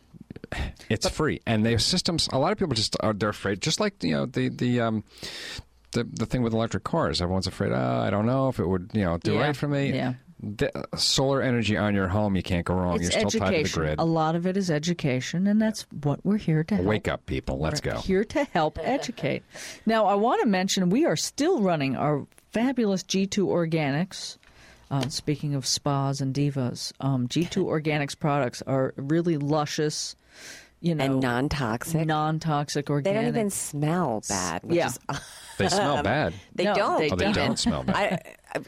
it's 0.89 1.08
free, 1.10 1.41
and 1.46 1.66
their 1.66 1.80
systems. 1.80 2.28
A 2.32 2.39
lot 2.39 2.52
of 2.52 2.58
people 2.58 2.74
just 2.76 2.96
are 3.02 3.14
they're 3.14 3.30
afraid. 3.30 3.62
Just 3.62 3.80
like 3.80 4.04
you 4.04 4.12
know 4.12 4.26
the 4.26 4.50
the 4.50 4.82
um 4.82 5.04
the 5.91 6.04
the 6.04 6.26
thing 6.26 6.41
with 6.41 6.54
electric 6.54 6.84
cars. 6.84 7.22
Everyone's 7.22 7.48
afraid. 7.48 7.72
Oh, 7.72 8.02
I 8.06 8.10
don't 8.10 8.26
know 8.26 8.50
if 8.50 8.60
it 8.60 8.68
would 8.68 8.91
you 8.94 9.04
know 9.04 9.18
do 9.18 9.34
Yeah. 9.34 9.41
right 9.41 9.56
for 9.56 9.68
me. 9.68 9.94
Yeah. 9.94 10.14
The, 10.46 10.70
solar 10.98 11.41
energy 11.41 11.78
on 11.78 11.96
your 11.96 12.10
home, 12.10 12.36
you 12.36 12.44
can't 12.44 12.66
go 12.66 12.74
wrong. 12.74 12.96
It's 13.02 13.04
You're 13.16 13.30
still 13.30 13.30
tied 13.30 13.32
to 13.32 13.39
the 13.39 13.46
education. 13.60 13.82
grid. 13.82 14.00
A 14.00 14.04
lot 14.04 14.36
of 14.36 14.46
it 14.46 14.58
is 14.58 14.70
education, 14.70 15.48
and 15.48 15.62
that's 15.62 15.84
what 16.02 16.20
we're 16.26 16.36
here 16.36 16.66
to 16.66 16.76
help. 16.76 16.86
Wake 16.86 17.08
up, 17.08 17.26
people. 17.28 17.60
Let's 17.60 17.82
We're 17.82 17.94
go. 17.94 18.00
Here 18.00 18.26
to 18.26 18.44
help 18.46 18.78
educate. 18.84 19.44
Now, 19.86 20.06
I 20.06 20.16
want 20.16 20.41
to 20.41 20.48
mention 20.48 20.89
we 20.89 21.06
are 21.06 21.16
still 21.16 21.62
running 21.62 21.96
our 21.96 22.28
fabulous 22.52 23.04
G2 23.04 23.46
Organics. 23.48 24.38
Uh, 24.94 25.10
speaking 25.10 25.56
of 25.56 25.66
spas 25.66 26.22
and 26.22 26.36
divas, 26.36 26.91
um, 27.00 27.28
G2 27.28 27.66
Organics 27.66 28.18
products 28.18 28.62
are 28.68 28.94
really 28.96 29.38
luscious, 29.38 30.16
you 30.82 30.94
know, 30.94 31.04
And 31.06 31.20
non-toxic. 31.20 32.06
non-toxic 32.06 32.89
organic. 32.91 33.04
They 33.18 33.22
don't 33.26 33.28
even 33.36 33.50
smell 33.50 34.22
bad. 34.30 34.62
Which 34.64 34.78
Yeah. 34.78 34.88
Is, 34.88 35.00
They 35.58 35.70
smell 35.70 36.04
bad. 36.04 36.34
they 36.56 36.66
No, 36.66 36.74
don't. 36.76 37.00
they 37.00 37.10
Oh, 37.12 37.16
they 37.16 37.26
don't. 37.26 37.34
don't 37.36 37.60
smell 37.60 37.84
bad. 37.84 37.96
I, 37.96 38.02
I, 38.04 38.20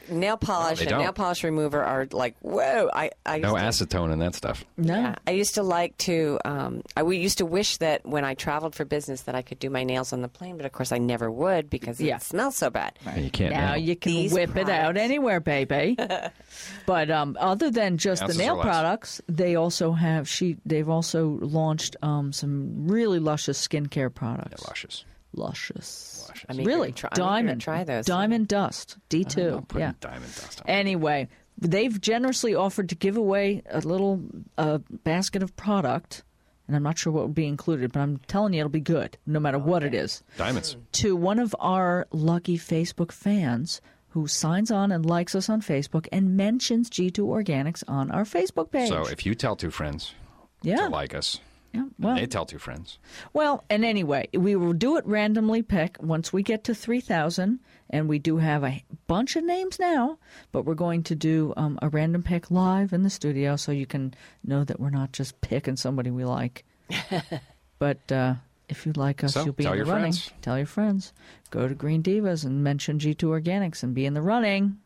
nail 0.10 0.38
polish 0.38 0.80
they 0.80 0.86
and 0.86 0.92
nail 0.98 1.06
don't. 1.08 1.16
polish 1.16 1.44
remover 1.44 1.84
are 1.84 2.08
like 2.12 2.36
whoa. 2.42 2.90
I, 2.94 3.12
I 3.26 3.40
No 3.40 3.56
to- 3.56 3.62
acetone 3.62 4.12
in 4.12 4.20
that 4.20 4.36
stuff. 4.36 4.64
no. 4.78 4.94
Yeah, 4.96 5.16
I 5.28 5.32
used 5.32 5.56
to 5.56 5.64
like 5.64 5.98
to. 6.00 6.40
Um, 6.46 6.82
I 6.98 7.04
we 7.04 7.18
used 7.18 7.38
to 7.40 7.46
wish 7.46 7.78
that 7.78 8.06
when 8.06 8.24
I 8.26 8.34
traveled 8.34 8.76
for 8.76 8.86
business 8.86 9.22
that 9.24 9.36
I 9.36 9.42
could 9.42 9.60
do 9.60 9.70
my 9.70 9.84
nails 9.84 10.14
on 10.14 10.22
the 10.22 10.28
plane, 10.28 10.58
but 10.58 10.66
of 10.66 10.72
course 10.72 10.92
I 10.92 10.98
never 10.98 11.30
would 11.32 11.70
because 11.70 12.00
Yeah. 12.02 12.18
it 12.18 12.24
smells 12.24 12.56
so 12.56 12.70
bad. 12.70 12.98
And 13.06 13.24
you 13.24 13.30
can't. 13.32 13.54
Now 13.54 13.74
nail. 13.76 13.78
you 13.84 13.96
can 13.96 14.12
These 14.12 14.34
whip 14.34 14.56
it 14.56 14.70
out 14.70 14.98
anywhere, 14.98 15.40
baby. 15.40 15.98
but 16.86 17.12
um, 17.12 17.38
other 17.40 17.70
than 17.72 17.98
just 17.98 18.22
Ounces 18.24 18.38
the 18.38 18.44
nail 18.44 18.60
products, 18.62 19.22
they 19.28 19.56
also 19.56 19.92
have 19.92 20.28
she. 20.28 20.58
They've 20.66 20.90
also 20.90 21.38
launched 21.42 21.96
um, 22.02 22.32
some 22.34 22.88
really 22.88 23.20
luscious 23.20 23.66
skincare 23.66 24.14
products. 24.14 24.66
luscious. 24.68 25.06
Luscious. 25.36 26.30
I 26.50 26.54
mean, 26.54 26.66
really, 26.66 26.92
try, 26.92 27.10
diamond. 27.14 27.62
try 27.62 27.84
those. 27.84 28.06
Diamond 28.06 28.48
dust. 28.48 28.98
D 29.10 29.24
two. 29.24 29.66
Yeah. 29.76 29.94
diamond 30.00 30.34
dust 30.36 30.62
on. 30.62 30.70
Anyway, 30.70 31.28
they've 31.58 32.00
generously 32.00 32.56
offered 32.56 32.90
to 32.90 32.96
give 32.96 33.18
away 33.18 33.62
a 33.70 33.80
little 33.80 34.22
uh, 34.58 34.80
basket 35.04 35.44
of 35.44 35.56
product, 35.56 36.24
and 36.68 36.76
I'm 36.76 36.84
not 36.84 36.98
sure 36.98 37.14
what 37.14 37.24
would 37.24 37.36
be 37.36 37.48
included, 37.48 37.92
but 37.92 38.00
I'm 38.00 38.18
telling 38.28 38.54
you 38.54 38.62
it'll 38.62 38.70
be 38.70 38.80
good, 38.80 39.18
no 39.26 39.40
matter 39.40 39.60
what 39.60 39.84
it 39.84 39.94
is 39.94 40.24
Diamonds. 40.38 40.78
to 40.94 41.16
one 41.16 41.40
of 41.40 41.56
our 41.60 42.08
lucky 42.12 42.58
Facebook 42.58 43.12
fans 43.12 43.82
who 44.10 44.28
signs 44.28 44.72
on 44.72 44.94
and 44.94 45.06
likes 45.06 45.36
us 45.36 45.50
on 45.50 45.62
Facebook 45.62 46.08
and 46.12 46.38
mentions 46.38 46.90
G2 46.90 47.20
Organics 47.20 47.84
on 47.86 48.12
our 48.12 48.24
Facebook 48.24 48.72
page. 48.72 48.88
So 48.88 49.06
if 49.08 49.26
you 49.26 49.36
tell 49.36 49.58
two 49.58 49.72
friends 49.72 50.14
yeah. 50.62 50.78
to 50.78 50.88
like 50.88 51.14
us, 51.14 51.40
yeah. 51.76 51.84
Well, 52.00 52.16
they 52.16 52.26
tell 52.26 52.46
two 52.46 52.58
friends. 52.60 52.98
well, 53.34 53.64
and 53.70 53.84
anyway, 53.86 54.28
we 54.34 54.56
will 54.56 54.74
do 54.74 54.98
it 54.98 55.06
randomly 55.06 55.62
pick 55.62 55.98
once 56.02 56.32
we 56.34 56.42
get 56.44 56.64
to 56.66 56.76
3,000, 56.76 57.60
and 57.90 58.08
we 58.10 58.20
do 58.20 58.38
have 58.38 58.64
a 58.64 58.84
bunch 59.08 59.36
of 59.36 59.44
names 59.44 59.80
now, 59.80 60.18
but 60.52 60.64
we're 60.66 60.74
going 60.74 61.04
to 61.04 61.16
do 61.16 61.54
um, 61.58 61.78
a 61.82 61.90
random 61.90 62.24
pick 62.24 62.50
live 62.52 62.94
in 62.94 63.04
the 63.04 63.10
studio 63.10 63.56
so 63.56 63.72
you 63.72 63.86
can 63.86 64.14
know 64.44 64.64
that 64.64 64.80
we're 64.80 64.90
not 64.90 65.12
just 65.12 65.40
picking 65.42 65.76
somebody 65.76 66.10
we 66.12 66.26
like. 66.26 66.66
but 67.80 68.12
uh, 68.12 68.36
if 68.70 68.86
you 68.86 68.94
like 68.96 69.24
us, 69.24 69.34
So, 69.34 69.44
you'll 69.46 69.54
be 69.54 69.66
in 69.66 69.72
the 69.72 69.86
running. 69.86 70.12
friends. 70.14 70.32
Tell 70.42 70.58
your 70.58 70.66
friends. 70.68 71.14
Go 71.52 71.68
to 71.68 71.76
Green 71.76 72.02
Divas 72.02 72.46
and 72.46 72.64
mention 72.64 73.00
G2 73.00 73.16
Organics 73.16 73.84
and 73.84 73.94
be 73.94 74.06
in 74.06 74.14
the 74.14 74.22
running. 74.22 74.78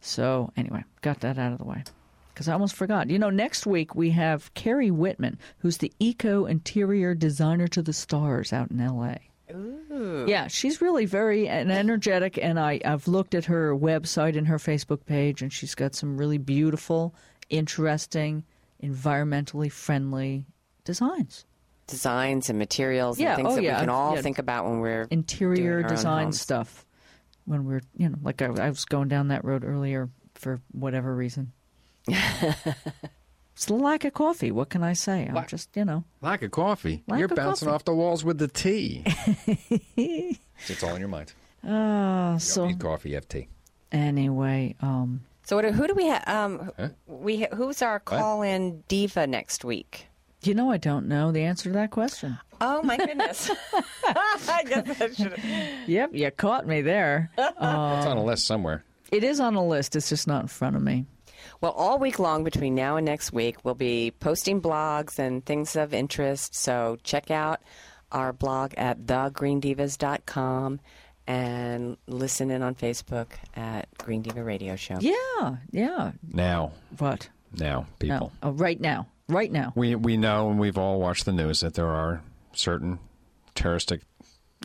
So, 0.00 0.52
anyway, 0.56 0.84
got 1.00 1.20
that 1.20 1.38
out 1.38 1.52
of 1.52 1.58
the 1.58 1.64
way. 1.64 1.82
Because 2.34 2.48
I 2.48 2.52
almost 2.52 2.74
forgot. 2.74 3.10
You 3.10 3.18
know, 3.18 3.30
next 3.30 3.64
week 3.64 3.94
we 3.94 4.10
have 4.10 4.52
Kari 4.54 4.90
Whitman, 4.90 5.38
who's 5.58 5.78
the 5.78 5.92
eco 6.00 6.46
interior 6.46 7.14
designer 7.14 7.68
to 7.68 7.80
the 7.80 7.92
stars 7.92 8.52
out 8.52 8.72
in 8.72 8.80
L.A. 8.80 9.20
Ooh. 9.54 10.24
Yeah, 10.26 10.48
she's 10.48 10.80
really 10.80 11.06
very 11.06 11.46
and 11.48 11.70
energetic, 11.70 12.38
and 12.42 12.58
I, 12.58 12.80
I've 12.84 13.06
looked 13.06 13.34
at 13.34 13.44
her 13.44 13.74
website 13.76 14.36
and 14.36 14.48
her 14.48 14.58
Facebook 14.58 15.06
page, 15.06 15.42
and 15.42 15.52
she's 15.52 15.74
got 15.74 15.94
some 15.94 16.16
really 16.16 16.38
beautiful, 16.38 17.14
interesting, 17.50 18.44
environmentally 18.82 19.70
friendly 19.70 20.46
designs. 20.84 21.44
Designs 21.86 22.48
and 22.48 22.58
materials 22.58 23.20
Yeah, 23.20 23.34
and 23.34 23.36
things 23.36 23.52
oh, 23.52 23.56
that 23.56 23.62
yeah, 23.62 23.76
we 23.76 23.80
can 23.80 23.90
all 23.90 24.16
yeah. 24.16 24.22
think 24.22 24.38
about 24.38 24.64
when 24.64 24.80
we're 24.80 25.06
Interior 25.10 25.54
doing 25.54 25.84
our 25.84 25.90
own 25.90 25.96
design 25.96 26.32
stuff. 26.32 26.86
When 27.44 27.66
we're, 27.66 27.82
you 27.96 28.08
know, 28.08 28.16
like 28.22 28.40
I, 28.40 28.46
I 28.46 28.70
was 28.70 28.86
going 28.86 29.08
down 29.08 29.28
that 29.28 29.44
road 29.44 29.64
earlier 29.64 30.08
for 30.34 30.60
whatever 30.72 31.14
reason. 31.14 31.52
it's 32.08 33.66
the 33.66 33.74
lack 33.74 34.04
of 34.04 34.12
coffee. 34.14 34.50
What 34.50 34.68
can 34.70 34.82
I 34.82 34.92
say? 34.94 35.30
I'm 35.32 35.46
just, 35.46 35.70
you 35.76 35.84
know. 35.84 36.04
Lack 36.20 36.42
of 36.42 36.50
coffee. 36.50 37.02
Lack 37.06 37.18
You're 37.18 37.26
of 37.30 37.36
bouncing 37.36 37.66
coffee. 37.66 37.74
off 37.74 37.84
the 37.84 37.94
walls 37.94 38.24
with 38.24 38.38
the 38.38 38.48
tea. 38.48 39.04
it's 39.96 40.82
all 40.82 40.94
in 40.94 41.00
your 41.00 41.08
mind. 41.08 41.32
Uh, 41.66 42.32
You 42.34 42.40
so 42.40 42.60
don't 42.62 42.68
need 42.72 42.78
coffee, 42.80 43.08
you 43.10 43.14
have 43.16 43.28
tea. 43.28 43.48
anyway, 43.92 44.74
um, 44.82 45.22
So 45.44 45.56
what, 45.56 45.64
who 45.64 45.86
do 45.86 45.94
we 45.94 46.06
have? 46.06 46.22
Um, 46.28 46.70
Huh? 46.78 46.88
We 47.06 47.40
ha- 47.42 47.54
who's 47.56 47.80
our 47.82 48.00
call-in 48.00 48.82
diva 48.88 49.26
next 49.26 49.64
week? 49.64 50.08
you 50.42 50.52
know, 50.54 50.70
I 50.70 50.76
don't 50.76 51.08
know 51.08 51.32
the 51.32 51.40
answer 51.40 51.70
to 51.70 51.72
that 51.72 51.90
question. 51.90 52.36
Oh 52.60 52.82
my 52.82 52.98
goodness! 52.98 53.50
I 54.06 54.62
guess 54.68 55.00
I 55.00 55.10
should. 55.12 55.40
Yep, 55.86 56.10
you 56.14 56.30
caught 56.32 56.66
me 56.66 56.82
there. 56.82 57.30
it's 57.38 57.56
on 57.62 58.18
a 58.18 58.22
list 58.22 58.44
somewhere. 58.46 58.84
It 59.10 59.24
is 59.24 59.40
on 59.40 59.54
a 59.54 59.64
list. 59.66 59.96
It's 59.96 60.10
just 60.10 60.26
not 60.26 60.42
in 60.42 60.48
front 60.48 60.76
of 60.76 60.82
me. 60.82 61.06
Well, 61.60 61.72
all 61.72 61.98
week 61.98 62.18
long 62.18 62.44
between 62.44 62.74
now 62.74 62.96
and 62.96 63.06
next 63.06 63.32
week, 63.32 63.56
we'll 63.64 63.74
be 63.74 64.12
posting 64.20 64.60
blogs 64.60 65.18
and 65.18 65.44
things 65.44 65.76
of 65.76 65.94
interest. 65.94 66.54
So 66.54 66.98
check 67.02 67.30
out 67.30 67.60
our 68.12 68.32
blog 68.32 68.74
at 68.76 69.06
thegreendivas.com 69.06 70.80
and 71.26 71.96
listen 72.06 72.50
in 72.50 72.62
on 72.62 72.74
Facebook 72.74 73.28
at 73.56 73.88
Green 73.98 74.22
Diva 74.22 74.44
Radio 74.44 74.76
Show. 74.76 74.98
Yeah, 75.00 75.56
yeah. 75.70 76.12
Now, 76.30 76.72
What? 76.98 77.28
now, 77.58 77.86
people. 77.98 78.32
No. 78.42 78.48
Oh, 78.48 78.52
right 78.52 78.80
now. 78.80 79.06
Right 79.28 79.50
now. 79.50 79.72
We 79.74 79.94
we 79.94 80.18
know 80.18 80.50
and 80.50 80.58
we've 80.58 80.76
all 80.76 81.00
watched 81.00 81.24
the 81.24 81.32
news 81.32 81.60
that 81.60 81.72
there 81.74 81.88
are 81.88 82.20
certain 82.52 82.98
terroristic 83.54 84.02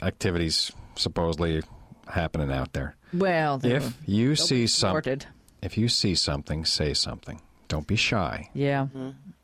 activities 0.02 0.72
supposedly 0.96 1.64
happening 2.10 2.52
out 2.52 2.74
there. 2.74 2.96
Well, 3.14 3.62
If 3.64 3.94
you 4.06 4.36
see 4.36 4.68
something, 4.68 4.92
thwarted. 5.02 5.26
If 5.62 5.78
you 5.78 5.88
see 5.88 6.16
something, 6.16 6.66
say 6.66 6.94
something. 6.94 7.42
Don't 7.68 7.88
be 7.88 7.96
shy. 7.96 8.50
Yeah, 8.54 8.88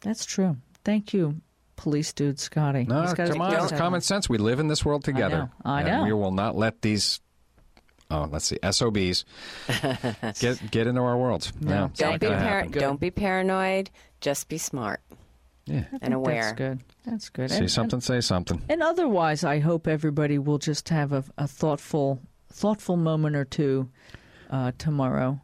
that's 0.02 0.26
true. 0.26 0.58
Thank 0.84 1.14
you, 1.14 1.42
police 1.76 2.12
dude 2.14 2.40
Scotty. 2.40 2.86
No, 2.86 3.02
He's 3.02 3.14
got 3.14 3.30
come 3.30 3.42
on, 3.42 3.54
it's 3.54 3.72
common 3.72 4.02
sense. 4.02 4.28
We 4.30 4.38
live 4.38 4.60
in 4.60 4.68
this 4.68 4.84
world 4.86 5.04
together. 5.04 5.38
know, 5.38 5.50
I 5.64 5.84
know. 5.84 6.04
we 6.04 6.14
will 6.14 6.32
not 6.32 6.56
let 6.56 6.82
these 6.82 7.20
oh, 8.12 8.28
let's 8.32 8.46
see, 8.46 8.58
SOBs 8.70 9.26
get 10.40 10.72
get 10.72 10.88
into 10.88 11.02
our 11.02 11.18
world. 11.18 11.52
No, 11.60 11.86
it's 11.86 12.00
Don't 12.00 12.20
be 12.20 12.28
gonna 12.28 12.38
par- 12.38 12.66
don't 12.68 13.00
be 13.00 13.12
paranoid. 13.12 13.90
Just 14.22 14.48
be 14.50 14.58
smart 14.58 15.02
Yeah. 15.66 15.84
and 16.02 16.14
aware. 16.14 16.42
That's 16.44 16.54
good. 16.54 16.80
That's 17.06 17.30
good. 17.30 17.52
See 17.52 17.58
And- 17.58 17.72
something, 17.72 18.02
say 18.02 18.22
something. 18.22 18.58
And, 18.64 18.72
and 18.72 18.84
otherwise, 18.84 19.44
I 19.44 19.60
hope 19.60 19.88
everybody 19.88 20.38
will 20.40 20.58
just 20.58 20.90
have 20.90 21.12
a, 21.14 21.24
a 21.38 21.48
thoughtful, 21.48 22.22
thoughtful 22.52 22.98
moment 22.98 23.36
or 23.36 23.46
two 23.46 23.90
uh, 24.50 24.72
tomorrow. 24.78 25.40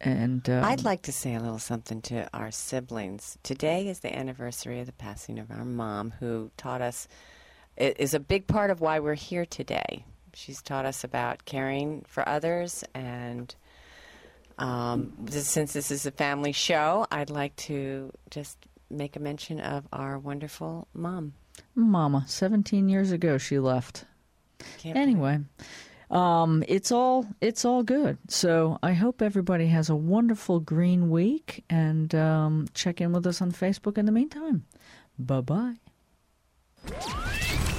And 0.00 0.48
um, 0.50 0.64
I'd 0.64 0.84
like 0.84 1.02
to 1.02 1.12
say 1.12 1.34
a 1.34 1.40
little 1.40 1.58
something 1.58 2.02
to 2.02 2.28
our 2.34 2.50
siblings. 2.50 3.38
Today 3.42 3.88
is 3.88 4.00
the 4.00 4.16
anniversary 4.16 4.80
of 4.80 4.86
the 4.86 4.92
passing 4.92 5.38
of 5.38 5.50
our 5.50 5.64
mom, 5.64 6.12
who 6.20 6.50
taught 6.56 6.82
us, 6.82 7.08
it 7.76 7.98
is 7.98 8.12
a 8.12 8.20
big 8.20 8.46
part 8.46 8.70
of 8.70 8.80
why 8.80 8.98
we're 8.98 9.14
here 9.14 9.46
today. 9.46 10.04
She's 10.34 10.60
taught 10.60 10.84
us 10.84 11.02
about 11.02 11.46
caring 11.46 12.04
for 12.06 12.28
others, 12.28 12.84
and 12.94 13.54
um, 14.58 15.14
this, 15.18 15.48
since 15.48 15.72
this 15.72 15.90
is 15.90 16.04
a 16.04 16.10
family 16.10 16.52
show, 16.52 17.06
I'd 17.10 17.30
like 17.30 17.56
to 17.56 18.12
just 18.30 18.58
make 18.90 19.16
a 19.16 19.20
mention 19.20 19.60
of 19.60 19.86
our 19.92 20.18
wonderful 20.18 20.88
mom. 20.92 21.32
Mama, 21.74 22.24
17 22.28 22.90
years 22.90 23.12
ago, 23.12 23.38
she 23.38 23.58
left. 23.58 24.04
Can't 24.78 24.96
Anyway, 24.96 25.40
um, 26.10 26.62
it's 26.68 26.92
all 26.92 27.26
it's 27.40 27.64
all 27.64 27.82
good. 27.82 28.18
So 28.28 28.78
I 28.82 28.92
hope 28.92 29.22
everybody 29.22 29.66
has 29.68 29.90
a 29.90 29.96
wonderful 29.96 30.60
green 30.60 31.10
week, 31.10 31.64
and 31.68 32.14
um, 32.14 32.66
check 32.74 33.00
in 33.00 33.12
with 33.12 33.26
us 33.26 33.42
on 33.42 33.52
Facebook 33.52 33.98
in 33.98 34.06
the 34.06 34.12
meantime. 34.12 34.64
Bye 35.18 35.40
bye. 35.40 35.74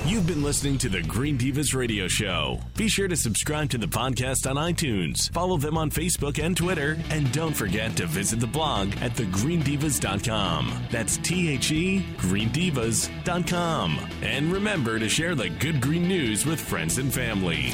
You've 0.06 0.28
been 0.28 0.42
listening 0.42 0.78
to 0.80 0.90
the 0.90 1.02
Green 1.02 1.38
Divas 1.38 1.76
Radio 1.76 2.08
Show. 2.08 2.60
Be 2.78 2.88
sure 2.88 3.10
to 3.10 3.16
subscribe 3.18 3.70
to 3.72 3.78
the 3.78 3.88
podcast 3.88 4.50
on 4.50 4.56
iTunes, 4.56 5.30
follow 5.34 5.58
them 5.58 5.78
on 5.78 5.92
Facebook 5.92 6.42
and 6.42 6.56
Twitter, 6.56 6.98
and 7.10 7.30
don't 7.34 7.54
forget 7.54 7.98
to 7.98 8.08
visit 8.08 8.40
the 8.40 8.48
blog 8.48 8.94
at 9.02 9.16
thegreendivas.com. 9.16 10.88
That's 10.92 11.18
T 11.18 11.50
H 11.50 11.72
E 11.72 12.06
greendivas.com. 12.18 14.00
And 14.22 14.52
remember 14.52 14.98
to 14.98 15.10
share 15.10 15.36
the 15.36 15.50
good 15.50 15.82
green 15.82 16.08
news 16.08 16.46
with 16.46 16.60
friends 16.60 16.98
and 16.98 17.14
family. 17.14 17.74